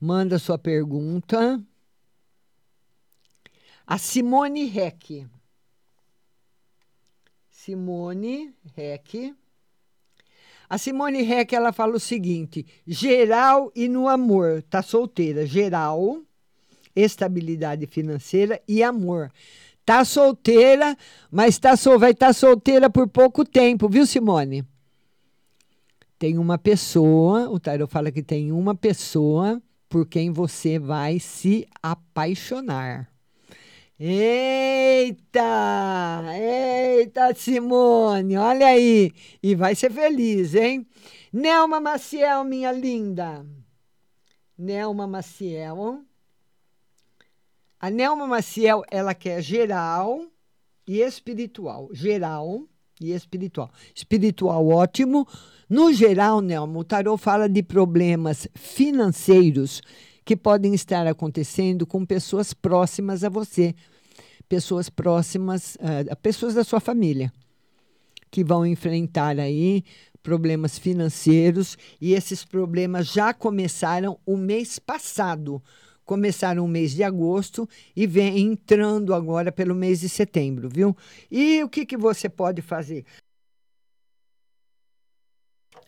Manda 0.00 0.38
sua 0.38 0.56
pergunta. 0.56 1.62
A 3.86 3.98
Simone 3.98 4.64
Reck. 4.64 5.26
Simone 7.68 8.54
Heck. 8.74 9.34
A 10.70 10.78
Simone 10.78 11.20
Heck 11.20 11.54
ela 11.54 11.70
fala 11.70 11.96
o 11.96 12.00
seguinte: 12.00 12.64
geral 12.86 13.70
e 13.76 13.88
no 13.88 14.08
amor, 14.08 14.62
tá 14.62 14.82
solteira, 14.82 15.44
geral, 15.44 16.22
estabilidade 16.96 17.86
financeira 17.86 18.58
e 18.66 18.82
amor. 18.82 19.30
Tá 19.84 20.02
solteira, 20.02 20.96
mas 21.30 21.58
tá 21.58 21.76
sol, 21.76 21.98
vai 21.98 22.12
estar 22.12 22.28
tá 22.28 22.32
solteira 22.32 22.88
por 22.88 23.06
pouco 23.06 23.44
tempo, 23.44 23.86
viu, 23.86 24.06
Simone? 24.06 24.64
Tem 26.18 26.38
uma 26.38 26.56
pessoa, 26.56 27.50
o 27.50 27.60
Tarot 27.60 27.92
fala 27.92 28.10
que 28.10 28.22
tem 28.22 28.50
uma 28.50 28.74
pessoa 28.74 29.62
por 29.90 30.06
quem 30.06 30.32
você 30.32 30.78
vai 30.78 31.18
se 31.18 31.68
apaixonar. 31.82 33.10
Eita! 34.00 35.42
Eita, 36.32 37.34
Simone, 37.34 38.36
olha 38.36 38.68
aí. 38.68 39.10
E 39.42 39.56
vai 39.56 39.74
ser 39.74 39.90
feliz, 39.90 40.54
hein? 40.54 40.86
Nelma 41.32 41.80
Maciel, 41.80 42.44
minha 42.44 42.70
linda. 42.70 43.44
Nelma 44.56 45.04
Maciel. 45.08 46.04
A 47.80 47.90
Nelma 47.90 48.24
Maciel, 48.28 48.84
ela 48.88 49.14
quer 49.14 49.42
geral 49.42 50.24
e 50.86 51.00
espiritual. 51.00 51.88
Geral 51.92 52.68
e 53.00 53.10
espiritual. 53.10 53.68
Espiritual, 53.92 54.64
ótimo. 54.68 55.26
No 55.68 55.92
geral, 55.92 56.40
Nelma, 56.40 56.78
o 56.78 56.84
tarô 56.84 57.16
fala 57.16 57.48
de 57.48 57.64
problemas 57.64 58.46
financeiros 58.54 59.82
que 60.28 60.36
podem 60.36 60.74
estar 60.74 61.06
acontecendo 61.06 61.86
com 61.86 62.04
pessoas 62.04 62.52
próximas 62.52 63.24
a 63.24 63.30
você, 63.30 63.74
pessoas 64.46 64.90
próximas, 64.90 65.76
uh, 65.76 66.14
pessoas 66.16 66.52
da 66.52 66.62
sua 66.62 66.80
família, 66.80 67.32
que 68.30 68.44
vão 68.44 68.66
enfrentar 68.66 69.40
aí 69.40 69.82
problemas 70.22 70.78
financeiros 70.78 71.78
e 71.98 72.12
esses 72.12 72.44
problemas 72.44 73.10
já 73.10 73.32
começaram 73.32 74.20
o 74.26 74.36
mês 74.36 74.78
passado. 74.78 75.62
Começaram 76.04 76.62
o 76.62 76.68
mês 76.68 76.92
de 76.92 77.02
agosto 77.02 77.66
e 77.96 78.06
vem 78.06 78.38
entrando 78.38 79.14
agora 79.14 79.50
pelo 79.50 79.74
mês 79.74 80.00
de 80.00 80.10
setembro, 80.10 80.68
viu? 80.68 80.94
E 81.30 81.64
o 81.64 81.70
que, 81.70 81.86
que 81.86 81.96
você 81.96 82.28
pode 82.28 82.60
fazer? 82.60 83.06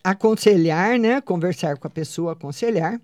Aconselhar, 0.02 0.98
né? 0.98 1.20
Conversar 1.20 1.76
com 1.76 1.86
a 1.86 1.90
pessoa, 1.90 2.32
aconselhar 2.32 2.98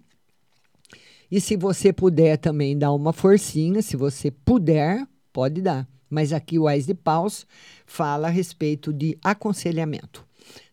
e 1.30 1.40
se 1.40 1.56
você 1.56 1.92
puder 1.92 2.36
também 2.38 2.78
dar 2.78 2.92
uma 2.92 3.12
forcinha, 3.12 3.82
se 3.82 3.96
você 3.96 4.30
puder, 4.30 5.06
pode 5.32 5.60
dar. 5.60 5.88
Mas 6.08 6.32
aqui 6.32 6.58
o 6.58 6.68
Ais 6.68 6.86
de 6.86 6.94
Paus 6.94 7.46
fala 7.84 8.28
a 8.28 8.30
respeito 8.30 8.92
de 8.92 9.18
aconselhamento. 9.22 10.24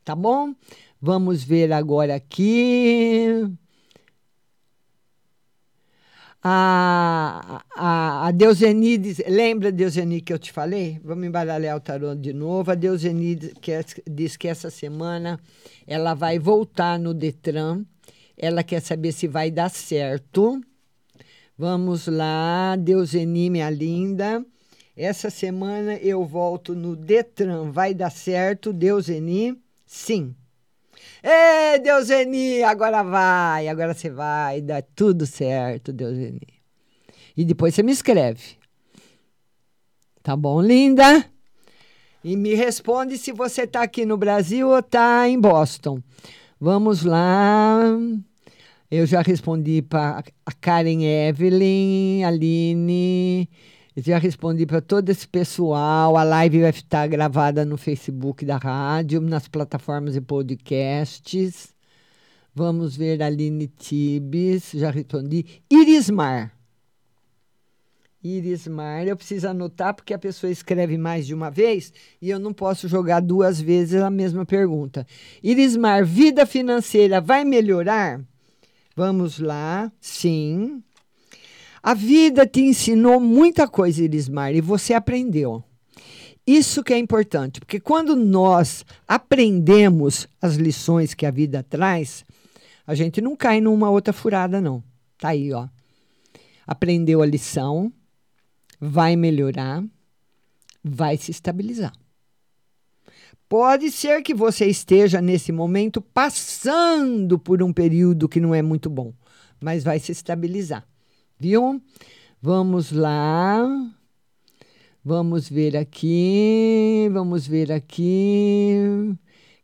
Tá 0.03 0.15
bom? 0.15 0.53
Vamos 1.01 1.43
ver 1.43 1.71
agora 1.73 2.15
aqui. 2.15 3.49
A, 6.45 7.63
a, 7.73 8.27
a 8.27 8.31
Deuseni 8.31 8.97
diz, 8.97 9.21
lembra, 9.27 9.71
Deuseni, 9.71 10.19
que 10.19 10.33
eu 10.33 10.37
te 10.37 10.51
falei? 10.51 10.99
Vamos 11.01 11.25
embaralhar 11.25 11.77
o 11.77 11.79
tarô 11.79 12.13
de 12.13 12.33
novo. 12.33 12.69
A 12.69 12.75
Deuseni 12.75 13.35
diz 13.35 13.53
que, 13.61 13.71
diz 14.09 14.37
que 14.37 14.49
essa 14.49 14.69
semana 14.69 15.39
ela 15.87 16.13
vai 16.13 16.37
voltar 16.37 16.99
no 16.99 17.13
Detran. 17.13 17.85
Ela 18.37 18.63
quer 18.63 18.81
saber 18.81 19.11
se 19.11 19.27
vai 19.27 19.51
dar 19.51 19.69
certo. 19.69 20.61
Vamos 21.57 22.07
lá, 22.07 22.75
Deuseni, 22.75 23.49
minha 23.49 23.69
linda. 23.69 24.43
Essa 24.95 25.29
semana 25.29 25.95
eu 25.97 26.25
volto 26.25 26.75
no 26.75 26.95
Detran. 26.95 27.71
Vai 27.71 27.93
dar 27.93 28.11
certo, 28.11 28.73
Deuseni? 28.73 29.57
Sim. 29.85 30.35
Ê, 31.23 31.79
Deuseni, 31.79 32.63
agora 32.63 33.01
vai, 33.03 33.67
agora 33.67 33.93
você 33.93 34.09
vai, 34.09 34.61
dá 34.61 34.81
tudo 34.81 35.25
certo, 35.25 35.93
Deuseni. 35.93 36.47
E 37.35 37.45
depois 37.45 37.73
você 37.73 37.81
me 37.81 37.91
escreve. 37.91 38.57
Tá 40.21 40.35
bom, 40.35 40.61
linda? 40.61 41.25
E 42.23 42.37
me 42.37 42.53
responde 42.55 43.17
se 43.17 43.31
você 43.31 43.63
está 43.63 43.83
aqui 43.83 44.05
no 44.05 44.17
Brasil 44.17 44.69
ou 44.69 44.79
está 44.79 45.27
em 45.27 45.39
Boston. 45.39 46.01
Vamos 46.63 47.03
lá. 47.03 47.77
Eu 48.89 49.05
já 49.05 49.21
respondi 49.21 49.81
para 49.81 50.23
a 50.45 50.51
Karen 50.53 51.03
Evelyn, 51.03 52.23
Aline. 52.23 53.49
Já 53.97 54.17
respondi 54.17 54.65
para 54.65 54.79
todo 54.79 55.09
esse 55.09 55.27
pessoal. 55.27 56.15
A 56.15 56.23
live 56.23 56.61
vai 56.61 56.69
estar 56.69 57.05
gravada 57.07 57.65
no 57.65 57.75
Facebook 57.75 58.45
da 58.45 58.55
rádio, 58.55 59.19
nas 59.19 59.45
plataformas 59.49 60.13
de 60.13 60.21
podcasts. 60.21 61.75
Vamos 62.55 62.95
ver 62.95 63.21
Aline 63.21 63.67
Tibes. 63.67 64.71
Já 64.73 64.89
respondi. 64.89 65.61
Irismar. 65.69 66.52
Irismar, 68.23 69.05
eu 69.05 69.17
preciso 69.17 69.49
anotar 69.49 69.93
porque 69.93 70.13
a 70.13 70.19
pessoa 70.19 70.49
escreve 70.49 70.97
mais 70.97 71.27
de 71.27 71.33
uma 71.33 71.51
vez 71.51 71.91
e 72.21 72.29
eu 72.29 72.39
não 72.39 72.53
posso 72.53 72.87
jogar 72.87 73.19
duas 73.19 73.59
vezes 73.59 74.01
a 74.01 74.09
mesma 74.09 74.45
pergunta. 74.45 75.05
Irismar, 75.43 76.05
vida 76.05 76.45
financeira 76.45 77.19
vai 77.19 77.43
melhorar? 77.43 78.21
Vamos 78.95 79.39
lá. 79.39 79.91
Sim. 79.99 80.81
A 81.81 81.93
vida 81.93 82.47
te 82.47 82.61
ensinou 82.61 83.19
muita 83.19 83.67
coisa, 83.67 84.01
Irismar, 84.01 84.55
e 84.55 84.61
você 84.61 84.93
aprendeu. 84.93 85.61
Isso 86.47 86.83
que 86.83 86.93
é 86.93 86.97
importante, 86.97 87.59
porque 87.59 87.79
quando 87.79 88.15
nós 88.15 88.85
aprendemos 89.07 90.27
as 90.41 90.55
lições 90.55 91.13
que 91.13 91.25
a 91.25 91.31
vida 91.31 91.61
traz, 91.61 92.23
a 92.85 92.95
gente 92.95 93.19
não 93.19 93.35
cai 93.35 93.59
numa 93.59 93.89
outra 93.89 94.13
furada, 94.13 94.61
não. 94.61 94.83
Tá 95.17 95.29
aí, 95.29 95.51
ó. 95.51 95.67
Aprendeu 96.65 97.21
a 97.21 97.25
lição, 97.25 97.91
vai 98.89 99.15
melhorar, 99.15 99.83
vai 100.83 101.17
se 101.17 101.31
estabilizar. 101.31 101.93
Pode 103.47 103.91
ser 103.91 104.21
que 104.23 104.33
você 104.33 104.65
esteja 104.65 105.21
nesse 105.21 105.51
momento 105.51 106.01
passando 106.01 107.37
por 107.37 107.61
um 107.61 107.71
período 107.71 108.27
que 108.27 108.39
não 108.39 108.53
é 108.55 108.61
muito 108.61 108.89
bom, 108.89 109.13
mas 109.61 109.83
vai 109.83 109.99
se 109.99 110.11
estabilizar 110.11 110.87
viu? 111.43 111.81
Vamos 112.41 112.91
lá. 112.93 113.65
Vamos 115.03 115.49
ver 115.49 115.75
aqui, 115.75 117.09
vamos 117.11 117.45
ver 117.45 117.69
aqui. 117.69 118.77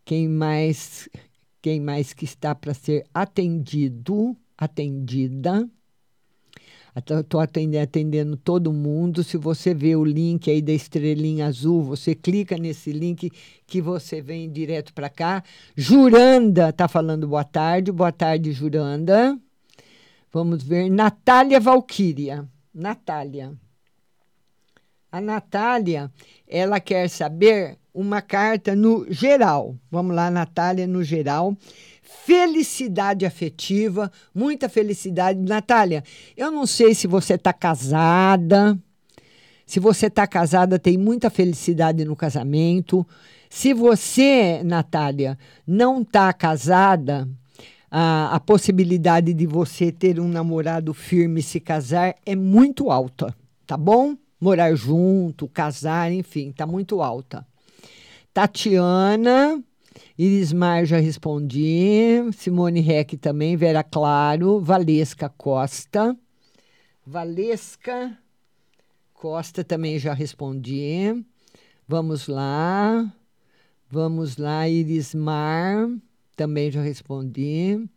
Quem 0.04 0.28
mais 0.28 1.08
quem 1.62 1.80
mais 1.80 2.14
que 2.14 2.26
está 2.26 2.54
para 2.54 2.74
ser 2.74 3.06
atendido, 3.14 4.36
atendida. 4.58 5.70
Estou 7.00 7.40
atendendo, 7.40 7.84
atendendo 7.84 8.38
todo 8.38 8.72
mundo. 8.72 9.24
Se 9.24 9.38
você 9.38 9.74
vê 9.74 9.96
o 9.96 10.04
link 10.04 10.50
aí 10.50 10.62
da 10.62 10.72
estrelinha 10.72 11.48
azul, 11.48 11.82
você 11.84 12.14
clica 12.14 12.58
nesse 12.58 12.92
link 12.92 13.32
que 13.66 13.82
você 13.82 14.22
vem 14.22 14.52
direto 14.52 14.94
para 14.94 15.10
cá. 15.10 15.44
Juranda 15.76 16.70
está 16.70 16.88
falando 16.88 17.28
boa 17.28 17.44
tarde. 17.44 17.92
Boa 17.92 18.12
tarde, 18.12 18.52
Juranda. 18.52 19.38
Vamos 20.32 20.64
ver. 20.64 20.90
Natália 20.90 21.60
Valquíria. 21.60 22.48
Natália. 22.74 23.54
A 25.12 25.20
Natália, 25.20 26.12
ela 26.48 26.80
quer 26.80 27.10
saber 27.10 27.78
uma 27.92 28.22
carta 28.22 28.76
no 28.76 29.12
geral. 29.12 29.76
Vamos 29.90 30.16
lá, 30.16 30.30
Natália, 30.30 30.86
no 30.86 31.04
geral. 31.04 31.58
Felicidade 32.04 33.26
afetiva, 33.26 34.12
muita 34.34 34.70
felicidade. 34.70 35.40
Natália, 35.40 36.04
eu 36.38 36.52
não 36.52 36.68
sei 36.68 36.94
se 36.94 37.08
você 37.08 37.34
está 37.34 37.52
casada. 37.52 38.78
Se 39.66 39.80
você 39.80 40.08
está 40.08 40.28
casada, 40.28 40.78
tem 40.78 40.98
muita 40.98 41.30
felicidade 41.30 42.06
no 42.06 42.16
casamento. 42.16 43.06
Se 43.50 43.74
você, 43.74 44.62
Natália, 44.64 45.38
não 45.66 46.02
está 46.02 46.32
casada, 46.34 47.28
a, 47.90 48.36
a 48.36 48.40
possibilidade 48.40 49.34
de 49.34 49.48
você 49.48 49.92
ter 49.92 50.20
um 50.20 50.28
namorado 50.28 50.94
firme 50.94 51.40
e 51.40 51.44
se 51.44 51.60
casar 51.60 52.16
é 52.26 52.36
muito 52.36 52.92
alta, 52.92 53.36
tá 53.66 53.76
bom? 53.76 54.16
Morar 54.40 54.74
junto, 54.76 55.48
casar, 55.48 56.12
enfim, 56.12 56.52
tá 56.52 56.66
muito 56.66 57.02
alta. 57.02 57.46
Tatiana, 58.34 59.62
Irismar 60.18 60.86
já 60.86 60.98
respondi, 60.98 62.22
Simone 62.34 62.80
Reck 62.80 63.18
também, 63.18 63.58
Vera 63.58 63.84
Claro, 63.84 64.60
Valesca 64.60 65.30
Costa, 65.30 66.16
Valesca 67.06 68.18
Costa 69.14 69.64
também 69.64 70.00
já 70.00 70.14
respondi. 70.14 71.26
Vamos 71.88 72.28
lá, 72.28 73.12
vamos 73.90 74.38
lá, 74.38 74.70
Irismar 74.70 75.90
também 76.36 76.72
já 76.72 76.82
respondi. 76.82 77.90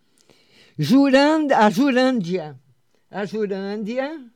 Jurand, 0.79 1.53
a 1.53 1.71
Jurândia. 1.71 2.59
A 3.11 3.25
Jurândia. 3.25 4.32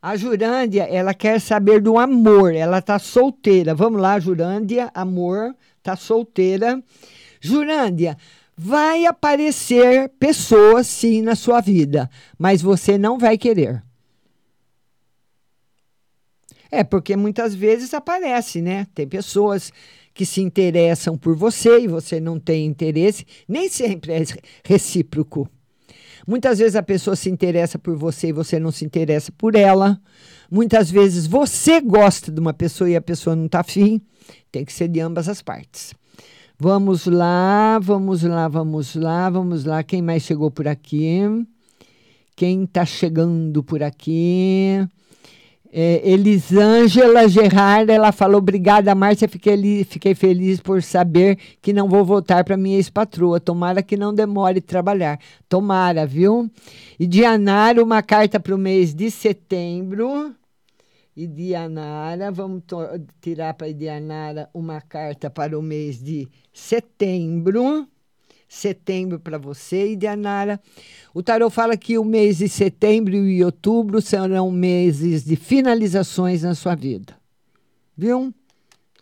A 0.00 0.16
Jurândia, 0.16 0.84
ela 0.84 1.14
quer 1.14 1.40
saber 1.40 1.80
do 1.80 1.98
amor. 1.98 2.54
Ela 2.54 2.78
está 2.78 2.98
solteira. 2.98 3.74
Vamos 3.74 4.00
lá, 4.00 4.18
Jurândia, 4.20 4.90
amor, 4.94 5.54
está 5.78 5.96
solteira. 5.96 6.82
Jurândia, 7.40 8.16
vai 8.56 9.04
aparecer 9.04 10.08
pessoas 10.18 10.86
sim 10.86 11.22
na 11.22 11.34
sua 11.34 11.60
vida, 11.60 12.10
mas 12.38 12.62
você 12.62 12.96
não 12.96 13.18
vai 13.18 13.36
querer. 13.36 13.82
É, 16.70 16.82
porque 16.82 17.16
muitas 17.16 17.54
vezes 17.54 17.94
aparece, 17.94 18.60
né? 18.60 18.86
Tem 18.94 19.06
pessoas 19.06 19.72
que 20.12 20.24
se 20.24 20.40
interessam 20.40 21.16
por 21.16 21.36
você 21.36 21.80
e 21.80 21.88
você 21.88 22.18
não 22.18 22.40
tem 22.40 22.66
interesse, 22.66 23.26
nem 23.46 23.68
sempre 23.68 24.12
é 24.12 24.22
recíproco. 24.64 25.48
Muitas 26.26 26.58
vezes 26.58 26.74
a 26.74 26.82
pessoa 26.82 27.14
se 27.14 27.30
interessa 27.30 27.78
por 27.78 27.96
você 27.96 28.28
e 28.28 28.32
você 28.32 28.58
não 28.58 28.72
se 28.72 28.84
interessa 28.84 29.30
por 29.30 29.54
ela. 29.54 30.00
Muitas 30.50 30.90
vezes 30.90 31.26
você 31.26 31.80
gosta 31.80 32.32
de 32.32 32.40
uma 32.40 32.52
pessoa 32.52 32.90
e 32.90 32.96
a 32.96 33.00
pessoa 33.00 33.36
não 33.36 33.46
está 33.46 33.60
afim. 33.60 34.00
Tem 34.50 34.64
que 34.64 34.72
ser 34.72 34.88
de 34.88 35.00
ambas 35.00 35.28
as 35.28 35.40
partes. 35.40 35.94
Vamos 36.58 37.06
lá, 37.06 37.78
vamos 37.78 38.22
lá, 38.22 38.48
vamos 38.48 38.94
lá, 38.96 39.30
vamos 39.30 39.64
lá. 39.64 39.82
Quem 39.82 40.02
mais 40.02 40.22
chegou 40.22 40.50
por 40.50 40.66
aqui? 40.66 41.20
Quem 42.34 42.64
está 42.64 42.84
chegando 42.84 43.62
por 43.62 43.82
aqui? 43.82 44.86
É, 45.72 46.08
Elisângela 46.08 47.28
Gerard, 47.28 47.90
ela 47.90 48.12
falou: 48.12 48.38
Obrigada, 48.38 48.94
Márcia. 48.94 49.28
Fiquei, 49.28 49.84
fiquei 49.84 50.14
feliz 50.14 50.60
por 50.60 50.82
saber 50.82 51.38
que 51.60 51.72
não 51.72 51.88
vou 51.88 52.04
voltar 52.04 52.44
para 52.44 52.56
minha 52.56 52.76
ex-patroa. 52.76 53.40
Tomara 53.40 53.82
que 53.82 53.96
não 53.96 54.14
demore 54.14 54.60
trabalhar. 54.60 55.18
Tomara, 55.48 56.06
viu? 56.06 56.50
E 56.98 57.06
Dianara, 57.06 57.82
uma 57.82 58.02
carta 58.02 58.38
para 58.38 58.54
o 58.54 58.58
mês 58.58 58.94
de 58.94 59.10
setembro. 59.10 60.34
E 61.16 61.26
Dianara, 61.26 62.30
vamos 62.30 62.62
tirar 63.20 63.54
para 63.54 63.72
Dianara 63.72 64.50
uma 64.52 64.80
carta 64.80 65.30
para 65.30 65.58
o 65.58 65.62
mês 65.62 66.02
de 66.02 66.28
setembro 66.52 67.88
setembro 68.56 69.20
para 69.20 69.38
você, 69.38 69.92
e 69.92 69.96
Dianara. 69.96 70.60
O 71.14 71.22
tarot 71.22 71.54
fala 71.54 71.76
que 71.76 71.98
o 71.98 72.04
mês 72.04 72.38
de 72.38 72.48
setembro 72.48 73.14
e 73.14 73.44
outubro 73.44 74.00
serão 74.00 74.50
meses 74.50 75.24
de 75.24 75.36
finalizações 75.36 76.42
na 76.42 76.54
sua 76.54 76.74
vida. 76.74 77.16
Viu? 77.96 78.34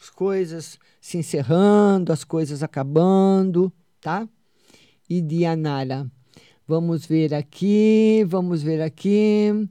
As 0.01 0.11
coisas 0.11 0.79
se 1.01 1.19
encerrando, 1.19 2.13
as 2.13 2.25
coisas 2.25 2.63
acabando, 2.63 3.73
tá? 4.01 4.29
E 5.09 5.21
Dianara. 5.21 6.11
Vamos 6.67 7.05
ver 7.05 7.35
aqui, 7.35 8.25
vamos 8.27 8.63
ver 8.63 8.81
aqui. 8.81 9.69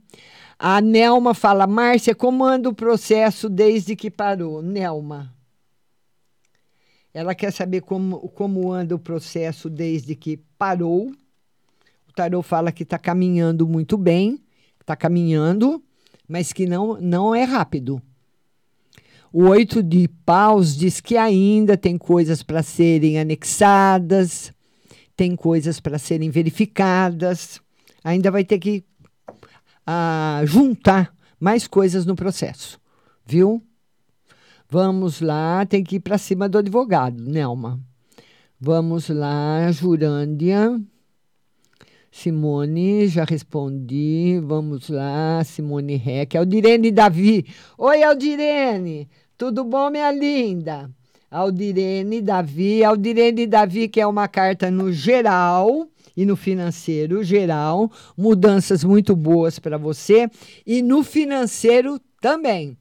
A 0.58 0.80
Nelma 0.80 1.34
fala, 1.34 1.66
Márcia, 1.66 2.14
como 2.14 2.44
anda 2.44 2.68
o 2.68 2.74
processo 2.74 3.48
desde 3.48 3.96
que 3.96 4.10
parou? 4.10 4.62
Nelma, 4.62 5.34
ela 7.14 7.32
quer 7.32 7.52
saber 7.52 7.82
como, 7.82 8.28
como 8.30 8.72
anda 8.72 8.96
o 8.96 8.98
processo 8.98 9.70
desde 9.70 10.16
que 10.16 10.36
parou. 10.58 11.12
O 12.08 12.12
tarô 12.12 12.42
fala 12.42 12.72
que 12.72 12.82
está 12.82 12.98
caminhando 12.98 13.68
muito 13.68 13.96
bem, 13.96 14.42
está 14.80 14.96
caminhando, 14.96 15.80
mas 16.28 16.52
que 16.52 16.66
não, 16.66 17.00
não 17.00 17.32
é 17.32 17.44
rápido. 17.44 18.02
O 19.32 19.44
oito 19.44 19.80
de 19.82 20.08
paus 20.26 20.76
diz 20.76 21.00
que 21.00 21.16
ainda 21.16 21.76
tem 21.76 21.96
coisas 21.96 22.42
para 22.42 22.62
serem 22.62 23.18
anexadas, 23.18 24.52
tem 25.16 25.36
coisas 25.36 25.78
para 25.78 25.98
serem 25.98 26.30
verificadas, 26.30 27.60
ainda 28.02 28.30
vai 28.30 28.44
ter 28.44 28.58
que 28.58 28.84
ah, 29.86 30.42
juntar 30.44 31.14
mais 31.38 31.68
coisas 31.68 32.04
no 32.06 32.16
processo, 32.16 32.80
viu? 33.24 33.62
Vamos 34.76 35.20
lá, 35.20 35.64
tem 35.64 35.84
que 35.84 35.94
ir 35.96 36.00
para 36.00 36.18
cima 36.18 36.48
do 36.48 36.58
advogado, 36.58 37.22
Nelma. 37.22 37.78
Vamos 38.58 39.08
lá, 39.08 39.70
Jurândia. 39.70 40.82
Simone, 42.10 43.06
já 43.06 43.22
respondi. 43.22 44.40
Vamos 44.42 44.88
lá, 44.88 45.44
Simone 45.44 45.94
Reck. 45.94 46.36
Aldirene 46.36 46.90
Davi. 46.90 47.46
Oi, 47.78 48.02
Aldirene. 48.02 49.08
Tudo 49.38 49.62
bom, 49.62 49.90
minha 49.90 50.10
linda? 50.10 50.90
Aldirene 51.30 52.20
Davi. 52.20 52.82
Aldirene 52.82 53.46
Davi, 53.46 53.86
que 53.86 54.00
é 54.00 54.06
uma 54.08 54.26
carta 54.26 54.72
no 54.72 54.92
geral 54.92 55.86
e 56.16 56.26
no 56.26 56.34
financeiro 56.34 57.22
geral. 57.22 57.88
Mudanças 58.18 58.82
muito 58.82 59.14
boas 59.14 59.60
para 59.60 59.78
você. 59.78 60.28
E 60.66 60.82
no 60.82 61.04
financeiro 61.04 62.00
também. 62.20 62.76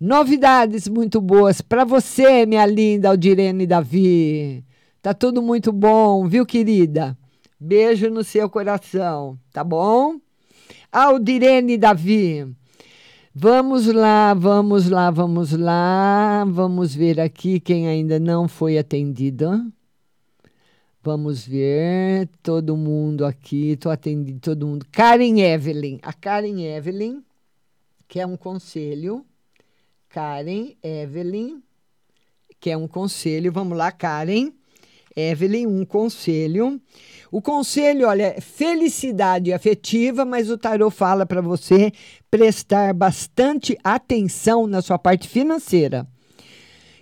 Novidades 0.00 0.86
muito 0.86 1.20
boas 1.20 1.60
para 1.60 1.84
você, 1.84 2.46
minha 2.46 2.64
linda 2.64 3.08
Aldirene 3.08 3.66
Davi. 3.66 4.64
Tá 5.02 5.12
tudo 5.12 5.42
muito 5.42 5.72
bom, 5.72 6.28
viu, 6.28 6.46
querida? 6.46 7.18
Beijo 7.58 8.08
no 8.08 8.22
seu 8.22 8.48
coração, 8.48 9.36
tá 9.52 9.64
bom? 9.64 10.20
Aldirene 10.92 11.76
Davi. 11.76 12.46
Vamos 13.34 13.86
lá, 13.86 14.34
vamos 14.34 14.88
lá, 14.88 15.10
vamos 15.10 15.50
lá. 15.50 16.44
Vamos 16.44 16.94
ver 16.94 17.20
aqui 17.20 17.58
quem 17.58 17.88
ainda 17.88 18.20
não 18.20 18.46
foi 18.46 18.78
atendida. 18.78 19.66
Vamos 21.02 21.44
ver 21.44 22.28
todo 22.40 22.76
mundo 22.76 23.26
aqui. 23.26 23.70
Estou 23.70 23.90
atendendo 23.90 24.38
todo 24.38 24.64
mundo. 24.64 24.86
Karen 24.92 25.40
Evelyn. 25.40 25.98
A 26.02 26.12
Karen 26.12 26.60
Evelyn, 26.60 27.20
que 28.06 28.20
é 28.20 28.26
um 28.26 28.36
conselho. 28.36 29.26
Karen 30.08 30.72
Evelyn, 30.82 31.62
que 32.60 32.70
é 32.70 32.76
um 32.76 32.88
conselho. 32.88 33.52
Vamos 33.52 33.76
lá, 33.76 33.92
Karen. 33.92 34.52
Evelyn, 35.14 35.66
um 35.66 35.84
conselho. 35.84 36.80
O 37.30 37.42
conselho, 37.42 38.06
olha, 38.06 38.34
é 38.36 38.40
felicidade 38.40 39.52
afetiva, 39.52 40.24
mas 40.24 40.48
o 40.48 40.56
tarô 40.56 40.90
fala 40.90 41.26
para 41.26 41.40
você 41.40 41.92
prestar 42.30 42.94
bastante 42.94 43.76
atenção 43.82 44.66
na 44.66 44.80
sua 44.80 44.98
parte 44.98 45.28
financeira. 45.28 46.06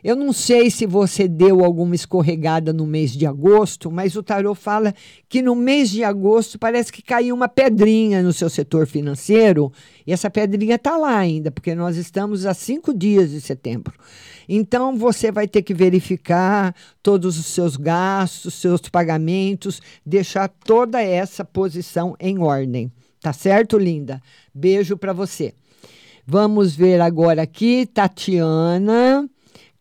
Eu 0.06 0.14
não 0.14 0.32
sei 0.32 0.70
se 0.70 0.86
você 0.86 1.26
deu 1.26 1.64
alguma 1.64 1.92
escorregada 1.92 2.72
no 2.72 2.86
mês 2.86 3.10
de 3.10 3.26
agosto, 3.26 3.90
mas 3.90 4.14
o 4.14 4.22
tarô 4.22 4.54
fala 4.54 4.94
que 5.28 5.42
no 5.42 5.56
mês 5.56 5.90
de 5.90 6.04
agosto 6.04 6.60
parece 6.60 6.92
que 6.92 7.02
caiu 7.02 7.34
uma 7.34 7.48
pedrinha 7.48 8.22
no 8.22 8.32
seu 8.32 8.48
setor 8.48 8.86
financeiro 8.86 9.72
e 10.06 10.12
essa 10.12 10.30
pedrinha 10.30 10.76
está 10.76 10.96
lá 10.96 11.18
ainda, 11.18 11.50
porque 11.50 11.74
nós 11.74 11.96
estamos 11.96 12.46
a 12.46 12.54
cinco 12.54 12.94
dias 12.94 13.32
de 13.32 13.40
setembro. 13.40 13.94
Então 14.48 14.96
você 14.96 15.32
vai 15.32 15.48
ter 15.48 15.62
que 15.62 15.74
verificar 15.74 16.72
todos 17.02 17.36
os 17.36 17.46
seus 17.46 17.76
gastos, 17.76 18.54
seus 18.54 18.82
pagamentos, 18.82 19.82
deixar 20.06 20.46
toda 20.46 21.02
essa 21.02 21.44
posição 21.44 22.14
em 22.20 22.38
ordem. 22.38 22.92
Tá 23.20 23.32
certo, 23.32 23.76
linda? 23.76 24.22
Beijo 24.54 24.96
para 24.96 25.12
você. 25.12 25.52
Vamos 26.24 26.76
ver 26.76 27.00
agora 27.00 27.42
aqui, 27.42 27.86
Tatiana. 27.86 29.28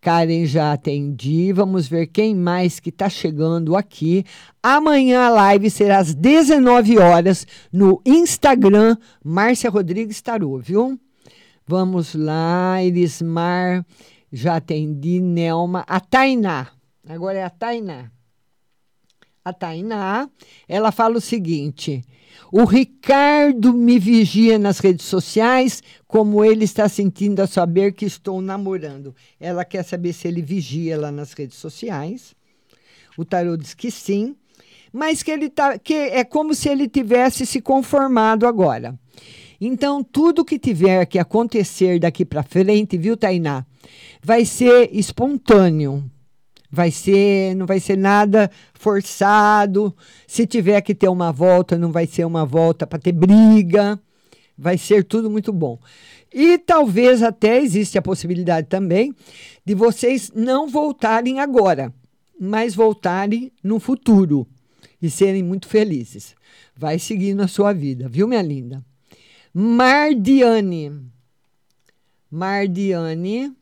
Karen 0.05 0.45
já 0.45 0.71
atendi. 0.71 1.51
Vamos 1.51 1.87
ver 1.87 2.05
quem 2.05 2.35
mais 2.35 2.79
que 2.79 2.89
está 2.89 3.09
chegando 3.09 3.75
aqui. 3.75 4.23
Amanhã 4.61 5.25
a 5.25 5.29
live 5.29 5.67
será 5.67 5.97
às 5.97 6.13
19 6.13 6.99
horas 6.99 7.47
no 7.73 7.99
Instagram 8.05 8.97
Márcia 9.23 9.67
Rodrigues 9.67 10.21
Tarô, 10.21 10.59
viu? 10.59 10.99
Vamos 11.65 12.13
lá, 12.13 12.83
Elismar, 12.83 13.83
já 14.31 14.57
atendi. 14.57 15.19
Nelma, 15.19 15.83
a 15.87 15.99
Tainá. 15.99 16.67
Agora 17.09 17.39
é 17.39 17.43
a 17.43 17.49
Tainá. 17.49 18.11
A 19.45 19.53
Tainá, 19.53 20.27
ela 20.67 20.91
fala 20.91 21.19
o 21.19 21.21
seguinte: 21.21 22.03
o 22.51 22.65
Ricardo 22.65 23.71
me 23.73 23.99
vigia 23.99 24.57
nas 24.57 24.79
redes 24.79 25.05
sociais, 25.05 25.83
como 26.07 26.43
ele 26.43 26.65
está 26.65 26.89
sentindo 26.89 27.41
a 27.41 27.45
saber 27.45 27.93
que 27.93 28.05
estou 28.05 28.41
namorando. 28.41 29.15
Ela 29.39 29.63
quer 29.63 29.83
saber 29.83 30.13
se 30.13 30.27
ele 30.27 30.41
vigia 30.41 30.99
lá 30.99 31.11
nas 31.11 31.33
redes 31.33 31.59
sociais. 31.59 32.35
O 33.15 33.23
tarô 33.23 33.55
diz 33.55 33.75
que 33.75 33.91
sim, 33.91 34.35
mas 34.91 35.21
que 35.21 35.29
ele 35.29 35.47
tá, 35.47 35.77
que 35.77 35.93
é 35.93 36.23
como 36.23 36.55
se 36.55 36.67
ele 36.67 36.89
tivesse 36.89 37.45
se 37.45 37.61
conformado 37.61 38.47
agora. 38.47 38.97
Então, 39.61 40.03
tudo 40.03 40.43
que 40.43 40.57
tiver 40.57 41.05
que 41.05 41.19
acontecer 41.19 41.99
daqui 41.99 42.25
para 42.25 42.41
frente, 42.41 42.97
viu, 42.97 43.15
Tainá, 43.15 43.63
vai 44.23 44.43
ser 44.43 44.89
espontâneo 44.91 46.03
Vai 46.71 46.91
ser, 46.91 47.55
não 47.55 47.65
vai 47.65 47.79
ser 47.79 47.97
nada 47.97 48.49
forçado. 48.73 49.95
Se 50.27 50.45
tiver 50.45 50.81
que 50.81 50.95
ter 50.95 51.07
uma 51.07 51.31
volta, 51.31 51.77
não 51.77 51.91
vai 51.91 52.07
ser 52.07 52.25
uma 52.25 52.45
volta 52.45 52.85
para 52.85 52.99
ter 52.99 53.11
briga. 53.11 53.99
Vai 54.57 54.77
ser 54.77 55.03
tudo 55.03 55.29
muito 55.29 55.51
bom. 55.51 55.79
E 56.33 56.57
talvez 56.57 57.23
até 57.23 57.61
existe 57.61 57.97
a 57.97 58.01
possibilidade 58.01 58.67
também 58.67 59.13
de 59.63 59.73
vocês 59.73 60.31
não 60.35 60.67
voltarem 60.67 61.39
agora, 61.39 61.93
mas 62.39 62.75
voltarem 62.75 63.51
no 63.63 63.79
futuro 63.79 64.45
e 65.01 65.09
serem 65.09 65.43
muito 65.43 65.67
felizes. 65.67 66.35
Vai 66.75 66.99
seguindo 66.99 67.41
a 67.41 67.47
sua 67.47 67.71
vida, 67.73 68.09
viu, 68.09 68.27
minha 68.27 68.41
linda? 68.41 68.83
Mardiane. 69.53 70.91
Mardiane 72.29 73.53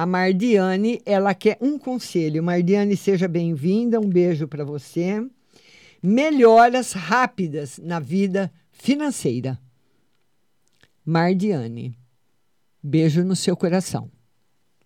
a 0.00 0.06
Mardiane, 0.06 1.02
ela 1.04 1.34
quer 1.34 1.58
um 1.60 1.78
conselho. 1.78 2.42
Mardiane, 2.42 2.96
seja 2.96 3.28
bem-vinda, 3.28 4.00
um 4.00 4.08
beijo 4.08 4.48
para 4.48 4.64
você. 4.64 5.22
Melhoras 6.02 6.92
rápidas 6.94 7.76
na 7.76 8.00
vida 8.00 8.50
financeira. 8.72 9.60
Mardiane, 11.04 11.94
beijo 12.82 13.22
no 13.22 13.36
seu 13.36 13.54
coração. 13.54 14.10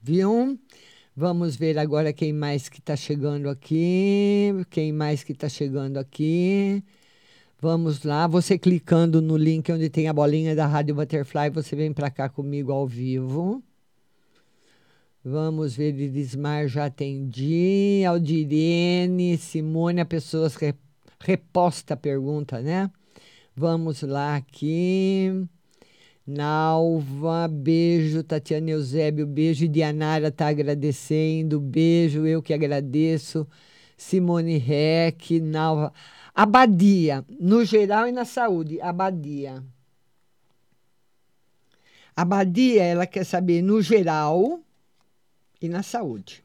Viu? 0.03 0.59
Vamos 1.15 1.55
ver 1.55 1.79
agora 1.79 2.13
quem 2.13 2.33
mais 2.33 2.69
que 2.69 2.81
está 2.81 2.97
chegando 2.97 3.49
aqui. 3.49 4.51
Quem 4.69 4.93
mais 4.93 5.23
que 5.23 5.31
está 5.31 5.49
chegando 5.49 5.97
aqui. 5.97 6.83
Vamos 7.61 8.03
lá, 8.03 8.27
você 8.27 8.59
clicando 8.59 9.23
no 9.23 9.37
link 9.37 9.71
onde 9.71 9.89
tem 9.89 10.09
a 10.09 10.13
bolinha 10.13 10.57
da 10.57 10.67
Rádio 10.67 10.97
Butterfly, 10.97 11.51
você 11.51 11.77
vem 11.77 11.93
para 11.93 12.11
cá 12.11 12.29
comigo 12.29 12.73
ao 12.73 12.85
vivo. 12.85 13.63
Vamos 15.27 15.75
ver, 15.75 15.99
Irismar, 15.99 16.69
já 16.69 16.85
atendi. 16.85 18.05
Aldirene, 18.07 19.39
Simone, 19.39 20.03
a 20.03 20.05
pessoa 20.05 20.51
re, 20.51 20.75
reposta 21.19 21.95
a 21.95 21.97
pergunta, 21.97 22.61
né? 22.61 22.91
Vamos 23.57 24.03
lá 24.03 24.37
aqui. 24.37 25.47
Nalva, 26.27 27.49
beijo. 27.49 28.23
Tatiana 28.23 28.73
Eusébio, 28.73 29.27
beijo. 29.27 29.67
Dianara 29.67 30.29
está 30.29 30.49
agradecendo, 30.49 31.59
beijo. 31.59 32.27
Eu 32.27 32.43
que 32.43 32.53
agradeço. 32.53 33.49
Simone 33.97 34.59
Reck, 34.59 35.41
Nalva. 35.41 35.91
Abadia, 36.35 37.25
no 37.41 37.65
geral 37.65 38.07
e 38.07 38.13
na 38.13 38.27
saúde. 38.27 38.79
Abadia. 38.79 39.65
Abadia, 42.15 42.83
ela 42.83 43.07
quer 43.07 43.25
saber 43.25 43.63
no 43.63 43.81
geral 43.81 44.64
e 45.65 45.69
na 45.69 45.83
saúde. 45.83 46.45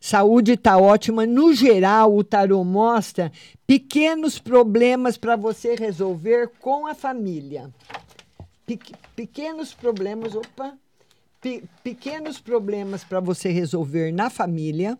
Saúde 0.00 0.52
está 0.52 0.76
ótima. 0.76 1.24
No 1.24 1.54
geral, 1.54 2.14
o 2.14 2.22
tarô 2.22 2.62
mostra 2.62 3.32
pequenos 3.66 4.38
problemas 4.38 5.16
para 5.16 5.34
você 5.34 5.74
resolver 5.74 6.50
com 6.60 6.86
a 6.86 6.94
família. 6.94 7.72
Pe 8.66 8.78
pequenos 9.16 9.72
problemas, 9.72 10.34
opa, 10.34 10.76
pe 11.40 11.64
pequenos 11.82 12.38
problemas 12.38 13.02
para 13.02 13.20
você 13.20 13.50
resolver 13.50 14.12
na 14.12 14.28
família. 14.28 14.98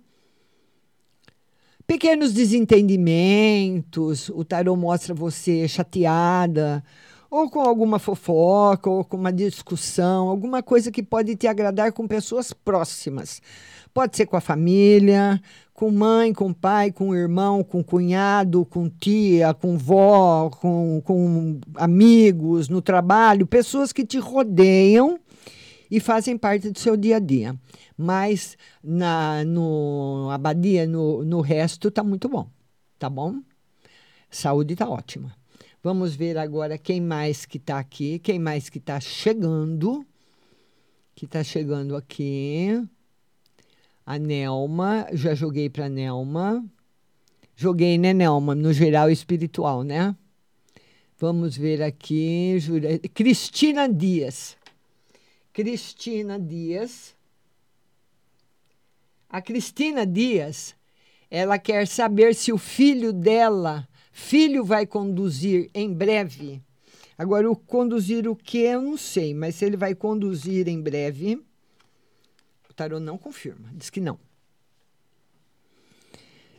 Pequenos 1.87 2.33
desentendimentos, 2.33 4.31
o 4.31 4.43
tarô 4.43 4.75
mostra 4.75 5.12
você 5.12 5.69
chateada, 5.69 6.83
ou 7.35 7.51
com 7.51 7.61
alguma 7.61 7.98
fofoca, 7.98 8.89
ou 8.89 9.05
com 9.05 9.16
uma 9.16 9.32
discussão, 9.32 10.28
alguma 10.28 10.62
coisa 10.62 10.93
que 10.93 11.02
pode 11.02 11.35
te 11.35 11.48
agradar 11.48 11.93
com 11.93 12.06
pessoas 12.06 12.52
próximas. 12.52 13.43
Pode 13.93 14.16
ser 14.16 14.27
com 14.27 14.36
a 14.36 14.40
família, 14.40 15.43
com 15.73 15.90
mãe, 15.90 16.32
com 16.32 16.52
pai, 16.52 16.93
com 16.93 17.12
irmão, 17.12 17.65
com 17.65 17.82
cunhado, 17.82 18.65
com 18.65 18.89
tia, 18.89 19.52
com 19.52 19.77
vó, 19.77 20.48
com, 20.48 21.02
com 21.05 21.59
amigos, 21.74 22.69
no 22.69 22.81
trabalho, 22.81 23.48
pessoas 23.48 23.93
que 23.93 24.06
te 24.06 24.19
rodeiam 24.19 25.19
e 25.90 25.98
fazem 25.98 26.39
parte 26.39 26.70
do 26.70 26.78
seu 26.78 26.97
dia 26.97 27.16
a 27.16 27.20
dia. 27.20 27.56
Mas 27.98 28.56
na 28.81 29.44
no 29.44 30.28
abadia, 30.31 30.86
no, 30.86 31.24
no 31.24 31.40
resto, 31.40 31.90
tá 31.90 32.05
muito 32.05 32.28
bom. 32.28 32.48
Tá 32.97 33.11
bom? 33.11 33.40
Saúde 34.31 34.77
tá 34.77 34.89
ótima. 34.89 35.44
Vamos 35.85 36.15
ver 36.15 36.39
agora 36.39 36.78
quem 36.78 36.98
mais 36.98 37.44
que 37.44 37.59
está 37.59 37.78
aqui, 37.78 38.19
quem 38.19 38.39
mais 38.39 38.70
que 38.70 38.78
está 38.78 38.98
chegando. 38.98 40.02
Que 41.15 41.27
está 41.27 41.44
chegando 41.44 41.94
aqui. 41.94 42.82
A 44.06 44.19
Nelma, 44.19 45.06
já 45.12 45.35
joguei 45.35 45.69
para 45.69 45.86
Nelma. 45.90 46.65
Joguei, 47.55 47.98
né, 47.98 48.15
Nelma? 48.15 48.55
No 48.55 48.73
geral 48.73 49.11
espiritual, 49.11 49.82
né? 49.82 50.16
Vamos 51.19 51.55
ver 51.55 51.82
aqui. 51.82 52.59
Jura... 52.59 52.98
Cristina 53.12 53.86
Dias. 53.86 54.56
Cristina 55.52 56.40
Dias. 56.40 57.15
A 59.28 59.43
Cristina 59.43 60.06
Dias, 60.06 60.74
ela 61.31 61.59
quer 61.59 61.86
saber 61.86 62.35
se 62.35 62.51
o 62.55 62.56
filho 62.56 63.12
dela, 63.12 63.86
filho 64.15 64.65
vai 64.65 64.86
conduzir 64.86 65.69
em 65.74 65.93
breve. 65.93 66.62
Agora, 67.19 67.51
o 67.51 67.57
conduzir 67.57 68.28
o 68.28 68.36
que 68.36 68.59
eu 68.59 68.81
não 68.81 68.97
sei, 68.97 69.35
mas 69.35 69.57
se 69.57 69.65
ele 69.65 69.77
vai 69.77 69.95
conduzir 69.95 70.69
em 70.69 70.81
breve, 70.81 71.45
o 72.70 72.73
tarô 72.73 73.01
não 73.01 73.19
confirma, 73.19 73.70
diz 73.74 73.91
que 73.91 74.01
não. 74.01 74.19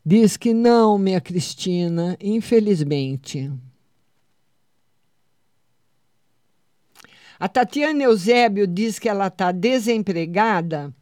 Diz 0.06 0.36
que 0.36 0.54
não, 0.54 0.98
minha 0.98 1.22
Cristina, 1.22 2.18
infelizmente. 2.22 3.50
A 7.40 7.48
Tatiana 7.48 8.04
Eusébio 8.04 8.68
diz 8.68 9.00
que 9.00 9.10
ela 9.10 9.28
está 9.28 9.52
desempregada. 9.52 10.94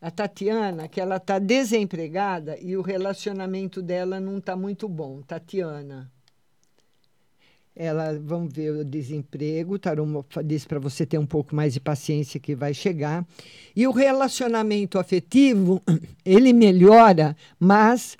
A 0.00 0.10
Tatiana, 0.10 0.88
que 0.88 1.00
ela 1.00 1.16
está 1.16 1.38
desempregada 1.38 2.58
e 2.60 2.76
o 2.76 2.82
relacionamento 2.82 3.80
dela 3.80 4.20
não 4.20 4.38
está 4.38 4.54
muito 4.54 4.88
bom. 4.88 5.22
Tatiana. 5.22 6.10
Ela, 7.74 8.18
vamos 8.18 8.54
ver 8.54 8.70
o 8.70 8.84
desemprego, 8.84 9.78
tarô 9.78 10.24
diz 10.42 10.64
para 10.64 10.78
você 10.78 11.04
ter 11.04 11.18
um 11.18 11.26
pouco 11.26 11.54
mais 11.54 11.74
de 11.74 11.80
paciência 11.80 12.40
que 12.40 12.54
vai 12.54 12.72
chegar. 12.72 13.26
E 13.74 13.86
o 13.86 13.90
relacionamento 13.90 14.98
afetivo, 14.98 15.82
ele 16.24 16.54
melhora, 16.54 17.36
mas 17.60 18.16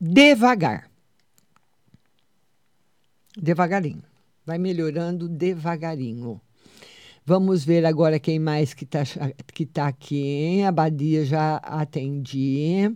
devagar. 0.00 0.90
Devagarinho. 3.36 4.02
Vai 4.46 4.56
melhorando 4.56 5.28
devagarinho. 5.28 6.40
Vamos 7.30 7.64
ver 7.64 7.86
agora 7.86 8.18
quem 8.18 8.40
mais 8.40 8.74
que 8.74 8.82
está 8.82 9.04
que 9.54 9.64
tá 9.64 9.86
aqui. 9.86 10.20
Hein? 10.20 10.66
A 10.66 10.72
Badia 10.72 11.24
já 11.24 11.58
atendi. 11.58 12.90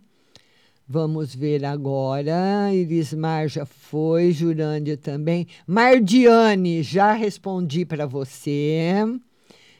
Vamos 0.88 1.32
ver 1.32 1.64
agora. 1.64 2.74
Irismar 2.74 3.46
já 3.46 3.64
foi, 3.64 4.32
Jurândia 4.32 4.96
também. 4.96 5.46
Mardiane, 5.64 6.82
já 6.82 7.12
respondi 7.12 7.84
para 7.84 8.08
você. 8.08 9.04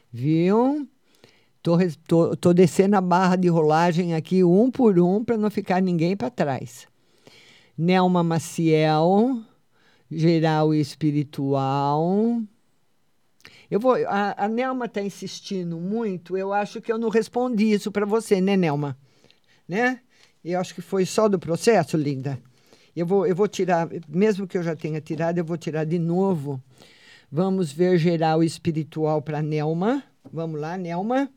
Viu? 0.09 0.87
Tô, 1.61 1.77
tô, 2.07 2.37
tô 2.37 2.53
descendo 2.53 2.95
a 2.95 3.01
barra 3.01 3.35
de 3.35 3.49
rolagem 3.49 4.15
aqui 4.15 4.41
um 4.41 4.71
por 4.71 4.97
um 4.97 5.21
para 5.21 5.35
não 5.35 5.51
ficar 5.51 5.81
ninguém 5.81 6.15
para 6.15 6.29
trás. 6.29 6.87
Nelma 7.77 8.23
Maciel, 8.23 9.37
geral 10.09 10.73
e 10.73 10.79
espiritual. 10.79 12.39
Eu 13.69 13.79
vou, 13.79 13.95
a, 14.07 14.45
a 14.45 14.47
Nelma 14.47 14.85
está 14.85 15.01
insistindo 15.01 15.77
muito. 15.77 16.37
Eu 16.37 16.53
acho 16.53 16.81
que 16.81 16.91
eu 16.91 16.97
não 16.97 17.09
respondi 17.09 17.71
isso 17.71 17.91
para 17.91 18.05
você, 18.05 18.39
né, 18.39 18.55
Nelma? 18.55 18.97
Né? 19.67 19.99
Eu 20.43 20.59
acho 20.59 20.75
que 20.75 20.81
foi 20.81 21.05
só 21.05 21.27
do 21.27 21.39
processo, 21.39 21.97
linda. 21.97 22.39
Eu 22.95 23.05
vou, 23.05 23.25
eu 23.25 23.35
vou 23.35 23.47
tirar, 23.47 23.89
mesmo 24.07 24.47
que 24.47 24.57
eu 24.57 24.63
já 24.63 24.75
tenha 24.75 25.01
tirado, 25.01 25.37
eu 25.37 25.43
vou 25.43 25.57
tirar 25.57 25.83
de 25.83 25.99
novo. 25.99 26.61
Vamos 27.31 27.71
ver 27.71 27.97
geral 27.97 28.43
espiritual 28.43 29.21
para 29.21 29.41
Nelma. 29.41 30.03
Vamos 30.31 30.61
lá, 30.61 30.77
Nelma. 30.77 31.29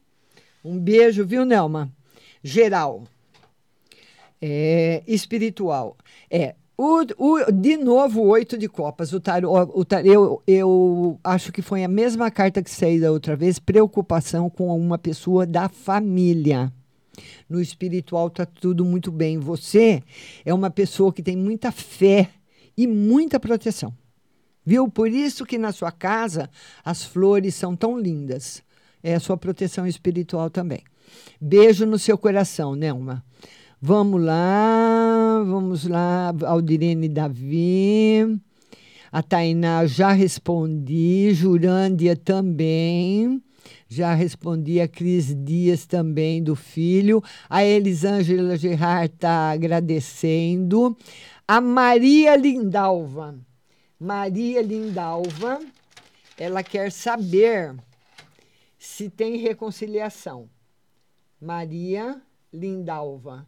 Um 0.65 0.79
beijo, 0.79 1.25
viu, 1.27 1.45
Nelma? 1.45 1.91
Geral. 2.43 3.05
É, 4.41 5.03
espiritual. 5.07 5.97
É, 6.31 6.55
o, 6.79 7.01
o, 7.19 7.53
de 7.53 7.77
novo, 7.77 8.23
oito 8.23 8.57
de 8.57 8.69
copas. 8.69 9.13
O 9.13 9.19
tarô, 9.19 9.53
o 9.75 9.85
tarô, 9.85 10.07
eu, 10.07 10.43
eu 10.47 11.21
acho 11.25 11.51
que 11.51 11.61
foi 11.61 11.83
a 11.83 11.89
mesma 11.89 12.31
carta 12.31 12.63
que 12.63 12.71
saiu 12.71 13.01
da 13.01 13.11
outra 13.11 13.35
vez. 13.35 13.59
Preocupação 13.59 14.49
com 14.49 14.69
uma 14.79 14.97
pessoa 14.97 15.45
da 15.45 15.69
família. 15.69 16.73
No 17.49 17.61
espiritual 17.61 18.29
está 18.29 18.47
tudo 18.47 18.85
muito 18.85 19.11
bem. 19.11 19.41
Você 19.41 20.01
é 20.45 20.55
uma 20.55 20.71
pessoa 20.71 21.13
que 21.13 21.21
tem 21.21 21.37
muita 21.37 21.73
fé 21.73 22.31
e 22.77 22.87
muita 22.87 23.41
proteção. 23.41 23.93
Viu? 24.65 24.89
Por 24.89 25.11
isso 25.11 25.45
que 25.45 25.59
na 25.59 25.73
sua 25.73 25.91
casa 25.91 26.49
as 26.85 27.03
flores 27.03 27.57
são 27.57 27.75
tão 27.75 27.99
lindas. 27.99 28.63
É 29.03 29.17
a 29.17 29.21
sua 29.21 29.37
proteção 29.37 29.85
espiritual 29.85 30.49
também. 30.49 30.85
Beijo 31.41 31.85
no 31.87 31.99
seu 31.99 32.17
coração, 32.17 32.77
Nelma. 32.77 33.25
Vamos 33.81 34.23
lá, 34.23 35.18
vamos 35.45 35.87
lá, 35.87 36.35
Aldirene 36.47 37.09
Davi. 37.09 38.41
A 39.11 39.23
Tainá 39.23 39.87
já 39.87 40.13
respondi, 40.13 41.33
Jurândia 41.33 42.17
também. 42.17 43.43
Já 43.89 44.15
respondi 44.15 44.81
a 44.81 44.89
Cris 44.89 45.35
Dias 45.35 45.87
também, 45.87 46.43
do 46.43 46.55
filho. 46.55 47.23
A 47.49 47.65
Elisângela 47.65 48.57
Gerard 48.57 49.15
está 49.15 49.51
agradecendo. 49.51 50.97
A 51.47 51.61
Maria 51.61 52.37
Lindalva. 52.37 53.35
Maria 53.99 54.63
Lindalva, 54.63 55.61
ela 56.37 56.63
quer 56.63 56.93
saber 56.93 57.75
se 58.79 59.11
tem 59.11 59.37
reconciliação. 59.37 60.49
Maria 61.41 62.21
Lindalva. 62.53 63.47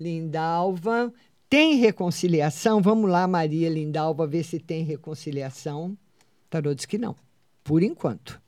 Lindalva. 0.00 1.12
Tem 1.48 1.76
reconciliação? 1.76 2.80
Vamos 2.80 3.10
lá, 3.10 3.26
Maria 3.26 3.68
Lindalva, 3.68 4.26
ver 4.26 4.44
se 4.44 4.58
tem 4.58 4.82
reconciliação. 4.82 5.96
Tarô 6.48 6.74
diz 6.74 6.86
que 6.86 6.96
não, 6.96 7.14
por 7.62 7.82
enquanto. 7.82 8.40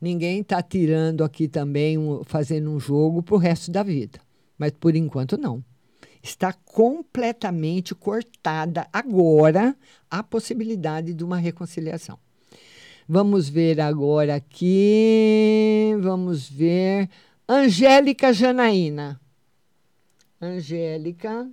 Ninguém 0.00 0.40
está 0.40 0.62
tirando 0.62 1.24
aqui 1.24 1.48
também, 1.48 1.96
fazendo 2.24 2.70
um 2.70 2.78
jogo 2.78 3.22
para 3.22 3.34
o 3.34 3.38
resto 3.38 3.70
da 3.70 3.82
vida. 3.82 4.20
Mas 4.58 4.72
por 4.72 4.94
enquanto 4.94 5.38
não. 5.38 5.64
Está 6.22 6.52
completamente 6.52 7.94
cortada 7.94 8.86
agora 8.92 9.76
a 10.10 10.22
possibilidade 10.22 11.14
de 11.14 11.24
uma 11.24 11.38
reconciliação. 11.38 12.18
Vamos 13.08 13.48
ver 13.48 13.80
agora 13.80 14.34
aqui. 14.34 15.92
Vamos 16.00 16.48
ver. 16.48 17.08
Angélica 17.48 18.32
Janaína. 18.32 19.20
Angélica 20.40 21.48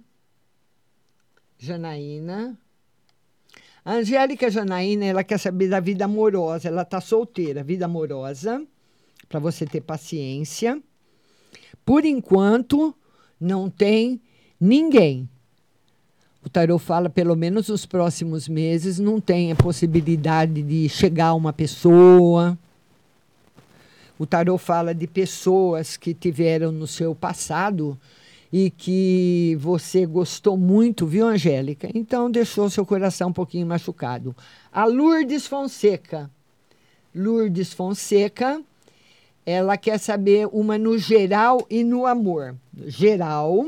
Janaína. 1.57 2.57
A 3.85 3.93
Angélica 3.93 4.49
Janaína, 4.49 5.05
ela 5.05 5.23
quer 5.23 5.38
saber 5.38 5.69
da 5.69 5.80
vida 5.80 6.05
amorosa. 6.05 6.68
Ela 6.68 6.81
está 6.81 6.99
solteira, 6.99 7.64
vida 7.64 7.85
amorosa, 7.85 8.65
para 9.30 9.39
você 9.39 9.65
ter 9.65 9.81
paciência. 9.81 10.81
Por 11.85 12.05
enquanto, 12.05 12.93
não 13.39 13.69
tem 13.69 14.22
ninguém. 14.60 15.30
O 16.45 16.49
tarot 16.49 16.84
fala, 16.84 17.10
pelo 17.10 17.35
menos 17.35 17.69
nos 17.69 17.85
próximos 17.85 18.49
meses, 18.49 18.99
não 18.99 19.22
tem 19.22 19.53
a 19.53 19.55
possibilidade 19.55 20.61
de 20.61 20.89
chegar 20.89 21.34
uma 21.34 21.53
pessoa. 21.53 22.57
O 24.19 24.26
tarot 24.26 24.61
fala 24.61 24.93
de 24.93 25.07
pessoas 25.07 25.95
que 25.95 26.14
tiveram 26.14 26.72
no 26.72 26.85
seu 26.85 27.15
passado 27.15 27.97
e 28.53 28.69
que 28.69 29.57
você 29.59 30.05
gostou 30.05 30.55
muito, 30.55 31.07
viu, 31.07 31.25
Angélica? 31.25 31.89
Então 31.91 32.30
deixou 32.30 32.69
seu 32.69 32.85
coração 32.85 33.30
um 33.30 33.34
pouquinho 33.34 33.65
machucado. 33.65 34.35
A 34.71 34.85
Lourdes 34.85 35.47
Fonseca. 35.47 36.30
Lourdes 37.15 37.73
Fonseca, 37.73 38.61
ela 39.43 39.75
quer 39.75 39.97
saber 39.97 40.47
uma 40.53 40.77
no 40.77 40.99
geral 40.99 41.65
e 41.67 41.84
no 41.84 42.05
amor. 42.05 42.55
Geral, 42.85 43.65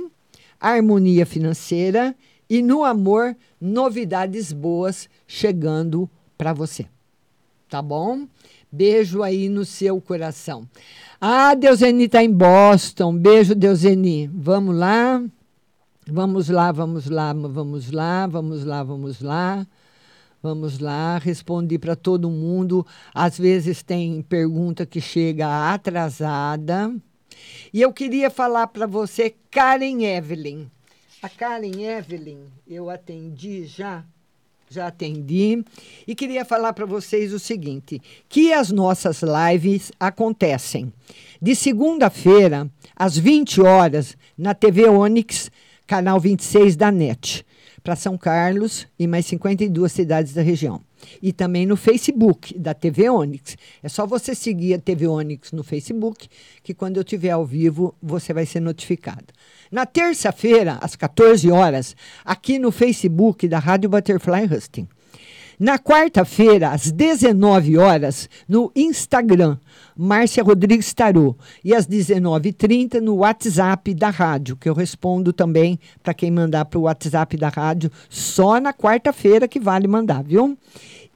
harmonia 0.61 1.25
financeira, 1.25 2.15
E 2.47 2.61
no 2.61 2.83
amor, 2.83 3.35
novidades 3.59 4.53
boas 4.53 5.09
chegando 5.25 6.07
para 6.37 6.53
você. 6.53 6.85
Tá 7.67 7.81
bom? 7.81 8.27
Beijo 8.75 9.23
aí 9.23 9.47
no 9.47 9.63
seu 9.63 10.01
coração. 10.01 10.67
Ah, 11.21 11.55
Deuseni 11.55 12.03
está 12.03 12.21
em 12.21 12.29
Boston. 12.29 13.15
Beijo, 13.15 13.55
Deuseni. 13.55 14.27
Vamos 14.33 14.75
lá. 14.75 15.23
Vamos 16.05 16.49
lá, 16.49 16.73
vamos 16.73 17.09
lá, 17.09 17.31
vamos 17.31 17.89
lá, 17.89 18.27
vamos 18.27 18.65
lá, 18.65 18.83
vamos 18.83 19.21
lá. 19.21 19.65
Vamos 20.43 20.79
lá, 20.79 21.17
respondi 21.17 21.79
para 21.79 21.95
todo 21.95 22.29
mundo. 22.29 22.85
Às 23.13 23.39
vezes 23.39 23.81
tem 23.81 24.21
pergunta 24.21 24.85
que 24.85 24.99
chega 24.99 25.73
atrasada. 25.73 26.93
E 27.73 27.81
eu 27.81 27.93
queria 27.93 28.29
falar 28.29 28.67
para 28.67 28.85
você, 28.85 29.33
Karen 29.49 30.03
Evelyn. 30.03 30.69
A 31.23 31.29
Karen 31.29 31.81
Evelyn, 31.81 32.39
eu 32.67 32.89
atendi 32.89 33.65
já, 33.65 34.03
já 34.75 34.87
atendi. 34.87 35.63
E 36.07 36.13
queria 36.13 36.45
falar 36.45 36.73
para 36.73 36.85
vocês 36.85 37.33
o 37.33 37.39
seguinte: 37.39 38.01
que 38.29 38.53
as 38.53 38.71
nossas 38.71 39.21
lives 39.21 39.91
acontecem 39.99 40.93
de 41.41 41.55
segunda-feira, 41.55 42.69
às 42.95 43.17
20 43.17 43.61
horas, 43.61 44.17
na 44.37 44.53
TV 44.53 44.87
Onix, 44.87 45.49
canal 45.87 46.19
26 46.19 46.75
da 46.75 46.91
NET 46.91 47.45
para 47.85 47.95
São 47.95 48.17
Carlos 48.17 48.87
e 48.97 49.05
mais 49.05 49.27
52 49.27 49.91
cidades 49.91 50.33
da 50.33 50.41
região. 50.41 50.81
E 51.21 51.31
também 51.31 51.67
no 51.67 51.77
Facebook 51.77 52.57
da 52.57 52.73
TV 52.73 53.07
Onix. 53.11 53.55
É 53.83 53.87
só 53.87 54.07
você 54.07 54.33
seguir 54.33 54.73
a 54.73 54.79
TV 54.79 55.05
Onix 55.05 55.51
no 55.51 55.63
Facebook, 55.63 56.27
que 56.63 56.73
quando 56.73 56.97
eu 56.97 57.03
estiver 57.03 57.29
ao 57.29 57.45
vivo, 57.45 57.93
você 58.01 58.33
vai 58.33 58.43
ser 58.47 58.59
notificado. 58.59 59.25
Na 59.71 59.85
terça-feira, 59.85 60.79
às 60.81 60.95
14 60.95 61.51
horas, 61.51 61.95
aqui 62.25 62.57
no 62.57 62.71
Facebook 62.71 63.47
da 63.47 63.59
Rádio 63.59 63.87
Butterfly 63.87 64.45
Husting. 64.51 64.87
Na 65.57 65.79
quarta-feira, 65.79 66.71
às 66.71 66.91
19 66.91 67.77
horas, 67.77 68.29
no 68.47 68.71
Instagram, 68.75 69.57
Márcia 69.95 70.43
Rodrigues 70.43 70.93
Tarô. 70.93 71.35
E 71.63 71.73
às 71.73 71.87
19h30 71.87 72.99
no 72.99 73.15
WhatsApp 73.15 73.93
da 73.93 74.09
rádio, 74.09 74.57
que 74.57 74.67
eu 74.67 74.73
respondo 74.73 75.31
também 75.31 75.79
para 76.03 76.13
quem 76.13 76.29
mandar 76.29 76.65
para 76.65 76.77
o 76.77 76.83
WhatsApp 76.83 77.37
da 77.37 77.47
rádio, 77.47 77.89
só 78.09 78.59
na 78.59 78.73
quarta-feira 78.73 79.47
que 79.47 79.59
vale 79.59 79.87
mandar, 79.87 80.23
viu? 80.23 80.57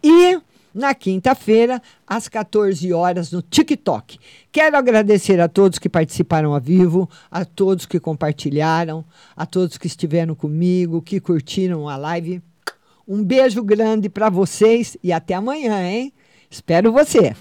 E 0.01 0.39
na 0.73 0.93
quinta-feira, 0.93 1.81
às 2.07 2.29
14 2.29 2.93
horas, 2.93 3.31
no 3.31 3.41
TikTok. 3.41 4.17
Quero 4.51 4.77
agradecer 4.77 5.41
a 5.41 5.49
todos 5.49 5.79
que 5.79 5.89
participaram 5.89 6.53
ao 6.53 6.61
vivo, 6.61 7.09
a 7.29 7.43
todos 7.43 7.85
que 7.85 7.99
compartilharam, 7.99 9.03
a 9.35 9.45
todos 9.45 9.77
que 9.77 9.87
estiveram 9.87 10.33
comigo, 10.33 11.01
que 11.01 11.19
curtiram 11.19 11.89
a 11.89 11.97
live. 11.97 12.41
Um 13.11 13.23
beijo 13.23 13.63
grande 13.63 14.07
para 14.07 14.29
vocês 14.29 14.95
e 15.03 15.11
até 15.11 15.33
amanhã, 15.33 15.81
hein? 15.81 16.13
Espero 16.47 16.91
você. 16.91 17.33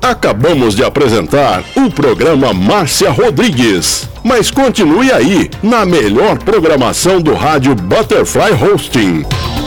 Acabamos 0.00 0.74
de 0.74 0.82
apresentar 0.82 1.62
o 1.76 1.90
programa 1.90 2.54
Márcia 2.54 3.10
Rodrigues. 3.10 4.08
Mas 4.24 4.50
continue 4.50 5.12
aí, 5.12 5.50
na 5.62 5.84
melhor 5.84 6.38
programação 6.38 7.20
do 7.20 7.34
rádio 7.34 7.74
Butterfly 7.74 8.52
Hosting. 8.52 9.63